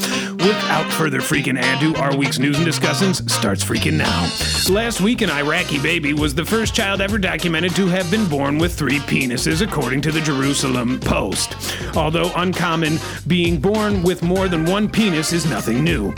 Without 0.46 0.92
further 0.94 1.20
freaking 1.20 1.60
ado, 1.60 1.96
our 1.96 2.16
week's 2.16 2.40
news 2.40 2.58
and 2.58 2.68
discussins 2.68 3.30
starts 3.30 3.64
freaking 3.64 3.94
now. 3.94 4.30
Last 4.74 5.02
week, 5.02 5.22
an 5.22 5.30
Iraqi 5.30 5.80
baby 5.80 6.14
was 6.14 6.36
the 6.36 6.46
first 6.46 6.76
child 6.76 7.02
ever 7.02 7.18
documented 7.18 7.76
to 7.76 7.88
have 7.88 8.10
been 8.12 8.28
born 8.28 8.58
with 8.58 8.74
three 8.74 9.00
penises, 9.00 9.62
according 9.62 10.02
to 10.02 10.12
the 10.12 10.22
Jerusalem 10.22 11.00
Post. 11.00 11.56
Although 11.96 12.32
uncommon, 12.36 12.98
being 13.28 13.60
born 13.60 14.04
with 14.04 14.24
more 14.24 14.48
than 14.48 14.66
one 14.66 14.90
penis 14.90 15.34
is 15.34 15.50
nothing 15.50 15.84
new. 15.84 16.14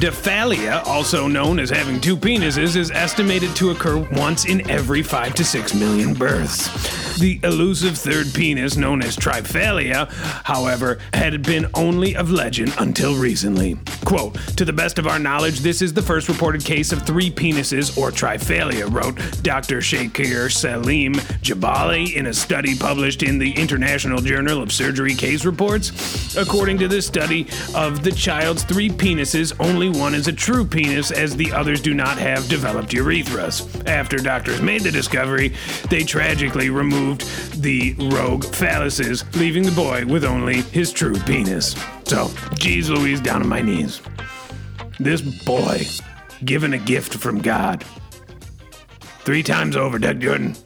Diphallia, 0.00 0.82
also 0.86 1.28
known 1.28 1.58
as 1.58 1.68
having 1.68 2.00
two 2.00 2.16
penises, 2.16 2.74
is 2.74 2.90
estimated 2.90 3.54
to 3.56 3.68
occur 3.68 3.98
once 4.12 4.46
in 4.46 4.68
every 4.70 5.02
5 5.02 5.34
to 5.34 5.44
6 5.44 5.74
million 5.74 6.14
births. 6.14 7.18
The 7.18 7.38
elusive 7.42 7.98
third 7.98 8.32
penis, 8.32 8.78
known 8.78 9.02
as 9.02 9.14
triphallia, 9.14 10.10
however, 10.44 11.00
had 11.12 11.42
been 11.42 11.66
only 11.74 12.16
of 12.16 12.30
legend 12.30 12.72
until 12.78 13.14
recently. 13.14 13.76
Quote, 14.06 14.36
to 14.56 14.64
the 14.64 14.72
best 14.72 14.98
of 14.98 15.06
our 15.06 15.18
knowledge, 15.18 15.60
this 15.60 15.82
is 15.82 15.92
the 15.92 16.00
first 16.00 16.30
reported 16.30 16.64
case 16.64 16.92
of 16.92 17.02
three 17.02 17.30
penises 17.30 17.98
or 17.98 18.10
triphallia, 18.10 18.90
wrote 18.90 19.16
Dr. 19.42 19.80
Shakir 19.80 20.50
Salim 20.50 21.12
Jabali 21.42 22.14
in 22.14 22.28
a 22.28 22.32
study 22.32 22.74
published 22.74 23.22
in 23.22 23.38
the 23.38 23.52
International 23.52 24.22
Journal 24.22 24.62
of 24.62 24.72
Surgery 24.72 25.14
Case 25.14 25.44
Reports. 25.44 26.34
According 26.38 26.78
to 26.78 26.88
this 26.88 27.06
study, 27.06 27.46
of 27.74 28.02
the 28.02 28.12
child's 28.12 28.62
three 28.62 28.88
penises, 28.88 29.54
only 29.60 29.89
one 29.90 30.14
is 30.14 30.28
a 30.28 30.32
true 30.32 30.64
penis, 30.64 31.10
as 31.10 31.36
the 31.36 31.52
others 31.52 31.80
do 31.80 31.94
not 31.94 32.18
have 32.18 32.48
developed 32.48 32.90
urethras. 32.90 33.86
After 33.86 34.16
doctors 34.16 34.62
made 34.62 34.82
the 34.82 34.90
discovery, 34.90 35.54
they 35.88 36.04
tragically 36.04 36.70
removed 36.70 37.22
the 37.62 37.94
rogue 37.94 38.44
phalluses, 38.44 39.24
leaving 39.36 39.62
the 39.62 39.72
boy 39.72 40.06
with 40.06 40.24
only 40.24 40.62
his 40.62 40.92
true 40.92 41.18
penis. 41.20 41.74
So, 42.04 42.30
geez 42.54 42.90
Louise, 42.90 43.20
down 43.20 43.42
on 43.42 43.48
my 43.48 43.60
knees. 43.60 44.00
This 44.98 45.20
boy, 45.44 45.82
given 46.44 46.74
a 46.74 46.78
gift 46.78 47.14
from 47.14 47.40
God. 47.40 47.84
Three 49.20 49.42
times 49.42 49.76
over, 49.76 49.98
Doug 49.98 50.20
Jordan. 50.20 50.56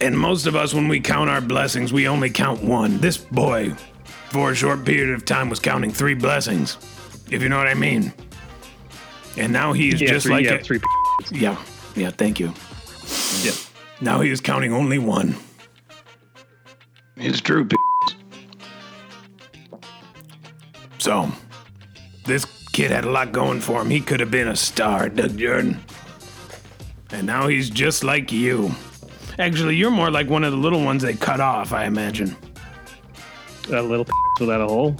And 0.00 0.16
most 0.16 0.46
of 0.46 0.54
us, 0.54 0.74
when 0.74 0.88
we 0.88 1.00
count 1.00 1.28
our 1.28 1.40
blessings, 1.40 1.92
we 1.92 2.06
only 2.06 2.30
count 2.30 2.62
one. 2.62 2.98
This 2.98 3.16
boy, 3.16 3.74
for 4.30 4.52
a 4.52 4.54
short 4.54 4.84
period 4.84 5.10
of 5.10 5.24
time, 5.24 5.50
was 5.50 5.58
counting 5.58 5.90
three 5.90 6.14
blessings, 6.14 6.76
if 7.30 7.42
you 7.42 7.48
know 7.48 7.58
what 7.58 7.68
I 7.68 7.74
mean. 7.74 8.12
And 9.36 9.52
now 9.52 9.72
he's 9.72 10.00
Yeah, 10.00 10.08
just 10.08 10.26
three, 10.26 10.34
like 10.36 10.44
yeah, 10.44 10.54
a- 10.54 10.62
three. 10.64 10.80
yeah, 11.32 11.56
yeah. 11.94 12.10
Thank 12.10 12.40
you. 12.40 12.52
Yeah. 13.42 13.52
Now 14.00 14.20
he 14.20 14.30
is 14.30 14.40
counting 14.40 14.72
only 14.72 14.98
one. 14.98 15.36
It's 17.16 17.40
true. 17.40 17.68
So, 20.98 21.30
this 22.26 22.44
kid 22.72 22.90
had 22.90 23.04
a 23.04 23.10
lot 23.10 23.32
going 23.32 23.60
for 23.60 23.80
him. 23.80 23.90
He 23.90 24.00
could 24.00 24.20
have 24.20 24.30
been 24.30 24.48
a 24.48 24.56
star, 24.56 25.08
Doug 25.08 25.36
Jordan. 25.38 25.80
And 27.10 27.26
now 27.26 27.46
he's 27.48 27.70
just 27.70 28.04
like 28.04 28.30
you. 28.32 28.70
Actually, 29.38 29.76
you're 29.76 29.90
more 29.90 30.10
like 30.10 30.28
one 30.28 30.44
of 30.44 30.50
the 30.52 30.58
little 30.58 30.84
ones 30.84 31.02
they 31.02 31.14
cut 31.14 31.40
off, 31.40 31.72
I 31.72 31.84
imagine. 31.86 32.36
A 33.72 33.80
little 33.82 34.06
without 34.40 34.60
a 34.60 34.66
hole. 34.66 34.96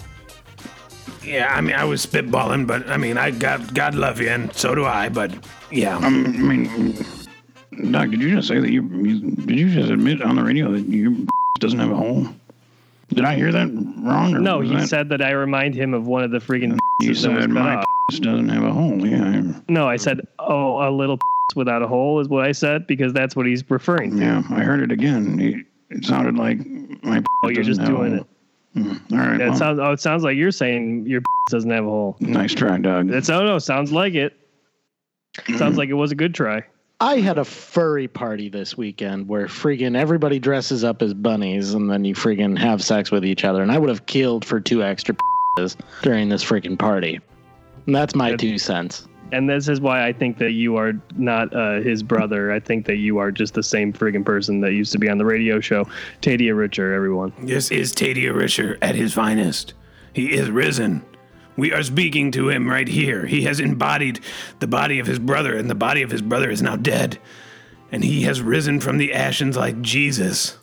Yeah, 1.29 1.53
I 1.55 1.61
mean, 1.61 1.75
I 1.75 1.85
was 1.85 2.05
spitballing, 2.05 2.67
but 2.67 2.89
I 2.89 2.97
mean, 2.97 3.19
I 3.19 3.31
God, 3.31 3.75
God 3.75 3.95
love 3.95 4.21
you, 4.21 4.29
and 4.31 4.53
so 4.55 4.75
do 4.75 4.85
I. 4.85 5.09
But 5.09 5.33
yeah, 5.71 5.97
Um, 5.97 6.25
I 6.27 6.39
mean, 6.39 6.95
Doc, 7.93 8.11
did 8.11 8.21
you 8.23 8.35
just 8.35 8.49
say 8.49 8.59
that 8.59 8.71
you, 8.71 8.83
you 9.05 9.31
did 9.33 9.59
you 9.59 9.71
just 9.71 9.91
admit 9.91 10.23
on 10.23 10.37
the 10.37 10.43
radio 10.43 10.73
that 10.73 10.89
your 10.89 11.13
doesn't 11.61 11.79
have 11.79 11.91
a 11.91 11.97
hole? 11.97 12.27
Did 13.11 13.25
I 13.25 13.35
hear 13.37 13.53
that 13.53 13.69
wrong? 14.03 14.35
Or 14.35 14.39
No, 14.41 14.59
was 14.59 14.69
he 14.71 14.77
that, 14.77 14.89
said 14.89 15.09
that 15.11 15.23
I 15.23 15.31
remind 15.31 15.75
him 15.75 15.95
of 15.95 16.07
one 16.07 16.25
of 16.25 16.31
the 16.31 16.39
freaking. 16.39 16.79
you 17.01 17.15
said 17.15 17.49
my 17.51 17.83
doesn't 18.11 18.49
have 18.49 18.65
a 18.65 18.73
hole. 18.73 19.07
Yeah, 19.07 19.53
No, 19.69 19.87
I 19.89 19.97
said, 19.97 20.21
oh, 20.39 20.89
a 20.89 20.91
little 20.91 21.19
without 21.57 21.83
a 21.83 21.89
hole 21.89 22.21
is 22.21 22.29
what 22.29 22.45
I 22.45 22.53
said 22.53 22.87
because 22.87 23.13
that's 23.13 23.35
what 23.35 23.47
he's 23.47 23.69
referring 23.71 24.13
to. 24.17 24.23
yeah, 24.23 24.43
I 24.51 24.61
heard 24.61 24.81
it 24.81 24.93
again. 24.93 25.39
It, 25.41 25.67
it 25.91 26.05
sounded 26.05 26.37
like 26.37 26.59
my. 27.03 27.23
Oh, 27.45 27.49
you're 27.49 27.65
just 27.65 27.81
have 27.81 27.89
a 27.91 27.93
doing 27.93 28.17
hole. 28.19 28.27
It. 28.75 29.13
All 29.13 29.19
right. 29.19 29.39
That 29.39 29.51
well, 29.51 29.59
sounds. 29.59 29.79
Oh, 29.79 29.93
it 29.93 30.01
sounds 30.01 30.23
like 30.23 30.37
you're 30.37 30.51
saying 30.51 31.07
your 31.07 31.23
doesn't 31.51 31.71
have 31.71 31.85
a 31.85 31.89
hole. 31.89 32.17
nice 32.21 32.55
try, 32.55 32.79
Doug. 32.79 33.09
That's. 33.09 33.31
Oh 33.31 33.45
no. 33.45 33.59
Sounds 33.59 33.93
like 33.93 34.15
it. 34.15 34.37
Sounds 35.57 35.75
hmm. 35.75 35.79
like 35.79 35.89
it 35.89 35.95
was 35.95 36.13
a 36.13 36.17
good 36.17 36.35
try. 36.35 36.65
I 37.01 37.19
had 37.21 37.39
a 37.39 37.45
furry 37.45 38.09
party 38.09 38.49
this 38.49 38.77
weekend 38.77 39.29
where 39.29 39.47
friggin' 39.47 39.97
everybody 39.97 40.41
dresses 40.41 40.83
up 40.83 41.01
as 41.01 41.15
bunnies 41.15 41.73
and 41.73 41.89
then 41.89 42.05
you 42.05 42.15
friggin' 42.15 42.59
have 42.59 42.83
sex 42.83 43.13
with 43.13 43.25
each 43.25 43.45
other. 43.45 43.63
And 43.63 43.71
I 43.71 43.79
would 43.79 43.89
have 43.89 44.07
killed 44.07 44.45
for 44.45 44.61
two 44.61 44.83
extra 44.83 45.15
during 46.03 46.29
this 46.29 46.45
friggin' 46.45 46.77
party. 46.77 47.21
And 47.87 47.95
that's 47.95 48.17
my 48.17 48.33
That- 48.33 48.41
two 48.41 48.59
cents. 48.59 49.07
And 49.31 49.49
this 49.49 49.69
is 49.69 49.81
why 49.81 50.07
I 50.07 50.13
think 50.13 50.39
that 50.39 50.53
you 50.53 50.77
are 50.77 50.95
not 51.17 51.55
uh, 51.55 51.81
his 51.81 52.03
brother. 52.03 52.51
I 52.51 52.61
think 52.61 52.87
that 52.87 52.97
you 52.97 53.19
are 53.19 53.31
just 53.31 53.55
the 53.55 53.63
same 53.63 53.93
friggin' 53.93 54.25
person 54.25 54.61
that 54.63 54.73
used 54.73 54.93
to 54.93 54.99
be 54.99 55.09
on 55.09 55.19
the 55.19 55.25
radio 55.25 55.61
show, 55.61 55.87
Tadia 56.23 56.57
Richer. 56.57 56.95
Everyone. 56.95 57.33
This 57.41 57.71
is 57.71 57.93
Tadia 57.93 58.33
Risher 58.33 58.79
at 58.81 58.95
his 58.95 59.13
finest. 59.13 59.75
He 60.15 60.33
is 60.33 60.51
risen. 60.51 61.05
We 61.57 61.73
are 61.73 61.83
speaking 61.83 62.31
to 62.33 62.49
him 62.49 62.69
right 62.69 62.89
here. 62.89 63.27
He 63.27 63.43
has 63.43 63.61
embodied 63.61 64.21
the 64.61 64.67
body 64.67 64.99
of 64.99 65.07
his 65.07 65.19
brother, 65.19 65.57
and 65.57 65.69
the 65.69 65.75
body 65.75 66.03
of 66.03 66.11
his 66.11 66.23
brother 66.23 66.51
is 66.51 66.63
now 66.63 66.77
dead. 66.77 67.19
And 67.93 68.05
he 68.05 68.23
has 68.23 68.41
risen 68.41 68.81
from 68.81 68.99
the 68.99 69.13
ashes 69.13 69.57
like 69.57 69.81
Jesus. 69.81 70.57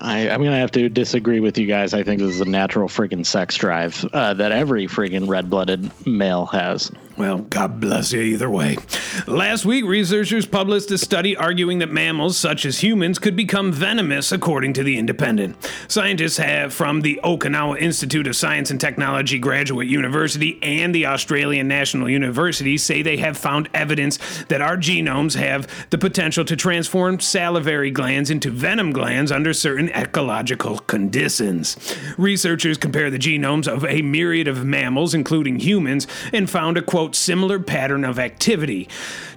I, 0.00 0.28
I'm 0.28 0.42
gonna 0.42 0.58
have 0.58 0.72
to 0.72 0.88
disagree 0.88 1.38
with 1.38 1.58
you 1.58 1.66
guys. 1.66 1.94
I 1.94 2.02
think 2.02 2.20
this 2.20 2.34
is 2.34 2.40
a 2.40 2.46
natural 2.46 2.88
friggin' 2.88 3.24
sex 3.24 3.56
drive 3.56 4.04
uh, 4.12 4.34
that 4.34 4.50
every 4.50 4.88
friggin' 4.88 5.28
red-blooded 5.28 6.06
male 6.06 6.46
has. 6.46 6.90
Well, 7.16 7.38
God 7.38 7.78
bless 7.78 8.12
you 8.12 8.20
either 8.20 8.48
way. 8.48 8.78
Last 9.26 9.66
week, 9.66 9.84
researchers 9.84 10.46
published 10.46 10.90
a 10.90 10.98
study 10.98 11.36
arguing 11.36 11.80
that 11.80 11.90
mammals, 11.90 12.38
such 12.38 12.64
as 12.64 12.82
humans, 12.82 13.18
could 13.18 13.36
become 13.36 13.70
venomous, 13.70 14.32
according 14.32 14.72
to 14.74 14.82
The 14.82 14.96
Independent. 14.96 15.56
Scientists 15.88 16.38
have 16.38 16.72
from 16.72 17.02
the 17.02 17.20
Okinawa 17.22 17.78
Institute 17.78 18.26
of 18.26 18.34
Science 18.34 18.70
and 18.70 18.80
Technology 18.80 19.38
Graduate 19.38 19.88
University 19.88 20.58
and 20.62 20.94
the 20.94 21.04
Australian 21.04 21.68
National 21.68 22.08
University 22.08 22.78
say 22.78 23.02
they 23.02 23.18
have 23.18 23.36
found 23.36 23.68
evidence 23.74 24.18
that 24.44 24.62
our 24.62 24.78
genomes 24.78 25.36
have 25.36 25.68
the 25.90 25.98
potential 25.98 26.44
to 26.46 26.56
transform 26.56 27.20
salivary 27.20 27.90
glands 27.90 28.30
into 28.30 28.50
venom 28.50 28.90
glands 28.90 29.30
under 29.30 29.52
certain 29.52 29.90
ecological 29.90 30.78
conditions. 30.78 31.76
Researchers 32.16 32.78
compare 32.78 33.10
the 33.10 33.18
genomes 33.18 33.68
of 33.68 33.84
a 33.84 34.00
myriad 34.00 34.48
of 34.48 34.64
mammals, 34.64 35.12
including 35.12 35.58
humans, 35.58 36.06
and 36.32 36.48
found 36.48 36.78
a 36.78 36.82
quote 36.82 37.01
similar 37.10 37.58
pattern 37.58 38.04
of 38.04 38.18
activity 38.18 38.88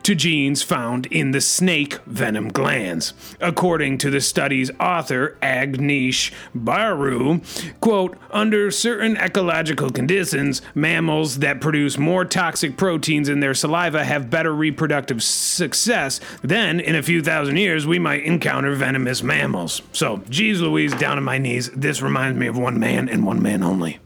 to 0.03 0.13
genes 0.13 0.61
found 0.61 1.07
in 1.07 1.32
the 1.32 1.41
snake 1.41 1.97
venom 2.05 2.49
glands. 2.49 3.13
According 3.41 3.97
to 3.97 4.11
the 4.11 4.22
study's 4.22 4.70
author, 4.80 5.36
Agneesh 5.41 6.32
Barua, 6.55 7.41
quote, 7.80 8.16
under 8.30 8.70
certain 8.70 9.18
ecological 9.18 9.89
conditions, 9.89 10.61
mammals 10.76 11.39
that 11.39 11.59
produce 11.59 11.97
more 11.97 12.24
toxic 12.24 12.78
proteins 12.78 13.28
in 13.30 13.39
their 13.39 13.55
saliva 13.55 14.05
have 14.05 14.30
better 14.30 14.53
reproductive 14.53 15.24
success. 15.24 16.22
Then, 16.43 16.80
in 16.80 16.95
a 16.95 17.01
few 17.01 17.24
thousand 17.24 17.57
years, 17.57 17.88
we 17.88 17.97
might 17.97 18.24
encounter 18.24 18.76
venomous 18.76 19.24
mammals. 19.24 19.82
So, 19.91 20.22
geez 20.30 20.61
Louise, 20.61 20.93
down 20.93 21.18
on 21.18 21.24
my 21.24 21.39
knees, 21.39 21.72
this 21.72 22.03
reminds 22.03 22.38
me 22.38 22.45
of 22.45 22.57
one 22.57 22.80
man 22.80 23.09
and 23.09 23.26
one 23.26 23.41
man 23.41 23.63
only. 23.63 23.99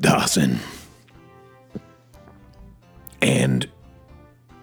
Dawson. 0.00 0.60
And 3.20 3.68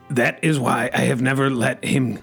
that 0.10 0.44
is 0.44 0.60
why 0.60 0.90
I 0.94 1.02
have 1.02 1.22
never 1.22 1.50
let 1.50 1.84
him 1.84 2.20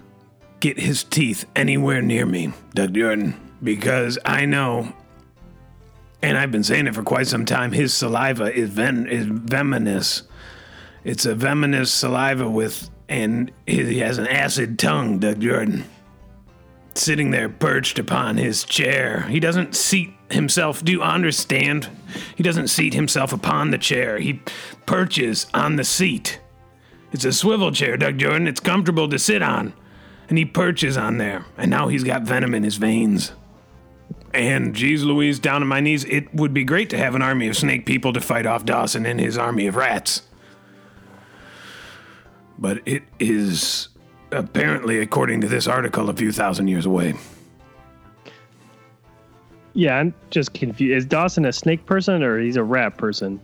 get 0.59 0.79
his 0.79 1.03
teeth 1.03 1.45
anywhere 1.55 2.01
near 2.01 2.25
me, 2.25 2.53
Doug 2.73 2.93
Jordan, 2.93 3.39
because 3.61 4.17
I 4.25 4.45
know, 4.45 4.93
and 6.21 6.37
I've 6.37 6.51
been 6.51 6.63
saying 6.63 6.87
it 6.87 6.95
for 6.95 7.03
quite 7.03 7.27
some 7.27 7.45
time, 7.45 7.71
his 7.71 7.93
saliva 7.93 8.51
is, 8.53 8.69
ven- 8.69 9.07
is 9.07 9.25
venomous. 9.25 10.23
It's 11.03 11.25
a 11.25 11.35
venomous 11.35 11.91
saliva 11.91 12.49
with, 12.49 12.89
and 13.09 13.51
he 13.67 13.99
has 13.99 14.17
an 14.17 14.27
acid 14.27 14.79
tongue, 14.79 15.19
Doug 15.19 15.41
Jordan. 15.41 15.83
Sitting 16.95 17.31
there 17.31 17.49
perched 17.49 17.99
upon 17.99 18.37
his 18.37 18.63
chair. 18.63 19.23
He 19.23 19.39
doesn't 19.39 19.75
seat 19.75 20.13
himself. 20.33 20.83
Do 20.83 20.91
you 20.91 21.01
understand? 21.01 21.89
He 22.35 22.43
doesn't 22.43 22.67
seat 22.67 22.93
himself 22.93 23.33
upon 23.33 23.71
the 23.71 23.77
chair. 23.77 24.19
He 24.19 24.41
perches 24.85 25.47
on 25.53 25.75
the 25.75 25.83
seat. 25.83 26.39
It's 27.11 27.25
a 27.25 27.31
swivel 27.31 27.71
chair, 27.71 27.95
Doug 27.95 28.17
Jordan. 28.17 28.47
It's 28.47 28.59
comfortable 28.59 29.07
to 29.09 29.19
sit 29.19 29.41
on. 29.41 29.73
And 30.29 30.37
he 30.37 30.45
perches 30.45 30.97
on 30.97 31.17
there. 31.17 31.45
And 31.57 31.69
now 31.69 31.87
he's 31.87 32.03
got 32.03 32.23
venom 32.23 32.53
in 32.53 32.63
his 32.63 32.77
veins. 32.77 33.33
And 34.33 34.73
geez 34.73 35.03
Louise, 35.03 35.37
down 35.37 35.61
on 35.61 35.67
my 35.67 35.79
knees, 35.79 36.05
it 36.05 36.33
would 36.33 36.53
be 36.53 36.63
great 36.63 36.89
to 36.89 36.97
have 36.97 37.13
an 37.13 37.21
army 37.21 37.47
of 37.47 37.55
snake 37.55 37.85
people 37.85 38.13
to 38.13 38.21
fight 38.21 38.47
off 38.47 38.65
Dawson 38.65 39.05
and 39.05 39.19
his 39.19 39.37
army 39.37 39.67
of 39.67 39.75
rats. 39.75 40.23
But 42.57 42.81
it 42.85 43.03
is 43.19 43.89
apparently, 44.31 44.99
according 44.99 45.41
to 45.41 45.47
this 45.47 45.67
article, 45.67 46.09
a 46.09 46.13
few 46.13 46.31
thousand 46.31 46.67
years 46.67 46.85
away. 46.85 47.13
Yeah, 49.73 49.97
I'm 49.97 50.13
just 50.29 50.53
confused. 50.53 50.95
Is 50.95 51.05
Dawson 51.05 51.45
a 51.45 51.53
snake 51.53 51.85
person 51.85 52.21
or 52.23 52.39
he's 52.39 52.57
a 52.57 52.63
rat 52.63 52.97
person? 52.97 53.39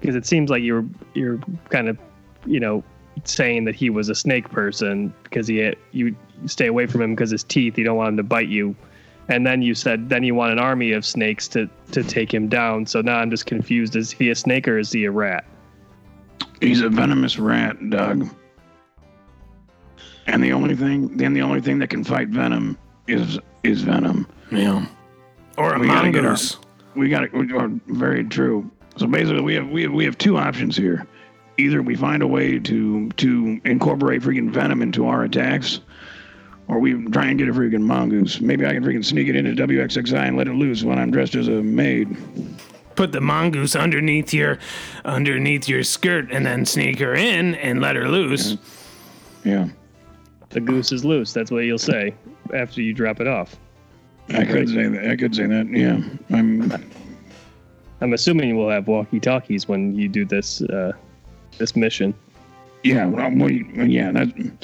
Because 0.00 0.16
it 0.16 0.26
seems 0.26 0.50
like 0.50 0.62
you're 0.62 0.84
you're 1.14 1.38
kind 1.70 1.88
of, 1.88 1.98
you 2.46 2.60
know, 2.60 2.82
saying 3.24 3.64
that 3.64 3.74
he 3.74 3.90
was 3.90 4.08
a 4.08 4.14
snake 4.14 4.48
person 4.50 5.12
because 5.24 5.46
he 5.46 5.72
you 5.92 6.14
stay 6.46 6.66
away 6.66 6.86
from 6.86 7.02
him 7.02 7.14
because 7.14 7.30
his 7.30 7.44
teeth. 7.44 7.78
You 7.78 7.84
don't 7.84 7.96
want 7.96 8.10
him 8.10 8.16
to 8.16 8.22
bite 8.22 8.48
you, 8.48 8.74
and 9.28 9.46
then 9.46 9.62
you 9.62 9.74
said 9.74 10.08
then 10.08 10.24
you 10.24 10.34
want 10.34 10.52
an 10.52 10.58
army 10.58 10.92
of 10.92 11.04
snakes 11.04 11.46
to 11.48 11.68
to 11.92 12.02
take 12.02 12.32
him 12.32 12.48
down. 12.48 12.86
So 12.86 13.00
now 13.00 13.18
I'm 13.18 13.30
just 13.30 13.46
confused. 13.46 13.94
Is 13.94 14.10
he 14.10 14.30
a 14.30 14.34
snake 14.34 14.66
or 14.66 14.78
is 14.78 14.92
he 14.92 15.04
a 15.04 15.10
rat? 15.10 15.44
He's 16.60 16.80
a 16.80 16.88
venomous 16.88 17.38
rat, 17.38 17.76
Doug. 17.90 18.28
And 20.26 20.42
the 20.42 20.52
only 20.52 20.74
thing, 20.76 21.16
then 21.16 21.32
the 21.32 21.40
only 21.40 21.60
thing 21.60 21.78
that 21.78 21.88
can 21.88 22.04
fight 22.04 22.28
venom 22.28 22.76
is 23.08 23.38
is 23.64 23.82
venom. 23.82 24.26
Yeah. 24.52 24.86
Or 25.56 25.74
a 25.74 25.78
We 25.78 25.86
gotta 25.88 26.10
get 26.10 26.18
our- 26.18 26.30
mongoose. 26.30 26.58
We 26.94 27.08
got 27.08 27.24
it. 27.24 27.32
Very 27.88 28.24
true. 28.24 28.70
So 28.96 29.06
basically, 29.06 29.40
we 29.42 29.54
have 29.54 29.68
we 29.68 29.82
have 29.82 29.92
we 29.92 30.04
have 30.04 30.18
two 30.18 30.36
options 30.36 30.76
here. 30.76 31.06
Either 31.58 31.82
we 31.82 31.96
find 31.96 32.22
a 32.22 32.26
way 32.26 32.58
to 32.58 33.08
to 33.10 33.60
incorporate 33.64 34.22
freaking 34.22 34.50
venom 34.50 34.82
into 34.82 35.06
our 35.06 35.24
attacks, 35.24 35.80
or 36.68 36.78
we 36.78 36.92
try 37.08 37.26
and 37.26 37.38
get 37.38 37.48
a 37.48 37.52
freaking 37.52 37.82
mongoose. 37.82 38.40
Maybe 38.40 38.66
I 38.66 38.72
can 38.74 38.84
freaking 38.84 39.04
sneak 39.04 39.28
it 39.28 39.36
into 39.36 39.54
WXXI 39.66 40.28
and 40.28 40.36
let 40.36 40.48
it 40.48 40.54
loose 40.54 40.84
when 40.84 40.98
I'm 40.98 41.10
dressed 41.10 41.34
as 41.34 41.48
a 41.48 41.62
maid. 41.62 42.16
Put 42.94 43.12
the 43.12 43.20
mongoose 43.20 43.76
underneath 43.76 44.32
your 44.34 44.58
underneath 45.04 45.68
your 45.68 45.84
skirt 45.84 46.28
and 46.32 46.44
then 46.44 46.64
sneak 46.66 46.98
her 46.98 47.14
in 47.14 47.54
and 47.56 47.80
let 47.80 47.94
her 47.96 48.08
loose. 48.08 48.56
Yeah, 49.44 49.68
The 50.50 50.60
goose 50.60 50.90
is 50.90 51.04
loose. 51.04 51.32
That's 51.32 51.50
what 51.52 51.64
you'll 51.64 51.78
say 51.78 52.12
after 52.54 52.82
you 52.82 52.94
drop 52.94 53.20
it 53.20 53.26
off. 53.26 53.56
I 54.30 54.44
could 54.44 54.68
say 54.68 54.88
that. 54.88 55.10
I 55.10 55.16
could 55.16 55.34
say 55.34 55.46
that. 55.46 55.68
Yeah, 55.70 56.02
I'm. 56.36 56.72
I'm 58.00 58.12
assuming 58.12 58.56
we'll 58.56 58.70
have 58.70 58.86
walkie 58.86 59.20
talkies 59.20 59.66
when 59.66 59.94
you 59.94 60.08
do 60.08 60.24
this 60.24 60.62
uh, 60.62 60.92
this 61.58 61.74
mission. 61.74 62.14
Yeah, 62.84 63.06
well, 63.06 63.30
we, 63.30 63.68
yeah. 63.74 64.12
That, 64.12 64.60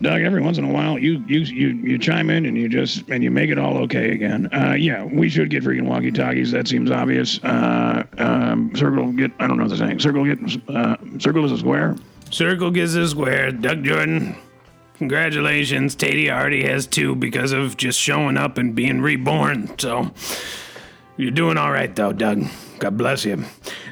Doug. 0.00 0.22
Every 0.22 0.40
once 0.40 0.58
in 0.58 0.64
a 0.64 0.72
while, 0.72 0.98
you 0.98 1.22
you 1.26 1.40
you 1.40 1.68
you 1.68 1.98
chime 1.98 2.30
in 2.30 2.46
and 2.46 2.56
you 2.56 2.68
just 2.68 3.08
and 3.08 3.22
you 3.22 3.30
make 3.30 3.50
it 3.50 3.58
all 3.58 3.76
okay 3.78 4.10
again. 4.12 4.48
Uh, 4.52 4.72
yeah, 4.72 5.04
we 5.04 5.28
should 5.28 5.50
get 5.50 5.62
freaking 5.62 5.86
walkie 5.86 6.10
talkies. 6.10 6.50
That 6.52 6.66
seems 6.66 6.90
obvious. 6.90 7.42
Uh, 7.44 8.04
um, 8.18 8.74
circle 8.74 9.12
get. 9.12 9.30
I 9.38 9.46
don't 9.46 9.56
know 9.56 9.64
what 9.64 9.68
they're 9.70 9.86
saying. 9.86 10.00
Circle 10.00 10.24
get. 10.24 10.38
Uh, 10.68 10.96
circle 11.18 11.44
is 11.44 11.52
a 11.52 11.58
square. 11.58 11.96
Circle 12.30 12.70
gives 12.70 12.94
a 12.96 13.06
square. 13.08 13.52
Doug 13.52 13.84
Jordan, 13.84 14.36
congratulations. 14.94 15.94
Tatey 15.94 16.30
already 16.30 16.64
has 16.64 16.86
two 16.86 17.14
because 17.14 17.52
of 17.52 17.76
just 17.76 17.98
showing 17.98 18.36
up 18.36 18.58
and 18.58 18.74
being 18.74 19.00
reborn. 19.00 19.78
So 19.78 20.10
you're 21.16 21.30
doing 21.30 21.56
all 21.56 21.70
right, 21.70 21.94
though, 21.94 22.12
Doug. 22.12 22.44
God 22.78 22.96
bless 22.96 23.24
you. 23.24 23.44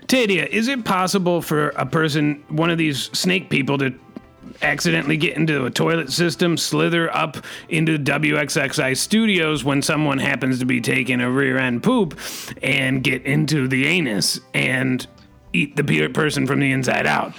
Tadia, 0.07 0.47
is 0.49 0.69
it 0.69 0.85
possible 0.85 1.41
for 1.41 1.69
a 1.71 1.87
person, 1.87 2.45
one 2.49 2.71
of 2.71 2.79
these 2.79 3.05
snake 3.17 3.49
people, 3.49 3.79
to 3.79 3.95
accidentally 4.61 5.17
get 5.17 5.37
into 5.37 5.65
a 5.65 5.71
toilet 5.71 6.11
system, 6.13 6.57
slither 6.57 7.15
up 7.15 7.37
into 7.69 7.99
WXXI 7.99 8.97
studios 8.97 9.65
when 9.65 9.83
someone 9.83 10.19
happens 10.19 10.59
to 10.59 10.67
be 10.67 10.81
taking 10.81 11.21
a 11.21 11.31
rear 11.31 11.57
end 11.59 11.83
poop, 11.83 12.19
and 12.63 13.03
get 13.03 13.23
into 13.25 13.69
the 13.69 13.87
anus 13.87 14.41
and 14.53 15.07
eat 15.53 15.77
the 15.77 16.09
person 16.09 16.47
from 16.47 16.61
the 16.61 16.71
inside 16.73 17.07
out? 17.07 17.33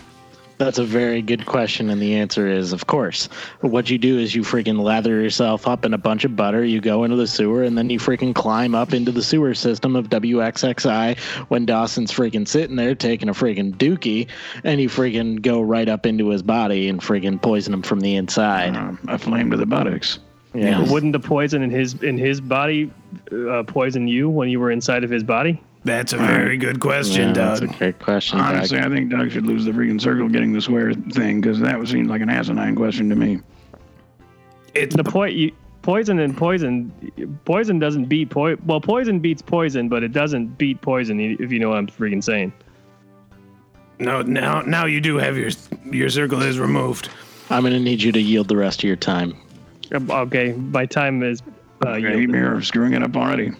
That's 0.57 0.77
a 0.77 0.83
very 0.83 1.21
good 1.21 1.45
question, 1.45 1.89
and 1.89 2.01
the 2.01 2.15
answer 2.15 2.47
is, 2.47 2.73
of 2.73 2.87
course. 2.87 3.27
What 3.61 3.89
you 3.89 3.97
do 3.97 4.19
is 4.19 4.35
you 4.35 4.43
freaking 4.43 4.81
lather 4.81 5.21
yourself 5.21 5.67
up 5.67 5.85
in 5.85 5.93
a 5.93 5.97
bunch 5.97 6.25
of 6.25 6.35
butter, 6.35 6.63
you 6.63 6.79
go 6.79 7.03
into 7.03 7.17
the 7.17 7.27
sewer, 7.27 7.63
and 7.63 7.77
then 7.77 7.89
you 7.89 7.99
freaking 7.99 8.33
climb 8.35 8.75
up 8.75 8.93
into 8.93 9.11
the 9.11 9.23
sewer 9.23 9.53
system 9.53 9.95
of 9.95 10.09
WXXI 10.09 11.17
when 11.49 11.65
Dawson's 11.65 12.11
freaking 12.11 12.47
sitting 12.47 12.75
there 12.75 12.95
taking 12.95 13.29
a 13.29 13.33
freaking 13.33 13.73
dookie, 13.75 14.27
and 14.63 14.79
you 14.79 14.89
freaking 14.89 15.41
go 15.41 15.61
right 15.61 15.89
up 15.89 16.05
into 16.05 16.29
his 16.29 16.43
body 16.43 16.89
and 16.89 17.01
freaking 17.01 17.41
poison 17.41 17.73
him 17.73 17.81
from 17.81 17.99
the 17.99 18.15
inside. 18.15 18.75
A 19.07 19.17
flame 19.17 19.51
to 19.51 19.57
the 19.57 19.65
buttocks. 19.65 20.19
Yeah. 20.53 20.83
Wouldn't 20.91 21.13
the 21.13 21.19
poison 21.19 21.63
in 21.63 21.71
his 21.71 21.95
in 22.03 22.17
his 22.17 22.39
body 22.39 22.91
uh, 23.31 23.63
poison 23.63 24.07
you 24.07 24.29
when 24.29 24.49
you 24.49 24.59
were 24.59 24.69
inside 24.69 25.03
of 25.03 25.09
his 25.09 25.23
body? 25.23 25.59
That's 25.85 26.13
a 26.13 26.17
very 26.17 26.57
good 26.57 26.79
question, 26.79 27.29
Yeah, 27.29 27.33
that's 27.33 27.59
Doug. 27.59 27.69
a 27.71 27.77
great 27.77 27.99
question. 27.99 28.37
Doug. 28.37 28.55
Honestly, 28.55 28.79
I 28.79 28.87
think 28.87 29.09
Doug 29.11 29.31
should 29.31 29.45
lose 29.45 29.65
the 29.65 29.71
freaking 29.71 29.99
circle 29.99 30.29
getting 30.29 30.53
the 30.53 30.61
swear 30.61 30.93
thing 30.93 31.41
because 31.41 31.59
that 31.59 31.77
was 31.77 31.89
seemed 31.89 32.07
like 32.09 32.21
an 32.21 32.29
asinine 32.29 32.73
question 32.75 33.09
to 33.09 33.15
me. 33.15 33.41
It's 34.73 34.95
The 34.95 35.03
point 35.03 35.35
you, 35.35 35.51
poison 35.81 36.19
and 36.19 36.37
poison, 36.37 36.91
poison 37.43 37.79
doesn't 37.79 38.05
beat 38.05 38.29
poison. 38.29 38.61
Well, 38.65 38.79
poison 38.79 39.19
beats 39.19 39.41
poison, 39.41 39.89
but 39.89 40.03
it 40.03 40.13
doesn't 40.13 40.57
beat 40.57 40.79
poison. 40.81 41.19
If 41.19 41.51
you 41.51 41.59
know 41.59 41.69
what 41.69 41.77
I'm 41.79 41.87
freaking 41.87 42.23
saying. 42.23 42.53
no 43.99 44.21
now 44.21 44.61
now 44.61 44.85
you 44.85 45.01
do 45.01 45.17
have 45.17 45.37
your 45.37 45.51
your 45.91 46.09
circle 46.09 46.41
is 46.41 46.59
removed. 46.59 47.09
I'm 47.49 47.61
going 47.61 47.73
to 47.73 47.79
need 47.79 48.01
you 48.01 48.11
to 48.13 48.21
yield 48.21 48.47
the 48.47 48.55
rest 48.57 48.79
of 48.79 48.85
your 48.85 48.95
time. 48.95 49.35
Um, 49.93 50.09
Okay, 50.09 50.53
my 50.53 50.85
time 50.85 51.21
is. 51.23 51.41
Uh, 51.85 51.89
Okay, 51.89 52.21
you're 52.21 52.61
screwing 52.61 52.93
it 52.93 53.03
up 53.03 53.15
already. 53.17 53.51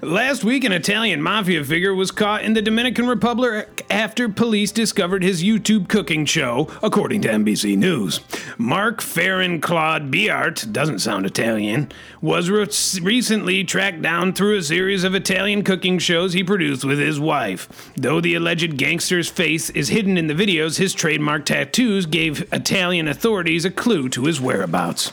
Last 0.00 0.44
week, 0.44 0.64
an 0.64 0.72
Italian 0.72 1.22
mafia 1.22 1.64
figure 1.64 1.94
was 1.94 2.10
caught 2.10 2.42
in 2.42 2.54
the 2.54 2.62
Dominican 2.62 3.06
Republic 3.06 3.84
after 3.90 4.28
police 4.28 4.72
discovered 4.72 5.22
his 5.22 5.42
YouTube 5.42 5.88
cooking 5.88 6.24
show, 6.24 6.68
according 6.82 7.22
to 7.22 7.28
NBC 7.28 7.76
News. 7.76 8.20
Mark 8.58 9.00
Feren 9.00 9.60
Claude 9.60 10.10
Biart, 10.10 10.72
doesn't 10.72 11.00
sound 11.00 11.26
Italian, 11.26 11.90
was 12.20 12.50
re- 12.50 12.66
recently 13.02 13.64
tracked 13.64 14.02
down 14.02 14.32
through 14.32 14.56
a 14.56 14.62
series 14.62 15.04
of 15.04 15.14
Italian 15.14 15.62
cooking 15.62 15.98
shows 15.98 16.32
he 16.32 16.44
produced 16.44 16.84
with 16.84 16.98
his 16.98 17.20
wife. 17.20 17.92
Though 17.96 18.20
the 18.20 18.34
alleged 18.34 18.76
gangster's 18.76 19.28
face 19.28 19.70
is 19.70 19.88
hidden 19.88 20.18
in 20.18 20.26
the 20.26 20.34
videos, 20.34 20.78
his 20.78 20.94
trademark 20.94 21.44
tattoos 21.46 22.06
gave 22.06 22.52
Italian 22.52 23.08
authorities 23.08 23.64
a 23.64 23.70
clue 23.70 24.08
to 24.10 24.24
his 24.24 24.40
whereabouts. 24.40 25.12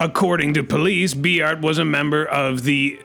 According 0.00 0.54
to 0.54 0.64
police, 0.64 1.14
Biart 1.14 1.60
was 1.60 1.78
a 1.78 1.84
member 1.84 2.24
of 2.24 2.64
the 2.64 3.00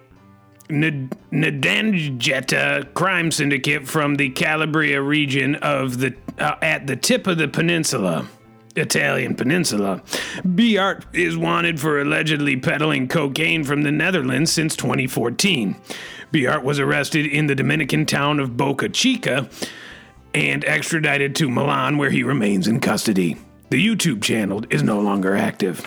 N- 0.70 1.09
Ndrangheta 1.32 2.93
crime 2.93 3.32
syndicate 3.32 3.88
from 3.88 4.15
the 4.15 4.30
Calabria 4.30 5.01
region 5.01 5.55
of 5.55 5.99
the 5.99 6.13
uh, 6.38 6.55
at 6.61 6.88
the 6.88 6.95
tip 6.95 7.28
of 7.28 7.38
the 7.38 7.47
peninsula. 7.47 8.28
Italian 8.76 9.36
peninsula. 9.36 10.01
Biart 10.43 11.03
is 11.11 11.36
wanted 11.36 11.80
for 11.82 11.99
allegedly 11.99 12.55
peddling 12.55 13.07
cocaine 13.09 13.63
from 13.63 13.82
the 13.82 13.91
Netherlands 13.91 14.51
since 14.53 14.76
2014. 14.78 15.76
Biart 16.32 16.63
was 16.63 16.80
arrested 16.80 17.26
in 17.26 17.47
the 17.47 17.55
Dominican 17.55 18.05
town 18.05 18.39
of 18.39 18.55
Boca 18.55 18.88
Chica 18.88 19.49
and 20.34 20.63
extradited 20.63 21.36
to 21.38 21.49
Milan, 21.49 21.97
where 21.97 22.11
he 22.11 22.24
remains 22.24 22.67
in 22.67 22.80
custody. 22.80 23.36
The 23.70 23.86
YouTube 23.86 24.22
channel 24.22 24.63
is 24.70 24.84
no 24.84 25.01
longer 25.01 25.36
active. 25.36 25.86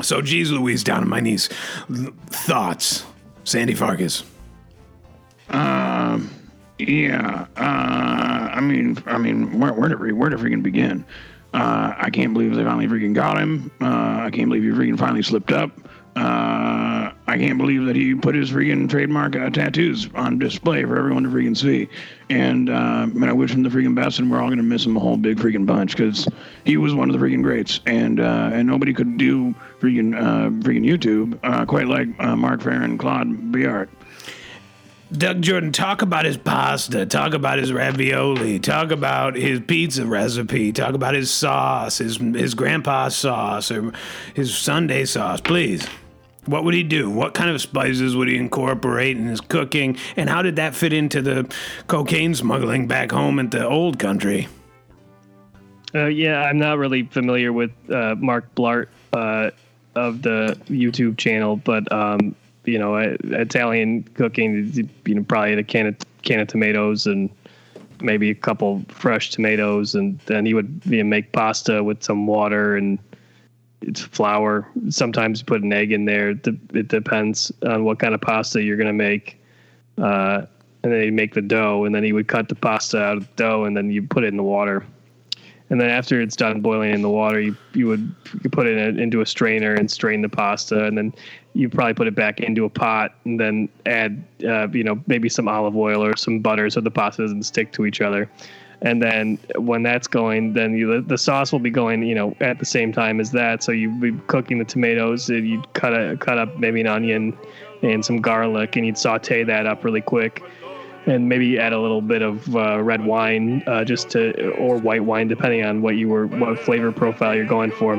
So, 0.00 0.22
geez 0.22 0.50
Louise, 0.52 0.84
down 0.84 1.02
on 1.02 1.08
my 1.08 1.20
knees. 1.20 1.48
L- 1.90 2.12
Thoughts? 2.28 3.04
Sandy 3.48 3.74
Farkas. 3.74 4.24
Yeah, 6.78 7.46
uh, 7.56 7.60
I 7.60 8.60
mean, 8.60 8.98
I 9.06 9.18
mean, 9.18 9.58
where, 9.58 9.72
where 9.72 9.88
to 9.88 9.96
re- 9.96 10.12
where 10.12 10.30
to 10.30 10.36
freaking 10.36 10.62
begin? 10.62 11.04
Uh, 11.52 11.94
I 11.96 12.10
can't 12.10 12.32
believe 12.32 12.54
they 12.54 12.62
finally 12.62 12.86
freaking 12.86 13.14
got 13.14 13.38
him. 13.38 13.70
Uh, 13.80 14.20
I 14.20 14.30
can't 14.32 14.48
believe 14.48 14.62
he 14.62 14.70
freaking 14.70 14.98
finally 14.98 15.22
slipped 15.22 15.50
up. 15.50 15.72
Uh, 16.18 17.12
I 17.28 17.38
can't 17.38 17.58
believe 17.58 17.84
that 17.84 17.94
he 17.94 18.12
put 18.16 18.34
his 18.34 18.50
freaking 18.50 18.90
trademark 18.90 19.36
uh, 19.36 19.50
tattoos 19.50 20.08
on 20.16 20.40
display 20.40 20.82
for 20.82 20.98
everyone 20.98 21.22
to 21.22 21.28
freaking 21.28 21.56
see. 21.56 21.88
And 22.28 22.68
uh, 22.68 23.06
man, 23.06 23.28
I 23.28 23.32
wish 23.32 23.52
him 23.52 23.62
the 23.62 23.68
freaking 23.68 23.94
best, 23.94 24.18
and 24.18 24.28
we're 24.28 24.42
all 24.42 24.48
gonna 24.48 24.64
miss 24.64 24.84
him 24.84 24.96
a 24.96 25.00
whole 25.00 25.16
big 25.16 25.38
freaking 25.38 25.64
bunch 25.64 25.96
because 25.96 26.26
he 26.64 26.76
was 26.76 26.92
one 26.92 27.08
of 27.08 27.18
the 27.18 27.24
freaking 27.24 27.42
greats, 27.44 27.78
and 27.86 28.18
uh, 28.18 28.50
and 28.52 28.66
nobody 28.66 28.92
could 28.92 29.16
do 29.16 29.54
freaking 29.80 30.16
uh, 30.16 30.50
freaking 30.66 30.84
YouTube 30.84 31.38
uh, 31.44 31.64
quite 31.66 31.86
like 31.86 32.08
Mark 32.18 32.62
Feren, 32.62 32.98
Claude 32.98 33.52
Biart. 33.52 33.88
Doug 35.12 35.40
Jordan, 35.40 35.70
talk 35.70 36.02
about 36.02 36.24
his 36.24 36.36
pasta, 36.36 37.06
talk 37.06 37.32
about 37.32 37.60
his 37.60 37.72
ravioli, 37.72 38.58
talk 38.58 38.90
about 38.90 39.36
his 39.36 39.60
pizza 39.60 40.04
recipe, 40.04 40.72
talk 40.72 40.94
about 40.94 41.14
his 41.14 41.30
sauce, 41.30 41.98
his 41.98 42.16
his 42.16 42.54
grandpa's 42.54 43.14
sauce 43.14 43.70
or 43.70 43.92
his 44.34 44.56
Sunday 44.56 45.04
sauce, 45.04 45.40
please. 45.40 45.86
What 46.48 46.64
would 46.64 46.72
he 46.72 46.82
do? 46.82 47.10
What 47.10 47.34
kind 47.34 47.50
of 47.50 47.60
spices 47.60 48.16
would 48.16 48.26
he 48.26 48.36
incorporate 48.36 49.18
in 49.18 49.26
his 49.26 49.40
cooking? 49.40 49.98
And 50.16 50.30
how 50.30 50.40
did 50.40 50.56
that 50.56 50.74
fit 50.74 50.94
into 50.94 51.20
the 51.20 51.52
cocaine 51.88 52.34
smuggling 52.34 52.88
back 52.88 53.12
home 53.12 53.38
at 53.38 53.50
the 53.50 53.66
old 53.66 53.98
country? 53.98 54.48
Uh, 55.94 56.06
yeah, 56.06 56.42
I'm 56.42 56.58
not 56.58 56.78
really 56.78 57.02
familiar 57.02 57.52
with 57.52 57.70
uh, 57.90 58.14
Mark 58.18 58.54
Blart 58.54 58.86
uh, 59.12 59.50
of 59.94 60.22
the 60.22 60.58
YouTube 60.68 61.18
channel, 61.18 61.56
but 61.56 61.90
um, 61.92 62.34
you 62.64 62.78
know, 62.78 62.96
Italian 62.96 64.04
cooking, 64.14 64.90
you 65.04 65.14
know, 65.14 65.24
probably 65.24 65.52
a 65.52 65.62
can 65.62 65.86
of 65.86 65.96
can 66.22 66.40
of 66.40 66.48
tomatoes 66.48 67.06
and 67.06 67.28
maybe 68.00 68.30
a 68.30 68.34
couple 68.34 68.84
fresh 68.88 69.30
tomatoes, 69.30 69.94
and 69.94 70.18
then 70.20 70.46
he 70.46 70.54
would 70.54 70.80
you 70.86 70.98
know, 70.98 71.04
make 71.04 71.32
pasta 71.32 71.84
with 71.84 72.02
some 72.02 72.26
water 72.26 72.74
and 72.74 72.98
it's 73.80 74.00
flour. 74.00 74.68
Sometimes 74.88 75.42
put 75.42 75.62
an 75.62 75.72
egg 75.72 75.92
in 75.92 76.04
there. 76.04 76.30
It 76.30 76.88
depends 76.88 77.52
on 77.66 77.84
what 77.84 77.98
kind 77.98 78.14
of 78.14 78.20
pasta 78.20 78.62
you're 78.62 78.76
gonna 78.76 78.92
make. 78.92 79.40
Uh, 79.96 80.46
and 80.82 80.92
then 80.92 81.02
he'd 81.02 81.12
make 81.12 81.34
the 81.34 81.42
dough, 81.42 81.84
and 81.84 81.94
then 81.94 82.04
he 82.04 82.12
would 82.12 82.28
cut 82.28 82.48
the 82.48 82.54
pasta 82.54 83.02
out 83.02 83.16
of 83.16 83.24
the 83.24 83.32
dough, 83.34 83.64
and 83.64 83.76
then 83.76 83.90
you 83.90 84.02
put 84.02 84.24
it 84.24 84.28
in 84.28 84.36
the 84.36 84.42
water 84.44 84.84
and 85.70 85.80
then 85.80 85.90
after 85.90 86.20
it's 86.20 86.36
done 86.36 86.60
boiling 86.60 86.92
in 86.92 87.02
the 87.02 87.10
water, 87.10 87.40
you 87.40 87.56
you 87.74 87.86
would 87.86 88.14
you 88.42 88.50
put 88.50 88.66
it 88.66 88.78
in, 88.78 88.98
into 88.98 89.20
a 89.20 89.26
strainer 89.26 89.74
and 89.74 89.90
strain 89.90 90.22
the 90.22 90.28
pasta, 90.28 90.84
and 90.84 90.96
then 90.96 91.12
you 91.52 91.68
probably 91.68 91.94
put 91.94 92.06
it 92.06 92.14
back 92.14 92.40
into 92.40 92.64
a 92.64 92.70
pot, 92.70 93.14
and 93.24 93.38
then 93.38 93.68
add 93.84 94.24
uh, 94.46 94.68
you 94.68 94.82
know 94.82 95.02
maybe 95.06 95.28
some 95.28 95.46
olive 95.46 95.76
oil 95.76 96.02
or 96.02 96.16
some 96.16 96.40
butter 96.40 96.70
so 96.70 96.80
the 96.80 96.90
pasta 96.90 97.22
doesn't 97.22 97.42
stick 97.42 97.72
to 97.72 97.84
each 97.84 98.00
other. 98.00 98.30
And 98.80 99.02
then 99.02 99.38
when 99.56 99.82
that's 99.82 100.06
going, 100.06 100.52
then 100.52 100.76
you, 100.76 101.00
the 101.00 101.18
sauce 101.18 101.50
will 101.50 101.58
be 101.58 101.70
going, 101.70 102.02
you 102.04 102.14
know, 102.14 102.36
at 102.40 102.58
the 102.58 102.64
same 102.64 102.92
time 102.92 103.20
as 103.20 103.32
that. 103.32 103.62
So 103.62 103.72
you'd 103.72 104.00
be 104.00 104.12
cooking 104.28 104.58
the 104.58 104.64
tomatoes, 104.64 105.28
and 105.30 105.48
you 105.48 105.62
cut 105.72 105.94
a 105.94 106.16
cut 106.16 106.38
up 106.38 106.58
maybe 106.58 106.80
an 106.80 106.86
onion 106.86 107.36
and 107.82 108.04
some 108.04 108.20
garlic, 108.20 108.76
and 108.76 108.86
you'd 108.86 108.98
saute 108.98 109.42
that 109.44 109.66
up 109.66 109.84
really 109.84 110.00
quick 110.00 110.42
and 111.06 111.28
maybe 111.28 111.58
add 111.58 111.72
a 111.72 111.80
little 111.80 112.02
bit 112.02 112.22
of 112.22 112.54
uh, 112.54 112.80
red 112.82 113.04
wine, 113.04 113.62
uh, 113.66 113.84
just 113.84 114.10
to 114.10 114.50
or 114.52 114.76
white 114.76 115.04
wine, 115.04 115.26
depending 115.26 115.64
on 115.64 115.80
what 115.80 115.96
you 115.96 116.08
were, 116.08 116.26
what 116.26 116.58
flavor 116.58 116.92
profile 116.92 117.34
you're 117.34 117.46
going 117.46 117.70
for. 117.70 117.94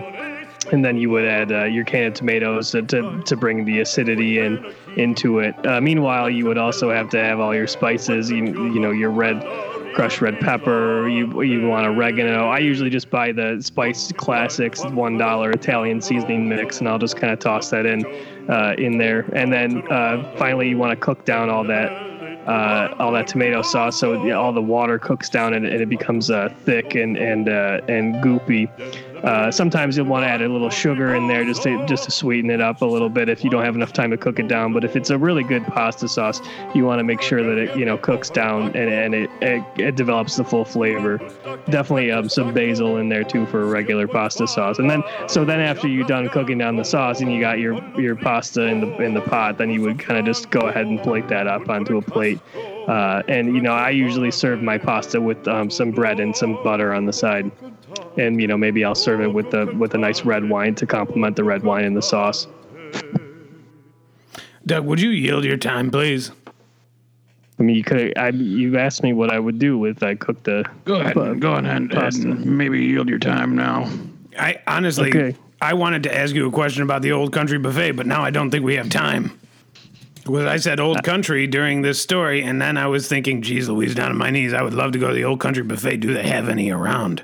And 0.71 0.86
then 0.86 0.97
you 0.97 1.09
would 1.09 1.25
add 1.25 1.51
uh, 1.51 1.63
your 1.63 1.84
can 1.84 2.05
of 2.05 2.13
tomatoes 2.13 2.71
to, 2.71 2.84
to, 2.84 3.23
to 3.23 3.36
bring 3.36 3.65
the 3.65 3.80
acidity 3.80 4.38
in 4.38 4.73
into 4.95 5.39
it. 5.39 5.55
Uh, 5.65 5.82
meanwhile, 5.82 6.30
you 6.30 6.45
would 6.45 6.59
also 6.59 6.91
have 6.91 7.09
to 7.09 7.17
have 7.17 7.39
all 7.39 7.55
your 7.55 7.65
spices. 7.65 8.30
You, 8.30 8.45
you 8.45 8.80
know 8.80 8.91
your 8.91 9.09
red 9.09 9.41
crushed 9.93 10.21
red 10.21 10.39
pepper. 10.39 11.07
You 11.07 11.41
you 11.41 11.67
want 11.67 11.87
oregano. 11.87 12.47
I 12.47 12.59
usually 12.59 12.89
just 12.89 13.09
buy 13.09 13.31
the 13.31 13.59
Spice 13.61 14.11
Classics 14.13 14.83
one 14.85 15.17
dollar 15.17 15.51
Italian 15.51 16.01
seasoning 16.01 16.47
mix, 16.47 16.79
and 16.79 16.87
I'll 16.87 16.99
just 16.99 17.17
kind 17.17 17.33
of 17.33 17.39
toss 17.39 17.69
that 17.69 17.85
in 17.85 18.05
uh, 18.49 18.75
in 18.77 18.97
there. 18.97 19.29
And 19.33 19.51
then 19.51 19.83
uh, 19.91 20.35
finally, 20.37 20.69
you 20.69 20.77
want 20.77 20.91
to 20.91 21.05
cook 21.05 21.25
down 21.25 21.49
all 21.49 21.63
that 21.65 21.91
uh, 22.47 22.95
all 22.99 23.11
that 23.11 23.27
tomato 23.27 23.61
sauce, 23.61 23.99
so 23.99 24.31
all 24.33 24.51
the 24.51 24.61
water 24.61 24.97
cooks 24.97 25.29
down 25.29 25.53
and, 25.53 25.65
and 25.65 25.81
it 25.81 25.89
becomes 25.89 26.31
uh, 26.31 26.53
thick 26.65 26.95
and 26.95 27.17
and 27.17 27.47
uh, 27.49 27.81
and 27.87 28.15
goopy. 28.15 28.69
Uh, 29.24 29.51
sometimes 29.51 29.97
you'll 29.97 30.05
want 30.05 30.24
to 30.24 30.28
add 30.28 30.41
a 30.41 30.47
little 30.47 30.70
sugar 30.70 31.15
in 31.15 31.28
there 31.28 31.43
just 31.43 31.63
to 31.63 31.86
just 31.86 32.05
to 32.05 32.11
sweeten 32.11 32.49
it 32.49 32.61
up 32.61 32.82
a 32.82 32.86
little 32.86 33.09
bit 33.09 33.30
if 33.30 33.43
you 33.43 33.49
don't 33.49 33.63
have 33.63 33.76
enough 33.76 33.93
time 33.93 34.11
to 34.11 34.17
cook 34.17 34.39
it 34.39 34.47
down. 34.47 34.74
But 34.74 34.84
if 34.84 34.95
it's 34.95 35.09
a 35.09 35.17
really 35.17 35.43
good 35.43 35.65
pasta 35.65 36.07
sauce, 36.07 36.41
you 36.74 36.86
want 36.86 36.99
to 36.99 37.03
make 37.03 37.22
sure 37.22 37.43
that 37.43 37.57
it 37.57 37.78
you 37.78 37.86
know 37.86 37.97
cooks 37.97 38.30
down 38.30 38.67
and, 38.76 38.89
and 38.89 39.15
it, 39.15 39.30
it 39.41 39.63
it 39.78 39.95
develops 39.95 40.36
the 40.38 40.43
full 40.43 40.65
flavor. 40.65 41.17
Definitely 41.70 42.11
um, 42.11 42.30
some 42.30 42.53
basil 42.53 42.97
in 42.97 43.09
there 43.09 43.24
too 43.24 43.45
for 43.47 43.63
a 43.63 43.65
regular 43.65 44.07
pasta 44.07 44.47
sauce. 44.47 44.80
And 44.80 44.89
then 44.89 45.03
so 45.28 45.45
then 45.45 45.59
after 45.59 45.88
you're 45.88 46.07
done 46.07 46.30
cooking 46.30 46.57
down 46.57 46.76
the 46.76 46.86
sauce 46.86 47.22
and 47.22 47.32
you 47.32 47.39
got 47.39 47.59
your 47.59 47.84
your 47.99 48.15
pasta 48.15 48.65
in 48.65 48.82
the 48.82 48.97
in 49.01 49.13
the 49.13 49.22
pot, 49.22 49.57
then 49.57 49.70
you 49.70 49.82
would 49.82 49.99
kind 49.99 50.20
of 50.20 50.26
just 50.26 50.49
go 50.49 50.61
ahead 50.61 50.88
and 50.88 51.01
plate 51.01 51.28
that 51.28 51.47
up 51.47 51.70
onto 51.70 51.97
a 51.97 52.01
plate. 52.01 52.39
Uh, 52.89 53.22
and 53.28 53.53
you 53.53 53.61
know, 53.61 53.74
I 53.74 53.91
usually 53.91 54.32
serve 54.32 54.63
my 54.63 54.80
pasta 54.80 55.22
with 55.22 55.47
um, 55.47 55.70
some 55.70 55.91
bread 55.91 56.20
and 56.20 56.36
some 56.36 56.61
butter 56.63 56.91
on 56.91 57.05
the 57.05 57.13
side, 57.13 57.51
and 58.17 58.41
you 58.41 58.47
know, 58.47 58.57
maybe 58.57 58.83
I'll 58.83 58.95
serve 58.95 59.21
it 59.21 59.33
with 59.33 59.51
the 59.51 59.65
with 59.77 59.93
a 59.93 59.97
nice 59.97 60.25
red 60.25 60.49
wine 60.49 60.75
to 60.75 60.85
complement 60.85 61.35
the 61.35 61.43
red 61.43 61.63
wine 61.63 61.85
in 61.85 61.93
the 61.93 62.01
sauce. 62.01 62.47
Doug, 64.65 64.85
would 64.85 64.99
you 65.01 65.09
yield 65.09 65.45
your 65.45 65.57
time, 65.57 65.89
please? 65.89 66.31
I 67.59 67.63
mean, 67.63 67.75
you 67.75 67.83
could 67.83 68.17
I 68.17 68.29
you 68.29 68.77
asked 68.77 69.03
me 69.03 69.13
what 69.13 69.31
I 69.31 69.39
would 69.39 69.59
do 69.59 69.77
with 69.77 70.03
I 70.03 70.15
cooked 70.15 70.45
the 70.45 70.65
Go 70.85 70.95
ahead, 70.95 71.17
uh, 71.17 71.33
go 71.33 71.53
ahead 71.53 71.65
and, 71.65 71.93
and 71.93 72.45
maybe 72.57 72.83
yield 72.83 73.09
your 73.09 73.19
time 73.19 73.55
now. 73.55 73.89
I 74.37 74.61
honestly, 74.67 75.09
Okay. 75.09 75.35
I 75.61 75.73
wanted 75.73 76.03
to 76.03 76.17
ask 76.17 76.33
you 76.33 76.47
a 76.47 76.51
question 76.51 76.83
about 76.83 77.01
the 77.01 77.11
old 77.11 77.33
country 77.33 77.57
buffet, 77.57 77.91
but 77.91 78.05
now 78.05 78.21
I 78.21 78.29
don't 78.29 78.49
think 78.49 78.63
we 78.63 78.75
have 78.75 78.89
time. 78.89 79.37
Because 80.23 80.45
I 80.45 80.57
said 80.57 80.79
old 80.79 81.03
country 81.03 81.47
during 81.47 81.81
this 81.81 82.01
story, 82.01 82.43
and 82.43 82.61
then 82.61 82.77
I 82.77 82.87
was 82.87 83.07
thinking, 83.07 83.41
geez, 83.41 83.67
Louise, 83.67 83.95
down 83.95 84.11
on 84.11 84.17
my 84.17 84.29
knees, 84.29 84.53
I 84.53 84.61
would 84.61 84.73
love 84.73 84.91
to 84.93 84.99
go 84.99 85.09
to 85.09 85.13
the 85.13 85.25
old 85.25 85.39
country 85.39 85.63
buffet. 85.63 85.97
Do 85.97 86.13
they 86.13 86.27
have 86.27 86.47
any 86.47 86.69
around? 86.69 87.23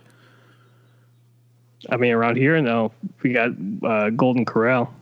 I 1.89 1.97
mean, 1.97 2.11
around 2.11 2.37
here, 2.37 2.59
no. 2.61 2.91
We 3.21 3.33
got 3.33 3.51
uh, 3.83 4.09
Golden 4.11 4.45
Corral. 4.45 4.93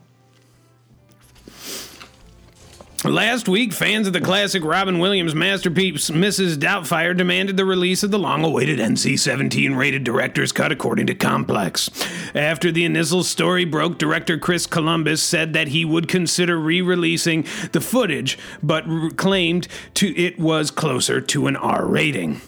Last 3.05 3.49
week, 3.49 3.73
fans 3.73 4.07
of 4.07 4.13
the 4.13 4.21
classic 4.21 4.63
Robin 4.63 4.97
Williams 4.97 5.35
masterpiece 5.35 6.09
Mrs. 6.09 6.55
Doubtfire 6.55 7.15
demanded 7.15 7.57
the 7.57 7.65
release 7.65 8.01
of 8.01 8.11
the 8.11 8.17
long 8.17 8.45
awaited 8.45 8.79
NC 8.79 9.19
17 9.19 9.75
rated 9.75 10.05
director's 10.05 10.53
cut, 10.53 10.71
according 10.71 11.07
to 11.07 11.15
Complex. 11.15 11.89
After 12.33 12.71
the 12.71 12.85
initial 12.85 13.23
story 13.23 13.65
broke, 13.65 13.97
director 13.97 14.37
Chris 14.37 14.65
Columbus 14.65 15.21
said 15.21 15.51
that 15.51 15.67
he 15.67 15.83
would 15.83 16.07
consider 16.07 16.57
re 16.57 16.81
releasing 16.81 17.45
the 17.73 17.81
footage, 17.81 18.39
but 18.63 18.85
claimed 19.17 19.67
to 19.95 20.17
it 20.17 20.39
was 20.39 20.71
closer 20.71 21.19
to 21.19 21.47
an 21.47 21.57
R 21.57 21.85
rating. 21.85 22.39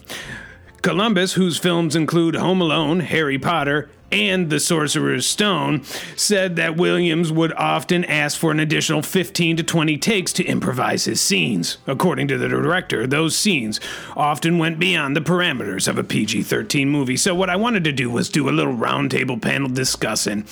Columbus, 0.80 1.34
whose 1.34 1.58
films 1.58 1.94
include 1.94 2.34
Home 2.34 2.62
Alone, 2.62 3.00
Harry 3.00 3.38
Potter, 3.38 3.90
and 4.12 4.50
The 4.50 4.60
Sorcerer's 4.60 5.26
Stone, 5.26 5.82
said 6.16 6.56
that 6.56 6.76
Williams 6.76 7.32
would 7.32 7.52
often 7.54 8.04
ask 8.04 8.38
for 8.38 8.50
an 8.50 8.60
additional 8.60 9.02
15 9.02 9.56
to 9.58 9.62
20 9.62 9.96
takes 9.98 10.32
to 10.34 10.44
improvise 10.44 11.04
his 11.04 11.20
scenes. 11.20 11.78
According 11.86 12.28
to 12.28 12.38
the 12.38 12.48
director, 12.48 13.06
those 13.06 13.36
scenes 13.36 13.80
often 14.16 14.58
went 14.58 14.78
beyond 14.78 15.16
the 15.16 15.20
parameters 15.20 15.88
of 15.88 15.98
a 15.98 16.04
PG 16.04 16.42
13 16.44 16.88
movie. 16.88 17.16
So, 17.16 17.34
what 17.34 17.50
I 17.50 17.56
wanted 17.56 17.84
to 17.84 17.92
do 17.92 18.10
was 18.10 18.28
do 18.28 18.48
a 18.48 18.50
little 18.50 18.74
roundtable 18.74 19.40
panel 19.40 19.68
discussing 19.68 20.42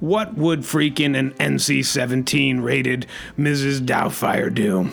what 0.00 0.34
would 0.34 0.60
freaking 0.60 1.16
an 1.16 1.30
NC 1.32 1.84
17 1.84 2.60
rated 2.60 3.06
Mrs. 3.38 3.80
Doubtfire 3.80 4.52
do? 4.52 4.90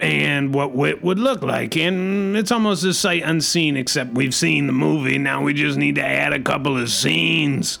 And 0.00 0.54
what 0.54 0.72
Wit 0.72 1.02
would 1.02 1.18
look 1.18 1.42
like. 1.42 1.76
And 1.76 2.36
it's 2.36 2.50
almost 2.50 2.84
a 2.84 2.94
sight 2.94 3.22
unseen, 3.22 3.76
except 3.76 4.14
we've 4.14 4.34
seen 4.34 4.66
the 4.66 4.72
movie. 4.72 5.18
Now 5.18 5.42
we 5.42 5.54
just 5.54 5.78
need 5.78 5.96
to 5.96 6.04
add 6.04 6.32
a 6.32 6.40
couple 6.40 6.76
of 6.76 6.90
scenes. 6.90 7.78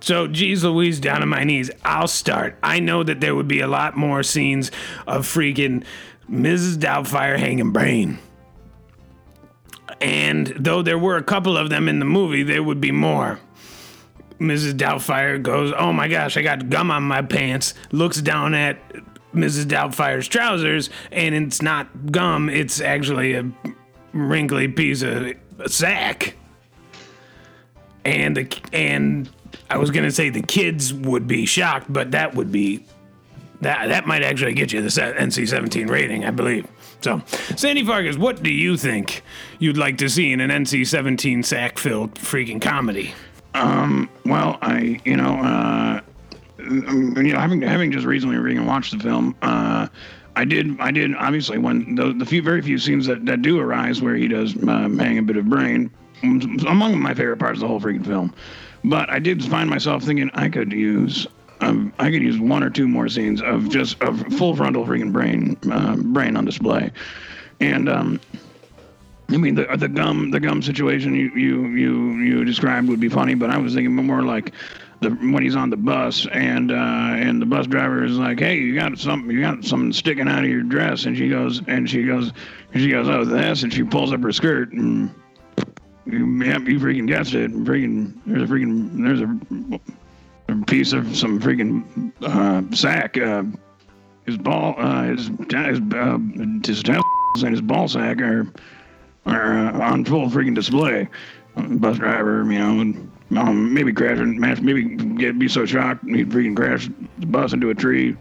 So, 0.00 0.26
geez 0.26 0.64
Louise, 0.64 1.00
down 1.00 1.22
on 1.22 1.28
my 1.28 1.44
knees, 1.44 1.70
I'll 1.82 2.08
start. 2.08 2.58
I 2.62 2.78
know 2.78 3.02
that 3.02 3.20
there 3.20 3.34
would 3.34 3.48
be 3.48 3.60
a 3.60 3.66
lot 3.66 3.96
more 3.96 4.22
scenes 4.22 4.70
of 5.06 5.26
freaking 5.26 5.84
Mrs. 6.30 6.76
Doubtfire 6.76 7.38
hanging 7.38 7.72
brain. 7.72 8.18
And 10.00 10.48
though 10.58 10.82
there 10.82 10.98
were 10.98 11.16
a 11.16 11.22
couple 11.22 11.56
of 11.56 11.70
them 11.70 11.88
in 11.88 12.00
the 12.00 12.04
movie, 12.04 12.42
there 12.42 12.62
would 12.62 12.80
be 12.80 12.92
more. 12.92 13.40
Mrs. 14.38 14.74
Doubtfire 14.74 15.40
goes, 15.40 15.72
Oh 15.76 15.92
my 15.92 16.08
gosh, 16.08 16.36
I 16.36 16.42
got 16.42 16.68
gum 16.68 16.90
on 16.90 17.04
my 17.04 17.22
pants, 17.22 17.72
looks 17.90 18.20
down 18.20 18.52
at 18.52 18.78
Mrs. 19.34 19.66
Doubtfire's 19.66 20.28
trousers, 20.28 20.90
and 21.10 21.34
it's 21.34 21.62
not 21.62 22.12
gum, 22.12 22.48
it's 22.48 22.80
actually 22.80 23.34
a 23.34 23.50
wrinkly 24.12 24.68
piece 24.68 25.02
of 25.02 25.34
sack. 25.66 26.36
And 28.04 28.36
the 28.36 28.60
and 28.72 29.30
I 29.70 29.78
was 29.78 29.90
gonna 29.90 30.10
say 30.10 30.28
the 30.28 30.42
kids 30.42 30.92
would 30.92 31.26
be 31.26 31.46
shocked, 31.46 31.92
but 31.92 32.10
that 32.12 32.34
would 32.34 32.52
be 32.52 32.84
that 33.60 33.88
that 33.88 34.06
might 34.06 34.22
actually 34.22 34.52
get 34.52 34.72
you 34.72 34.82
the 34.82 34.88
NC-17 34.88 35.88
rating, 35.88 36.24
I 36.24 36.30
believe. 36.30 36.66
So, 37.00 37.22
Sandy 37.56 37.84
Farkas, 37.84 38.16
what 38.16 38.42
do 38.42 38.50
you 38.50 38.76
think 38.76 39.22
you'd 39.58 39.76
like 39.76 39.98
to 39.98 40.08
see 40.08 40.32
in 40.32 40.40
an 40.40 40.50
NC-17 40.50 41.44
sack-filled 41.44 42.14
freaking 42.14 42.60
comedy? 42.60 43.14
Um, 43.54 44.08
well, 44.24 44.58
I, 44.62 45.00
you 45.04 45.16
know, 45.16 45.36
uh, 45.36 46.00
you 46.70 47.32
know, 47.32 47.38
having 47.38 47.62
having 47.62 47.92
just 47.92 48.06
recently 48.06 48.36
read 48.36 48.56
and 48.56 48.66
watched 48.66 48.92
the 48.92 49.02
film, 49.02 49.34
uh, 49.42 49.88
I 50.36 50.44
did, 50.44 50.78
I 50.80 50.90
did 50.90 51.14
obviously 51.14 51.58
when 51.58 51.94
the, 51.94 52.12
the 52.12 52.26
few 52.26 52.42
very 52.42 52.60
few 52.62 52.78
scenes 52.78 53.06
that, 53.06 53.24
that 53.26 53.42
do 53.42 53.60
arise 53.60 54.02
where 54.02 54.16
he 54.16 54.28
does 54.28 54.56
um, 54.66 54.98
hang 54.98 55.18
a 55.18 55.22
bit 55.22 55.36
of 55.36 55.48
brain, 55.48 55.90
among 56.22 56.98
my 57.00 57.14
favorite 57.14 57.38
parts 57.38 57.58
of 57.58 57.60
the 57.60 57.68
whole 57.68 57.80
freaking 57.80 58.04
film. 58.04 58.34
But 58.82 59.10
I 59.10 59.18
did 59.18 59.44
find 59.44 59.70
myself 59.70 60.02
thinking 60.02 60.30
I 60.34 60.48
could 60.48 60.72
use. 60.72 61.26
Um, 61.60 61.92
I 61.98 62.10
could 62.10 62.22
use 62.22 62.38
one 62.38 62.62
or 62.62 62.68
two 62.68 62.88
more 62.88 63.08
scenes 63.08 63.40
of 63.40 63.70
just 63.70 64.00
of 64.02 64.20
full 64.36 64.56
frontal 64.56 64.84
freaking 64.84 65.12
brain, 65.12 65.56
uh, 65.70 65.96
brain 65.96 66.36
on 66.36 66.44
display, 66.44 66.90
and 67.60 67.88
um, 67.88 68.20
I 69.30 69.36
mean, 69.38 69.54
the 69.54 69.66
the 69.76 69.88
gum 69.88 70.30
the 70.30 70.40
gum 70.40 70.60
situation 70.60 71.14
you 71.14 71.30
you 71.30 71.66
you 71.68 72.12
you 72.18 72.44
described 72.44 72.88
would 72.88 73.00
be 73.00 73.08
funny, 73.08 73.34
but 73.34 73.50
I 73.50 73.56
was 73.56 73.74
thinking 73.74 73.94
more 73.94 74.22
like 74.22 74.52
the 75.00 75.10
when 75.10 75.42
he's 75.42 75.56
on 75.56 75.70
the 75.70 75.76
bus 75.76 76.26
and 76.32 76.70
uh, 76.70 76.74
and 76.74 77.40
the 77.40 77.46
bus 77.46 77.66
driver 77.66 78.04
is 78.04 78.18
like, 78.18 78.40
"Hey, 78.40 78.58
you 78.58 78.74
got 78.74 78.98
something? 78.98 79.30
You 79.30 79.40
got 79.40 79.64
something 79.64 79.92
sticking 79.92 80.28
out 80.28 80.44
of 80.44 80.50
your 80.50 80.62
dress?" 80.62 81.04
And 81.04 81.16
she 81.16 81.28
goes 81.28 81.60
and 81.66 81.88
she 81.88 82.04
goes 82.04 82.32
and 82.72 82.82
she 82.82 82.90
goes, 82.90 83.08
"Oh, 83.08 83.24
this," 83.24 83.62
and 83.62 83.72
she 83.72 83.82
pulls 83.82 84.12
up 84.12 84.22
her 84.22 84.32
skirt 84.32 84.72
and. 84.72 85.14
You, 86.06 86.44
Yep, 86.44 86.68
you 86.68 86.78
freaking 86.78 87.08
guessed 87.08 87.32
it. 87.32 87.50
Freaking, 87.50 88.12
there's 88.26 88.42
a 88.42 88.46
freaking, 88.46 89.02
there's 89.02 89.22
a, 89.22 90.52
a 90.52 90.64
piece 90.66 90.92
of 90.92 91.16
some 91.16 91.40
freaking 91.40 92.12
uh, 92.20 92.74
sack. 92.76 93.16
Uh, 93.16 93.44
his 94.26 94.36
ball, 94.36 94.74
uh, 94.78 95.04
his 95.04 95.28
his 95.28 95.80
uh, 95.94 96.18
his 96.64 96.82
testicles 96.82 97.04
and 97.42 97.52
his 97.52 97.60
ball 97.60 97.88
sack 97.88 98.20
are 98.20 98.46
are 99.26 99.68
uh, 99.68 99.90
on 99.90 100.04
full 100.04 100.28
freaking 100.28 100.54
display. 100.54 101.08
Bus 101.56 101.98
driver, 101.98 102.42
you 102.50 102.58
know, 102.58 103.08
um, 103.38 103.72
maybe 103.74 103.92
crash 103.92 104.18
and 104.18 104.38
maybe 104.38 104.84
get 105.16 105.38
be 105.38 105.48
so 105.48 105.66
shocked 105.66 106.04
he'd 106.04 106.30
freaking 106.30 106.56
crash 106.56 106.88
the 107.18 107.26
bus 107.26 107.52
into 107.52 107.70
a 107.70 107.74
tree. 107.74 108.16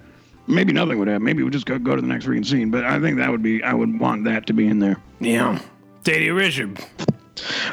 Maybe 0.47 0.73
nothing 0.73 0.99
would 0.99 1.07
happen. 1.07 1.23
Maybe 1.23 1.41
we'd 1.43 1.53
just 1.53 1.65
go, 1.65 1.79
go 1.79 1.95
to 1.95 2.01
the 2.01 2.07
next 2.07 2.25
freaking 2.25 2.45
scene. 2.45 2.69
But 2.69 2.83
I 2.83 2.99
think 2.99 3.17
that 3.17 3.29
would 3.31 3.43
be 3.43 3.63
I 3.63 3.73
would 3.73 3.99
want 3.99 4.25
that 4.25 4.47
to 4.47 4.53
be 4.53 4.67
in 4.67 4.79
there. 4.79 4.97
Yeah. 5.19 5.59
Daddy 6.03 6.31
Richard. 6.31 6.79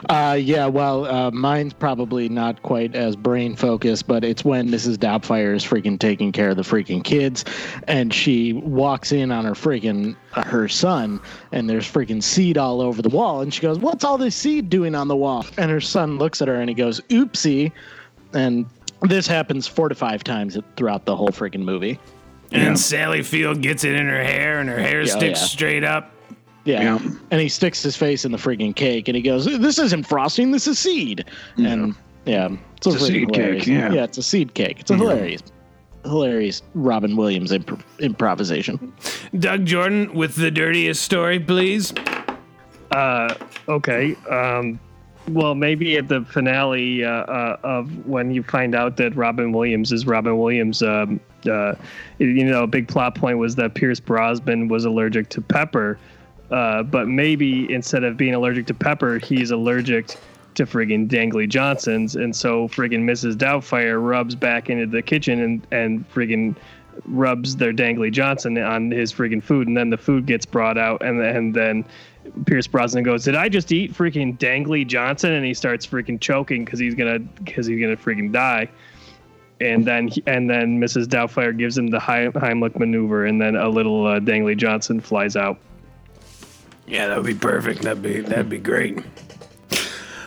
Uh, 0.08 0.38
yeah, 0.40 0.66
well, 0.66 1.04
uh, 1.04 1.30
mine's 1.30 1.74
probably 1.74 2.28
not 2.28 2.62
quite 2.62 2.94
as 2.94 3.16
brain 3.16 3.54
focused, 3.54 4.06
but 4.06 4.24
it's 4.24 4.44
when 4.44 4.68
Mrs. 4.68 4.96
Doubtfire 4.96 5.54
is 5.54 5.64
freaking 5.64 5.98
taking 5.98 6.32
care 6.32 6.50
of 6.50 6.56
the 6.56 6.62
freaking 6.62 7.04
kids, 7.04 7.44
and 7.86 8.12
she 8.12 8.54
walks 8.54 9.12
in 9.12 9.30
on 9.30 9.44
her 9.44 9.52
freaking 9.52 10.16
uh, 10.34 10.42
her 10.42 10.68
son, 10.68 11.20
and 11.52 11.68
there's 11.68 11.90
freaking 11.90 12.22
seed 12.22 12.56
all 12.56 12.80
over 12.80 13.02
the 13.02 13.10
wall, 13.10 13.42
and 13.42 13.52
she 13.52 13.60
goes, 13.60 13.78
"What's 13.78 14.04
all 14.04 14.16
this 14.16 14.34
seed 14.34 14.70
doing 14.70 14.94
on 14.94 15.08
the 15.08 15.16
wall?" 15.16 15.44
And 15.58 15.70
her 15.70 15.80
son 15.80 16.18
looks 16.18 16.40
at 16.40 16.48
her 16.48 16.54
and 16.54 16.68
he 16.68 16.74
goes, 16.74 17.00
"Oopsie," 17.08 17.72
and 18.32 18.66
this 19.02 19.26
happens 19.26 19.66
four 19.66 19.88
to 19.88 19.94
five 19.94 20.24
times 20.24 20.58
throughout 20.76 21.04
the 21.04 21.16
whole 21.16 21.28
freaking 21.28 21.62
movie. 21.62 21.98
And 22.52 22.62
yeah. 22.62 22.74
Sally 22.74 23.22
Field 23.22 23.62
gets 23.62 23.84
it 23.84 23.94
in 23.94 24.08
her 24.08 24.24
hair, 24.24 24.60
and 24.60 24.68
her 24.68 24.78
hair 24.78 25.02
yeah, 25.02 25.16
sticks 25.16 25.40
yeah. 25.40 25.46
straight 25.46 25.84
up. 25.84 26.12
Yeah. 26.64 26.82
yeah. 26.82 27.10
And 27.30 27.40
he 27.40 27.48
sticks 27.48 27.82
his 27.82 27.96
face 27.96 28.24
in 28.24 28.32
the 28.32 28.38
freaking 28.38 28.74
cake 28.74 29.08
and 29.08 29.16
he 29.16 29.22
goes, 29.22 29.44
This 29.44 29.78
isn't 29.78 30.06
frosting, 30.06 30.50
this 30.50 30.66
is 30.66 30.78
seed. 30.78 31.24
Yeah. 31.56 31.68
And 31.68 31.94
yeah, 32.26 32.48
it's, 32.76 32.86
it's 32.86 32.96
a, 32.96 33.06
seed 33.06 33.30
hilarious. 33.30 33.64
cake. 33.64 33.74
Yeah. 33.74 33.92
Yeah, 33.92 34.04
it's 34.04 34.18
a 34.18 34.22
seed 34.22 34.54
cake. 34.54 34.80
It's 34.80 34.90
a 34.90 34.96
hilarious, 34.96 35.42
hilarious 36.04 36.62
Robin 36.74 37.16
Williams 37.16 37.52
imp- 37.52 37.82
improvisation. 37.98 38.92
Doug 39.38 39.64
Jordan 39.64 40.14
with 40.14 40.36
the 40.36 40.50
dirtiest 40.50 41.02
story, 41.02 41.40
please. 41.40 41.92
Uh, 42.90 43.34
okay. 43.68 44.14
Um, 44.28 44.78
well, 45.28 45.54
maybe 45.54 45.96
at 45.96 46.08
the 46.08 46.24
finale 46.24 47.04
uh, 47.04 47.10
uh, 47.10 47.56
of 47.62 48.06
when 48.06 48.32
you 48.32 48.42
find 48.42 48.74
out 48.74 48.96
that 48.96 49.14
Robin 49.14 49.52
Williams 49.52 49.92
is 49.92 50.06
Robin 50.06 50.38
Williams, 50.38 50.82
um, 50.82 51.20
uh, 51.46 51.74
you 52.18 52.44
know, 52.44 52.64
a 52.64 52.66
big 52.66 52.88
plot 52.88 53.14
point 53.14 53.38
was 53.38 53.54
that 53.56 53.74
Pierce 53.74 54.00
Brosnan 54.00 54.68
was 54.68 54.84
allergic 54.84 55.28
to 55.30 55.40
pepper. 55.40 55.98
Uh, 56.50 56.82
but 56.82 57.08
maybe 57.08 57.72
instead 57.72 58.02
of 58.04 58.16
being 58.16 58.34
allergic 58.34 58.66
to 58.66 58.74
pepper, 58.74 59.18
he's 59.18 59.50
allergic 59.50 60.16
to 60.54 60.66
friggin' 60.66 61.08
Dangly 61.08 61.48
Johnsons, 61.48 62.16
and 62.16 62.34
so 62.34 62.66
friggin' 62.68 63.04
Mrs. 63.04 63.36
Doubtfire 63.36 64.04
rubs 64.04 64.34
back 64.34 64.68
into 64.68 64.86
the 64.86 65.02
kitchen 65.02 65.40
and 65.40 65.66
and 65.70 66.12
friggin' 66.12 66.56
rubs 67.04 67.56
their 67.56 67.72
Dangly 67.72 68.10
Johnson 68.10 68.58
on 68.58 68.90
his 68.90 69.12
friggin' 69.12 69.42
food, 69.42 69.68
and 69.68 69.76
then 69.76 69.90
the 69.90 69.96
food 69.96 70.26
gets 70.26 70.44
brought 70.44 70.76
out, 70.76 71.02
and 71.02 71.20
and 71.20 71.54
then 71.54 71.84
Pierce 72.46 72.66
Brosnan 72.66 73.04
goes, 73.04 73.24
"Did 73.24 73.36
I 73.36 73.48
just 73.48 73.70
eat 73.70 73.92
freaking 73.92 74.36
Dangly 74.38 74.86
Johnson?" 74.86 75.32
And 75.32 75.44
he 75.44 75.54
starts 75.54 75.86
freaking 75.86 76.20
choking 76.20 76.64
because 76.64 76.80
he's 76.80 76.94
gonna 76.94 77.20
because 77.20 77.66
he's 77.66 77.80
gonna 77.80 77.96
freaking 77.96 78.32
die. 78.32 78.68
And 79.60 79.84
then 79.84 80.08
he, 80.08 80.22
and 80.26 80.48
then 80.48 80.80
Mrs. 80.80 81.04
Doubtfire 81.04 81.56
gives 81.56 81.76
him 81.76 81.88
the 81.88 81.98
Heimlich 81.98 82.78
maneuver, 82.78 83.26
and 83.26 83.40
then 83.40 83.56
a 83.56 83.68
little 83.68 84.06
uh, 84.06 84.18
Dangly 84.18 84.56
Johnson 84.56 85.00
flies 85.00 85.36
out. 85.36 85.58
Yeah, 86.90 87.06
that 87.06 87.16
would 87.18 87.26
be 87.26 87.34
perfect. 87.36 87.82
That'd 87.82 88.02
be 88.02 88.20
that'd 88.20 88.48
be 88.48 88.58
great. 88.58 88.98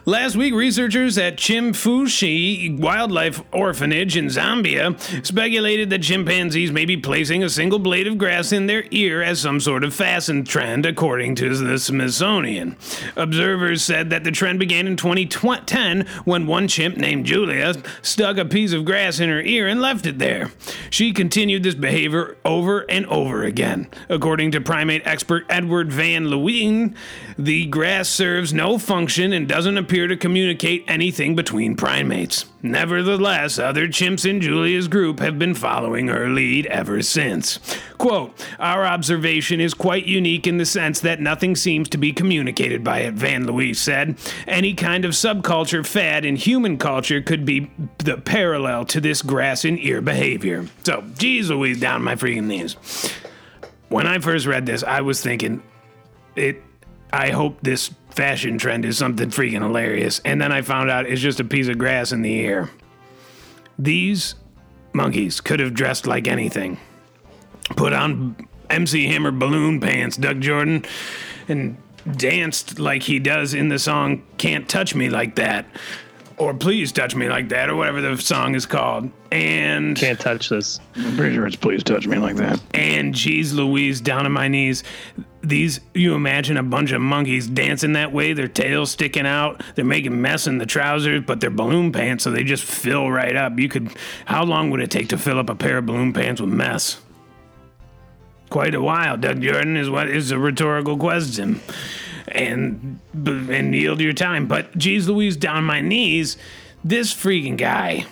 Last 0.06 0.36
week, 0.36 0.54
researchers 0.54 1.18
at 1.18 1.38
Chimfunshi 1.38 2.78
Wildlife 2.78 3.42
Orphanage 3.54 4.18
in 4.18 4.26
Zambia 4.26 5.00
speculated 5.26 5.90
that 5.92 6.02
chimpanzees 6.02 6.74
may 6.74 6.84
be 6.84 6.98
placing 6.98 7.42
a 7.42 7.50
single 7.50 7.80
blade 7.80 8.06
of 8.08 8.18
grass 8.18 8.52
in 8.52 8.66
their 8.66 8.84
ear 8.92 9.22
as 9.22 9.40
some 9.40 9.62
sort 9.62 9.86
of 9.86 9.94
fashion 9.94 10.44
trend, 10.44 10.86
according 10.86 11.36
to 11.36 11.56
the 11.56 11.80
Smithsonian. 11.80 12.76
Observers 13.16 13.82
said 13.82 14.10
that 14.10 14.26
the 14.26 14.32
trend 14.32 14.60
began 14.60 14.88
in 14.88 14.98
2010 14.98 16.06
when 16.26 16.48
one 16.48 16.68
chimp 16.68 16.98
named 16.98 17.26
Julia 17.26 17.74
stuck 18.02 18.36
a 18.36 18.44
piece 18.44 18.74
of 18.74 18.84
grass 18.84 19.22
in 19.22 19.30
her 19.30 19.40
ear 19.40 19.70
and 19.70 19.80
left 19.80 20.06
it 20.06 20.20
there. 20.20 20.52
She 20.90 21.14
continued 21.14 21.64
this 21.64 21.76
behavior 21.76 22.36
over 22.44 22.82
and 22.90 23.06
over 23.06 23.44
again. 23.44 23.88
According 24.10 24.52
to 24.52 24.60
primate 24.60 25.08
expert 25.08 25.46
Edward 25.50 25.94
Van 25.94 26.26
Leeuwen, 26.26 26.94
the 27.38 27.68
grass 27.68 28.10
serves 28.10 28.54
no 28.54 28.78
function 28.78 29.32
and 29.32 29.48
doesn't 29.48 29.78
appear 29.78 29.93
appear 29.94 30.08
to 30.08 30.18
communicate 30.18 30.84
anything 30.88 31.36
between 31.36 31.76
primates. 31.76 32.48
Nevertheless, 32.64 33.60
other 33.60 33.86
chimps 33.86 34.28
in 34.28 34.42
Julia's 34.42 34.88
group 34.88 35.20
have 35.20 35.38
been 35.38 35.54
following 35.54 36.08
her 36.08 36.30
lead 36.30 36.66
ever 36.66 37.04
since. 37.04 37.60
Quote, 38.00 38.34
Our 38.58 38.88
observation 38.88 39.62
is 39.62 39.76
quite 39.76 40.08
unique 40.08 40.48
in 40.48 40.58
the 40.58 40.66
sense 40.66 41.00
that 41.02 41.22
nothing 41.22 41.56
seems 41.56 41.90
to 41.90 42.00
be 42.00 42.12
communicated 42.12 42.84
by 42.84 43.02
it, 43.02 43.14
Van 43.14 43.46
Louise 43.46 43.80
said. 43.80 44.18
Any 44.48 44.74
kind 44.74 45.06
of 45.06 45.12
subculture 45.12 45.86
fad 45.86 46.26
in 46.26 46.38
human 46.38 46.80
culture 46.80 47.22
could 47.22 47.46
be 47.46 47.70
the 48.00 48.18
parallel 48.18 48.86
to 48.86 49.00
this 49.00 49.22
grass 49.22 49.64
and 49.64 49.78
ear 49.78 50.02
behavior. 50.02 50.66
So, 50.86 51.04
geez 51.20 51.52
Louise, 51.52 51.80
down 51.80 52.02
my 52.02 52.16
freaking 52.16 52.46
knees. 52.46 52.78
When 53.90 54.08
I 54.08 54.18
first 54.18 54.48
read 54.48 54.66
this, 54.66 54.82
I 54.82 55.02
was 55.02 55.22
thinking, 55.22 55.62
it. 56.36 56.64
I 57.14 57.30
hope 57.30 57.60
this 57.62 57.92
fashion 58.10 58.58
trend 58.58 58.84
is 58.86 58.98
something 58.98 59.30
freaking 59.30 59.62
hilarious. 59.62 60.20
And 60.26 60.42
then 60.42 60.52
I 60.52 60.62
found 60.64 60.90
out 60.90 61.06
it's 61.06 61.22
just 61.22 61.40
a 61.40 61.44
piece 61.44 61.68
of 61.68 61.78
grass 61.78 62.12
in 62.12 62.24
the 62.24 62.40
air. 62.42 62.70
These 63.78 64.36
monkeys 64.94 65.40
could 65.40 65.60
have 65.60 65.74
dressed 65.74 66.06
like 66.08 66.28
anything. 66.28 66.80
Put 67.76 67.94
on 67.94 68.36
MC 68.70 69.06
Hammer 69.08 69.32
balloon 69.32 69.80
pants, 69.80 70.18
Doug 70.18 70.42
Jordan, 70.42 70.86
and 71.48 71.78
danced 72.18 72.80
like 72.80 73.04
he 73.04 73.20
does 73.20 73.54
in 73.54 73.70
the 73.70 73.80
song 73.80 74.24
Can't 74.38 74.68
Touch 74.68 74.94
Me 74.96 75.10
Like 75.10 75.36
That. 75.36 75.66
Or 76.38 76.54
Please 76.54 76.92
Touch 76.92 77.16
Me 77.16 77.30
Like 77.30 77.50
That, 77.50 77.70
or 77.70 77.76
whatever 77.76 78.02
the 78.02 78.18
song 78.18 78.56
is 78.56 78.66
called. 78.66 79.10
And 79.32 79.96
Can't 79.96 80.20
touch 80.20 80.50
this. 80.50 80.80
I'm 80.96 81.16
pretty 81.16 81.36
sure 81.36 81.46
it's 81.46 81.56
please 81.56 81.84
touch 81.84 82.08
me 82.08 82.18
like 82.18 82.36
that. 82.38 82.60
and 82.74 83.14
geez 83.14 83.54
Louise, 83.54 84.02
down 84.02 84.26
on 84.26 84.32
my 84.32 84.48
knees. 84.48 84.84
These, 85.44 85.82
you 85.94 86.16
imagine 86.16 86.56
a 86.56 86.64
bunch 86.64 86.94
of 86.94 87.02
monkeys 87.02 87.48
dancing 87.48 87.94
that 87.94 88.14
way, 88.14 88.32
their 88.32 88.48
tails 88.48 88.92
sticking 88.92 89.26
out, 89.26 89.62
they're 89.76 89.84
making 89.84 90.22
mess 90.22 90.48
in 90.48 90.58
the 90.58 90.66
trousers, 90.66 91.24
but 91.26 91.42
they're 91.42 91.50
balloon 91.50 91.92
pants, 91.92 92.24
so 92.24 92.32
they 92.32 92.46
just 92.46 92.64
fill 92.64 93.12
right 93.12 93.36
up. 93.36 93.60
You 93.60 93.68
could, 93.68 93.94
how 94.26 94.46
long 94.46 94.70
would 94.70 94.80
it 94.80 94.90
take 94.90 95.10
to 95.10 95.18
fill 95.18 95.40
up 95.40 95.50
a 95.50 95.56
pair 95.56 95.80
of 95.80 95.86
balloon 95.86 96.14
pants 96.14 96.40
with 96.40 96.50
mess? 96.50 97.02
Quite 98.50 98.74
a 98.74 98.82
while, 98.82 99.18
Doug 99.18 99.42
Jordan, 99.42 99.76
is 99.76 99.90
what 99.90 100.10
is 100.10 100.32
a 100.32 100.40
rhetorical 100.40 100.98
question. 100.98 101.60
And, 102.30 103.02
and 103.14 103.76
yield 103.76 104.00
your 104.00 104.14
time. 104.14 104.48
But 104.48 104.78
geez 104.78 105.10
Louise, 105.10 105.36
down 105.36 105.66
my 105.66 105.82
knees, 105.82 106.38
this 106.84 107.14
freaking 107.14 107.58
guy, 107.58 108.06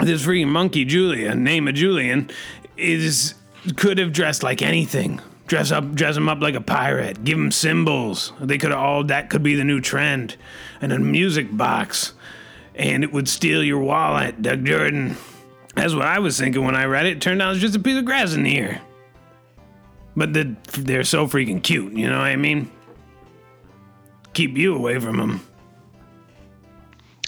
this 0.00 0.24
freaking 0.24 0.48
monkey 0.48 0.86
Julia, 0.86 1.34
name 1.34 1.68
of 1.68 1.74
Julian, 1.74 2.30
is 2.78 3.34
could 3.76 3.98
have 3.98 4.12
dressed 4.12 4.42
like 4.42 4.62
anything. 4.62 5.20
Dress 5.52 5.70
up, 5.70 5.94
dress 5.94 6.16
him 6.16 6.30
up 6.30 6.40
like 6.40 6.54
a 6.54 6.62
pirate. 6.62 7.24
Give 7.24 7.36
him 7.36 7.50
symbols. 7.50 8.32
They 8.40 8.56
could 8.56 8.72
all 8.72 9.04
that 9.04 9.28
could 9.28 9.42
be 9.42 9.54
the 9.54 9.64
new 9.64 9.82
trend, 9.82 10.38
and 10.80 10.94
a 10.94 10.98
music 10.98 11.54
box, 11.54 12.14
and 12.74 13.04
it 13.04 13.12
would 13.12 13.28
steal 13.28 13.62
your 13.62 13.80
wallet. 13.80 14.40
Doug 14.40 14.64
Jordan. 14.64 15.14
That's 15.74 15.92
what 15.92 16.06
I 16.06 16.20
was 16.20 16.38
thinking 16.38 16.64
when 16.64 16.74
I 16.74 16.86
read 16.86 17.04
it. 17.04 17.20
Turned 17.20 17.42
out 17.42 17.52
it's 17.52 17.60
just 17.60 17.76
a 17.76 17.78
piece 17.78 17.98
of 17.98 18.06
grass 18.06 18.32
in 18.32 18.44
the. 18.44 18.78
But 20.16 20.32
the, 20.32 20.56
they're 20.72 21.04
so 21.04 21.26
freaking 21.26 21.62
cute. 21.62 21.92
You 21.92 22.08
know 22.08 22.16
what 22.16 22.28
I 22.28 22.36
mean? 22.36 22.70
Keep 24.32 24.56
you 24.56 24.74
away 24.74 24.98
from 25.00 25.18
them. 25.18 25.46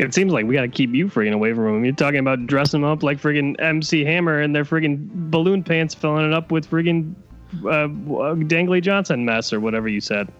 It 0.00 0.14
seems 0.14 0.32
like 0.32 0.46
we 0.46 0.54
got 0.54 0.62
to 0.62 0.68
keep 0.68 0.94
you 0.94 1.08
freaking 1.08 1.34
away 1.34 1.52
from 1.52 1.74
them. 1.74 1.84
You're 1.84 1.94
talking 1.94 2.20
about 2.20 2.46
dressing 2.46 2.80
them 2.80 2.90
up 2.90 3.02
like 3.02 3.20
friggin' 3.20 3.60
MC 3.60 4.02
Hammer 4.02 4.40
and 4.40 4.56
their 4.56 4.64
friggin' 4.64 5.10
balloon 5.30 5.62
pants, 5.62 5.94
filling 5.94 6.24
it 6.24 6.32
up 6.32 6.50
with 6.50 6.70
friggin' 6.70 7.14
uh, 7.60 7.88
Dangly 7.88 8.82
Johnson 8.82 9.24
mess 9.24 9.52
or 9.52 9.60
whatever 9.60 9.88
you 9.88 10.00
said. 10.00 10.30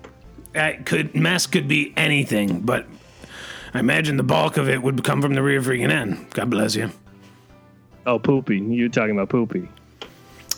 That 0.52 0.86
could 0.86 1.14
mess 1.14 1.46
could 1.46 1.66
be 1.66 1.92
anything, 1.96 2.60
but 2.60 2.86
I 3.72 3.80
imagine 3.80 4.16
the 4.16 4.22
bulk 4.22 4.56
of 4.56 4.68
it 4.68 4.82
would 4.82 5.02
come 5.02 5.20
from 5.20 5.34
the 5.34 5.42
rear 5.42 5.60
freaking 5.60 5.90
end. 5.90 6.30
God 6.30 6.50
bless 6.50 6.76
you. 6.76 6.90
Oh, 8.06 8.18
poopy. 8.18 8.58
You're 8.58 8.88
talking 8.88 9.12
about 9.12 9.30
poopy. 9.30 9.68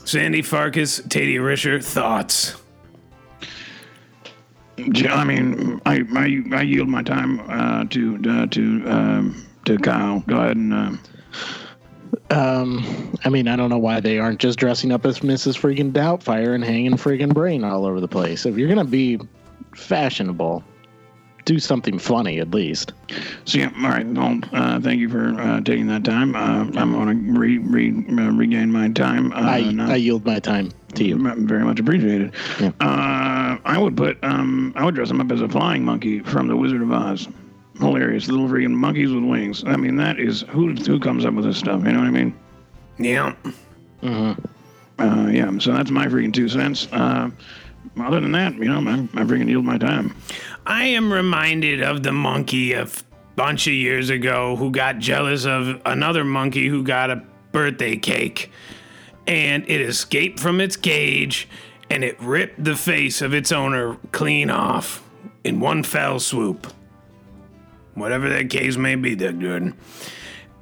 Sandy 0.04 0.42
Farkas, 0.42 1.00
Tadia 1.00 1.40
Risher, 1.40 1.82
thoughts. 1.82 2.56
J- 4.90 5.08
I 5.08 5.24
mean, 5.24 5.80
I 5.86 6.04
I, 6.14 6.56
I 6.58 6.62
yield 6.62 6.88
my 6.88 7.02
time 7.02 7.40
uh, 7.48 7.84
to 7.86 8.20
uh, 8.28 8.46
to 8.46 8.82
um, 8.86 9.46
to 9.64 9.78
Kyle. 9.78 10.20
Go 10.26 10.36
ahead 10.36 10.56
and. 10.56 10.74
Uh, 10.74 10.90
Um, 12.30 13.16
I 13.24 13.28
mean, 13.28 13.48
I 13.48 13.56
don't 13.56 13.70
know 13.70 13.78
why 13.78 14.00
they 14.00 14.18
aren't 14.18 14.40
just 14.40 14.58
dressing 14.58 14.92
up 14.92 15.06
as 15.06 15.20
Mrs. 15.20 15.58
Freaking 15.58 15.92
Doubtfire 15.92 16.54
and 16.54 16.64
hanging 16.64 16.92
friggin' 16.92 17.32
brain 17.32 17.64
all 17.64 17.86
over 17.86 18.00
the 18.00 18.08
place. 18.08 18.46
If 18.46 18.56
you're 18.56 18.68
gonna 18.68 18.84
be 18.84 19.20
fashionable, 19.74 20.64
do 21.46 21.58
something 21.58 21.98
funny 21.98 22.40
at 22.40 22.50
least. 22.50 22.92
So 23.44 23.58
yeah, 23.58 23.70
all 23.76 23.88
right. 23.88 24.06
Well, 24.06 24.40
uh, 24.52 24.80
thank 24.80 25.00
you 25.00 25.08
for 25.08 25.40
uh, 25.40 25.60
taking 25.60 25.86
that 25.86 26.04
time. 26.04 26.34
Uh, 26.34 26.68
I'm 26.78 26.92
going 26.92 27.24
to 27.24 27.38
re, 27.38 27.58
re, 27.58 27.90
uh, 27.90 28.32
regain 28.32 28.70
my 28.70 28.88
time. 28.88 29.32
Uh, 29.32 29.36
I. 29.36 29.92
I 29.92 29.96
yield 29.96 30.26
my 30.26 30.40
time 30.40 30.72
to 30.94 31.04
you. 31.04 31.16
Very 31.46 31.64
much 31.64 31.78
appreciated. 31.78 32.34
Yeah. 32.60 32.72
Uh, 32.80 33.58
I 33.64 33.78
would 33.78 33.96
put 33.96 34.22
um, 34.22 34.72
I 34.76 34.84
would 34.84 34.94
dress 34.94 35.10
him 35.10 35.20
up 35.20 35.30
as 35.30 35.40
a 35.40 35.48
flying 35.48 35.84
monkey 35.84 36.20
from 36.20 36.48
the 36.48 36.56
Wizard 36.56 36.82
of 36.82 36.92
Oz. 36.92 37.28
Hilarious 37.78 38.28
little 38.28 38.48
freaking 38.48 38.74
monkeys 38.74 39.12
with 39.12 39.24
wings. 39.24 39.64
I 39.66 39.76
mean, 39.76 39.96
that 39.96 40.18
is 40.18 40.42
who 40.48 40.72
who 40.74 40.98
comes 40.98 41.24
up 41.24 41.34
with 41.34 41.44
this 41.44 41.58
stuff. 41.58 41.84
You 41.84 41.92
know 41.92 41.98
what 42.00 42.08
I 42.08 42.10
mean? 42.10 42.34
Yeah. 42.98 43.34
Uh 44.02 44.34
huh. 44.98 45.26
yeah. 45.30 45.58
So 45.58 45.72
that's 45.72 45.90
my 45.90 46.06
freaking 46.06 46.32
two 46.32 46.48
cents. 46.48 46.88
Uh, 46.92 47.30
other 48.00 48.20
than 48.20 48.32
that, 48.32 48.54
you 48.54 48.64
know, 48.64 48.78
I, 48.78 48.94
I 49.20 49.24
freaking 49.24 49.48
yield 49.48 49.64
my 49.64 49.78
time. 49.78 50.14
I 50.66 50.84
am 50.84 51.12
reminded 51.12 51.82
of 51.82 52.02
the 52.02 52.12
monkey 52.12 52.72
a 52.72 52.82
f- 52.82 53.04
bunch 53.36 53.66
of 53.66 53.72
years 53.72 54.10
ago 54.10 54.56
who 54.56 54.70
got 54.70 54.98
jealous 54.98 55.44
of 55.46 55.80
another 55.84 56.24
monkey 56.24 56.68
who 56.68 56.82
got 56.82 57.10
a 57.10 57.22
birthday 57.52 57.96
cake. 57.96 58.50
And 59.26 59.68
it 59.68 59.80
escaped 59.80 60.40
from 60.40 60.60
its 60.60 60.76
cage 60.76 61.48
and 61.90 62.04
it 62.04 62.20
ripped 62.20 62.62
the 62.62 62.76
face 62.76 63.22
of 63.22 63.34
its 63.34 63.52
owner 63.52 63.96
clean 64.12 64.50
off 64.50 65.02
in 65.44 65.60
one 65.60 65.82
fell 65.82 66.18
swoop. 66.18 66.66
Whatever 67.96 68.28
that 68.28 68.50
case 68.50 68.76
may 68.76 68.94
be, 68.94 69.16
Doug 69.16 69.40
Jordan. 69.40 69.74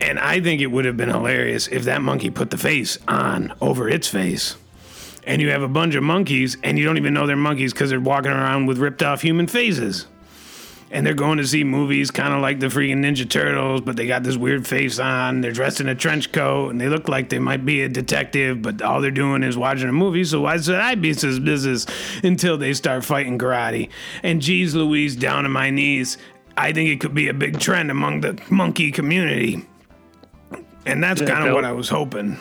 And 0.01 0.19
I 0.19 0.41
think 0.41 0.61
it 0.61 0.69
would 0.69 0.85
have 0.85 0.97
been 0.97 1.09
hilarious 1.09 1.69
if 1.69 1.85
that 1.85 2.01
monkey 2.01 2.31
put 2.31 2.51
the 2.51 2.59
face 2.59 2.99
on 3.07 3.53
over 3.61 3.89
its 3.89 4.09
face. 4.09 4.57
And 5.27 5.43
you 5.43 5.51
have 5.51 5.63
a 5.63 5.69
bunch 5.69 5.95
of 5.95 6.03
monkeys, 6.03 6.57
and 6.63 6.79
you 6.79 6.85
don't 6.85 6.97
even 6.97 7.15
know 7.15 7.27
they're 7.27 7.37
monkeys 7.37 7.73
because 7.73 7.91
they're 7.91 8.01
walking 8.01 8.31
around 8.31 8.67
with 8.67 8.79
ripped 8.79 9.03
off 9.03 9.23
human 9.23 9.47
faces. 9.47 10.07
And 10.91 11.05
they're 11.05 11.15
going 11.15 11.39
to 11.39 11.47
see 11.47 11.65
movies 11.65 12.13
kind 12.13 12.35
of 12.35 12.41
like 12.41 12.61
the 12.61 12.67
freaking 12.67 12.99
Ninja 12.99 13.29
Turtles, 13.29 13.81
but 13.81 13.97
they 13.97 14.07
got 14.07 14.23
this 14.23 14.37
weird 14.37 14.65
face 14.65 15.01
on. 15.01 15.41
They're 15.41 15.51
dressed 15.51 15.81
in 15.81 15.89
a 15.89 15.95
trench 15.95 16.31
coat, 16.31 16.69
and 16.69 16.81
they 16.81 16.89
look 16.89 17.09
like 17.09 17.31
they 17.31 17.41
might 17.41 17.65
be 17.65 17.83
a 17.83 17.89
detective, 17.89 18.63
but 18.63 18.81
all 18.81 19.01
they're 19.01 19.11
doing 19.11 19.43
is 19.43 19.57
watching 19.57 19.89
a 19.89 19.93
movie. 19.93 20.23
So 20.23 20.43
why 20.43 20.61
should 20.61 20.77
I 20.77 20.95
be 20.95 21.13
suspicious 21.15 21.87
until 22.23 22.59
they 22.59 22.75
start 22.75 23.05
fighting 23.05 23.39
karate? 23.39 23.89
And 24.23 24.41
geez 24.41 24.75
Louise, 24.75 25.17
down 25.17 25.47
on 25.47 25.51
my 25.51 25.71
knees, 25.71 26.17
I 26.57 26.73
think 26.73 26.89
it 26.89 27.01
could 27.01 27.15
be 27.15 27.29
a 27.29 27.35
big 27.35 27.59
trend 27.59 27.91
among 27.91 28.21
the 28.21 28.41
monkey 28.51 28.91
community. 28.91 29.65
And 30.87 31.03
that's 31.03 31.21
Yeah, 31.21 31.29
kind 31.29 31.49
of 31.49 31.55
what 31.55 31.65
I 31.65 31.73
was 31.73 31.89
hoping. 31.89 32.37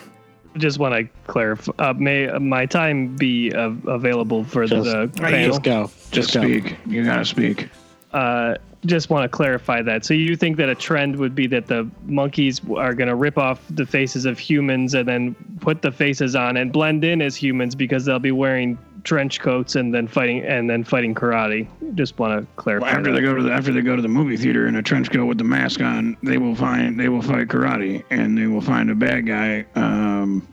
Just 0.58 0.78
want 0.78 0.94
to 0.94 1.08
clarify. 1.32 1.72
Uh, 1.80 1.94
may 1.94 2.28
my 2.38 2.66
time 2.68 3.16
be 3.16 3.52
uh, 3.54 3.72
available 3.88 4.44
for 4.44 4.68
Just, 4.68 4.84
the 4.86 5.08
Right, 5.22 5.34
panel? 5.34 5.50
just 5.50 5.64
go. 5.64 5.84
Just 5.86 6.12
Just 6.12 6.34
go. 6.34 6.42
speak. 6.44 6.76
You 6.86 7.04
gotta 7.06 7.26
speak. 7.26 7.70
uh, 8.14 8.56
just 8.86 9.10
want 9.10 9.24
to 9.24 9.30
clarify 9.30 9.82
that. 9.82 10.04
So 10.06 10.14
you 10.14 10.36
think 10.36 10.58
that 10.58 10.68
a 10.70 10.76
trend 10.76 11.16
would 11.16 11.34
be 11.34 11.48
that 11.48 11.68
the 11.68 11.90
monkeys 12.06 12.60
are 12.76 12.94
going 12.94 13.08
to 13.08 13.16
rip 13.16 13.38
off 13.38 13.62
the 13.70 13.86
faces 13.86 14.26
of 14.26 14.38
humans 14.38 14.94
and 14.94 15.08
then 15.08 15.36
put 15.62 15.82
the 15.82 15.92
faces 15.92 16.36
on 16.36 16.58
and 16.58 16.72
blend 16.74 17.06
in 17.06 17.22
as 17.22 17.34
humans 17.38 17.76
because 17.76 18.04
they'll 18.04 18.20
be 18.20 18.34
wearing 18.34 18.78
trench 19.04 19.40
coats 19.42 19.76
and 19.76 19.94
then 19.94 20.08
fighting 20.08 20.44
and 20.44 20.70
then 20.70 20.84
fighting 20.84 21.14
karate. 21.14 21.68
Just 21.96 22.18
want 22.20 22.40
to 22.42 22.48
clarify. 22.56 22.86
Well, 22.88 22.96
after 22.98 23.12
that. 23.12 23.16
they 23.20 23.22
go 23.26 23.36
to 23.36 23.44
the 23.44 23.52
after 23.52 23.72
they 23.74 23.82
go 23.82 23.96
to 23.96 24.02
the 24.02 24.08
movie 24.08 24.38
theater 24.38 24.68
in 24.68 24.76
a 24.76 24.82
trench 24.82 25.12
coat 25.12 25.26
with 25.26 25.38
the 25.38 25.44
mask 25.44 25.82
on, 25.82 26.16
they 26.24 26.38
will 26.38 26.56
find 26.56 27.00
they 27.00 27.10
will 27.10 27.22
fight 27.22 27.48
karate 27.48 28.04
and 28.10 28.38
they 28.38 28.48
will 28.48 28.62
find 28.62 28.90
a 28.90 28.96
bad 28.96 29.26
guy. 29.28 29.66
Um, 29.76 30.48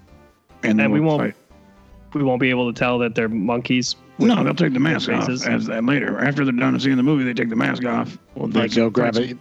and, 0.62 0.78
they 0.78 0.84
And 0.84 0.92
we 0.92 1.01
will 1.01 1.18
won't- 1.18 1.34
Fight. 1.34 1.34
we 2.14 2.22
won't 2.22 2.40
be 2.40 2.51
able 2.51 2.72
to 2.72 2.78
tell 2.78 2.98
that 2.98 3.14
they're 3.14 3.28
monkeys. 3.28 3.96
No, 4.18 4.44
they'll 4.44 4.55
take 4.55 4.74
the 4.74 4.80
mask 4.80 5.09
off 5.09 5.28
as 5.30 5.66
that 5.66 5.82
later. 5.84 6.18
After 6.18 6.44
they're 6.44 6.53
done 6.53 6.78
seeing 6.78 6.96
the 6.98 7.03
movie, 7.03 7.24
they 7.24 7.32
take 7.32 7.48
the 7.48 7.57
mask 7.57 7.86
off. 7.86 8.18
Well, 8.34 8.48
they 8.48 8.61
Fight 8.61 8.74
go 8.74 8.90
grab 8.90 9.16
it. 9.16 9.32
a, 9.32 9.38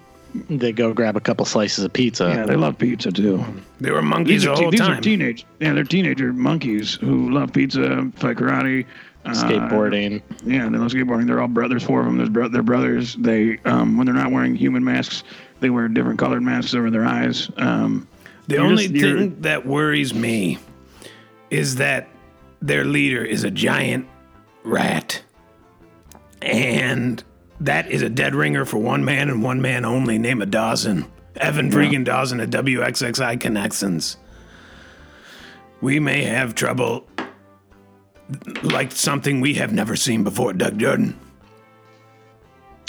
they 0.50 0.72
go 0.72 0.94
grab 0.94 1.16
a 1.18 1.20
couple 1.22 1.46
slices 1.46 1.84
of 1.84 1.92
pizza. 1.94 2.26
Yeah, 2.30 2.46
they 2.46 2.56
love 2.56 2.78
pizza 2.78 3.12
too. 3.12 3.44
They 3.80 3.92
were 3.92 4.02
monkeys 4.02 4.28
These 4.28 4.44
the 4.44 4.52
are, 4.52 4.56
whole 4.58 4.72
these 4.72 4.80
time. 4.80 4.98
are 4.98 5.02
teenage. 5.02 5.46
Yeah, 5.60 5.74
they're 5.74 5.84
teenager 5.84 6.34
monkeys 6.34 6.96
who 6.96 7.32
love 7.32 7.52
pizza, 7.54 8.10
fight 8.16 8.38
karate, 8.38 8.86
uh, 9.26 9.32
skateboarding. 9.32 10.22
Yeah, 10.46 10.70
they 10.70 10.78
love 10.78 10.92
skateboarding. 10.92 11.26
They're 11.28 11.42
all 11.42 11.48
brothers. 11.48 11.84
Four 11.84 12.02
of 12.02 12.06
them. 12.06 12.18
There's 12.18 12.30
bro- 12.30 12.48
they're 12.50 12.64
brothers. 12.64 13.16
They 13.16 13.58
um, 13.66 13.98
when 13.98 14.06
they're 14.06 14.16
not 14.16 14.32
wearing 14.32 14.56
human 14.56 14.84
masks, 14.84 15.24
they 15.60 15.70
wear 15.70 15.88
different 15.88 16.20
colored 16.20 16.42
masks 16.44 16.74
over 16.74 16.90
their 16.90 17.06
eyes. 17.06 17.50
Um, 17.58 18.08
The 18.48 18.58
only 18.58 18.88
just- 18.88 19.02
thing 19.02 19.42
that 19.42 19.66
worries 19.66 20.14
me 20.14 20.58
is 21.50 21.76
that 21.78 22.08
their 22.62 22.86
leader 22.86 23.24
is 23.24 23.44
a 23.44 23.50
giant 23.52 24.06
rat. 24.64 25.22
And 26.42 27.24
That 27.62 27.92
is 27.92 28.02
a 28.02 28.10
dead 28.10 28.36
ringer 28.36 28.66
for 28.66 28.78
one 28.78 29.04
man 29.04 29.30
and 29.30 29.44
one 29.44 29.62
man 29.62 29.86
only. 29.86 30.18
Name 30.18 30.42
of 30.42 30.52
Dawson. 30.52 31.06
Evan 31.36 31.72
freaking 31.72 32.04
Dawson 32.04 32.40
at 32.40 32.50
WXXI 32.50 33.40
Connections. 33.40 34.18
We 35.82 36.00
may 36.00 36.24
have 36.24 36.56
trouble 36.56 37.08
like 38.64 38.92
something 38.92 39.42
we 39.42 39.56
have 39.56 39.74
never 39.74 39.96
seen 39.96 40.24
before, 40.24 40.54
Doug 40.54 40.78
Jordan. 40.78 41.18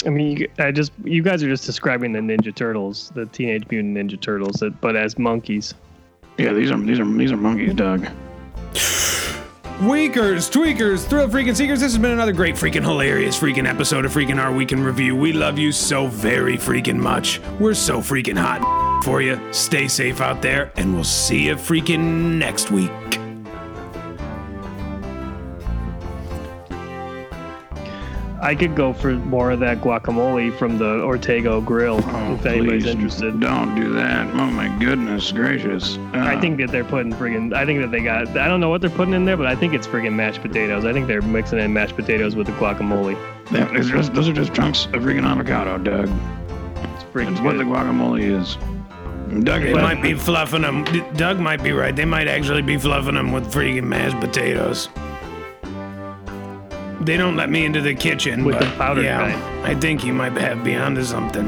I 0.05 0.09
mean, 0.09 0.47
I 0.59 0.71
just 0.71 0.91
you 1.03 1.21
guys 1.21 1.43
are 1.43 1.49
just 1.49 1.65
describing 1.65 2.11
the 2.11 2.19
Ninja 2.19 2.53
Turtles, 2.53 3.11
the 3.13 3.25
Teenage 3.27 3.65
Mutant 3.69 3.95
Ninja 3.97 4.19
Turtles, 4.19 4.63
but 4.81 4.95
as 4.95 5.17
monkeys. 5.17 5.73
Yeah, 6.37 6.53
these 6.53 6.71
are 6.71 6.77
these 6.77 6.99
are 6.99 7.05
these 7.05 7.31
are 7.31 7.37
monkeys, 7.37 7.73
Doug. 7.73 8.07
Weakers, 9.81 10.47
tweakers, 10.47 11.07
thrill 11.07 11.27
freaking 11.27 11.55
seekers. 11.55 11.79
This 11.79 11.93
has 11.93 11.97
been 11.99 12.11
another 12.11 12.33
great 12.33 12.53
freaking 12.53 12.83
hilarious 12.83 13.39
freaking 13.39 13.67
episode 13.67 14.05
of 14.05 14.13
freaking 14.13 14.39
our 14.39 14.53
weekend 14.53 14.85
review. 14.85 15.15
We 15.15 15.33
love 15.33 15.57
you 15.57 15.71
so 15.71 16.05
very 16.05 16.55
freaking 16.55 16.97
much. 16.97 17.41
We're 17.59 17.73
so 17.73 17.97
freaking 17.97 18.37
hot 18.37 19.03
for 19.03 19.23
you. 19.23 19.41
Stay 19.51 19.87
safe 19.87 20.21
out 20.21 20.43
there, 20.43 20.71
and 20.75 20.93
we'll 20.93 21.03
see 21.03 21.47
you 21.47 21.55
freaking 21.55 22.37
next 22.37 22.69
week. 22.69 23.20
I 28.43 28.55
could 28.55 28.75
go 28.75 28.91
for 28.91 29.13
more 29.13 29.51
of 29.51 29.59
that 29.59 29.81
guacamole 29.81 30.57
from 30.57 30.79
the 30.79 31.01
Ortega 31.03 31.61
Grill 31.61 31.99
Oh, 32.03 32.33
if 32.33 32.45
anybody's 32.45 32.87
interested. 32.87 33.39
Don't 33.39 33.75
do 33.75 33.93
that. 33.93 34.25
Oh 34.33 34.47
my 34.47 34.67
goodness 34.79 35.31
gracious. 35.31 35.97
Uh, 36.15 36.21
I 36.23 36.39
think 36.41 36.57
that 36.59 36.71
they're 36.71 36.83
putting 36.83 37.13
friggin' 37.13 37.53
I 37.53 37.65
think 37.67 37.81
that 37.81 37.91
they 37.91 38.01
got 38.01 38.27
I 38.29 38.47
don't 38.47 38.59
know 38.59 38.69
what 38.69 38.81
they're 38.81 38.89
putting 38.89 39.13
in 39.13 39.25
there, 39.25 39.37
but 39.37 39.45
I 39.45 39.55
think 39.55 39.73
it's 39.75 39.85
friggin' 39.85 40.13
mashed 40.13 40.41
potatoes. 40.41 40.85
I 40.85 40.91
think 40.93 41.05
they're 41.07 41.21
mixing 41.21 41.59
in 41.59 41.71
mashed 41.71 41.95
potatoes 41.95 42.35
with 42.35 42.47
the 42.47 42.53
guacamole. 42.53 43.15
that 43.51 43.75
is 43.75 43.89
just, 43.89 44.13
those 44.15 44.27
are 44.27 44.33
just 44.33 44.53
chunks 44.55 44.85
of 44.85 45.03
friggin' 45.03 45.23
avocado, 45.23 45.77
Doug. 45.77 46.09
It's 46.95 47.03
friggin' 47.13 47.29
That's 47.35 47.41
what 47.41 47.57
the 47.57 47.63
guacamole 47.63 48.21
is. 48.21 48.57
Doug, 49.45 49.61
They 49.61 49.73
might 49.73 50.01
be 50.01 50.13
fluffing 50.13 50.63
them. 50.63 50.83
Doug 51.15 51.39
might 51.39 51.63
be 51.63 51.71
right. 51.71 51.95
They 51.95 52.03
might 52.05 52.27
actually 52.27 52.63
be 52.63 52.77
fluffing 52.77 53.13
them 53.15 53.31
with 53.31 53.53
freaking 53.53 53.83
mashed 53.83 54.19
potatoes. 54.19 54.89
They 57.05 57.17
don't 57.17 57.35
let 57.35 57.49
me 57.49 57.65
into 57.65 57.81
the 57.81 57.95
kitchen. 57.95 58.43
With 58.43 58.59
the 58.59 58.65
but 58.65 58.77
powdered 58.77 59.05
yeah, 59.05 59.31
kind. 59.31 59.65
I 59.65 59.79
think 59.79 60.05
you 60.05 60.13
might 60.13 60.33
have 60.33 60.63
be 60.63 60.75
onto 60.75 61.03
something. 61.03 61.47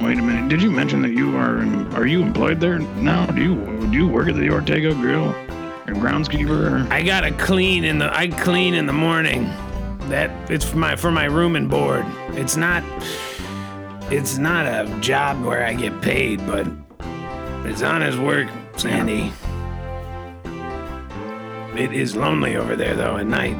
Wait 0.00 0.18
a 0.18 0.22
minute. 0.22 0.48
Did 0.48 0.62
you 0.62 0.70
mention 0.70 1.02
that 1.02 1.12
you 1.12 1.36
are 1.36 1.58
are 1.94 2.06
you 2.06 2.22
employed 2.22 2.58
there 2.58 2.78
now? 2.78 3.26
Do 3.26 3.42
you 3.42 3.90
do 3.90 3.96
you 3.96 4.08
work 4.08 4.28
at 4.28 4.36
the 4.36 4.50
Ortega 4.50 4.94
Grill? 4.94 5.28
Or 5.28 5.94
groundskeeper? 5.94 6.90
I 6.90 7.02
gotta 7.02 7.32
clean 7.32 7.84
in 7.84 7.98
the 7.98 8.16
I 8.16 8.28
clean 8.28 8.72
in 8.74 8.86
the 8.86 8.92
morning. 8.92 9.44
That 10.08 10.50
it's 10.50 10.64
for 10.64 10.78
my 10.78 10.96
for 10.96 11.10
my 11.10 11.24
room 11.24 11.54
and 11.54 11.68
board. 11.68 12.04
It's 12.32 12.56
not 12.56 12.82
it's 14.10 14.38
not 14.38 14.66
a 14.66 15.00
job 15.00 15.44
where 15.44 15.66
I 15.66 15.74
get 15.74 16.00
paid, 16.00 16.46
but 16.46 16.66
it's 17.64 17.82
honest 17.82 18.18
work, 18.18 18.48
Sandy. 18.76 19.32
It 21.78 21.92
is 21.92 22.16
lonely 22.16 22.56
over 22.56 22.74
there 22.74 22.94
though 22.94 23.16
at 23.16 23.26
night. 23.26 23.56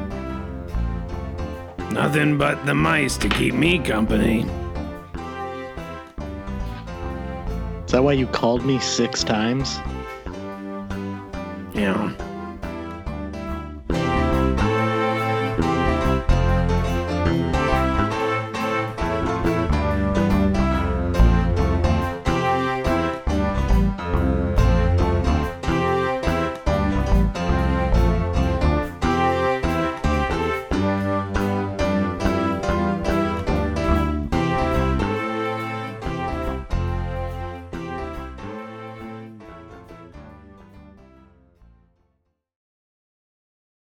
Nothing 1.95 2.37
but 2.37 2.65
the 2.65 2.73
mice 2.73 3.15
to 3.19 3.29
keep 3.29 3.53
me 3.53 3.79
company. 3.79 4.41
Is 7.85 7.91
that 7.93 8.03
why 8.03 8.11
you 8.11 8.27
called 8.27 8.65
me 8.65 8.79
six 8.79 9.23
times? 9.23 9.79
You 11.73 11.85
know. 11.85 12.34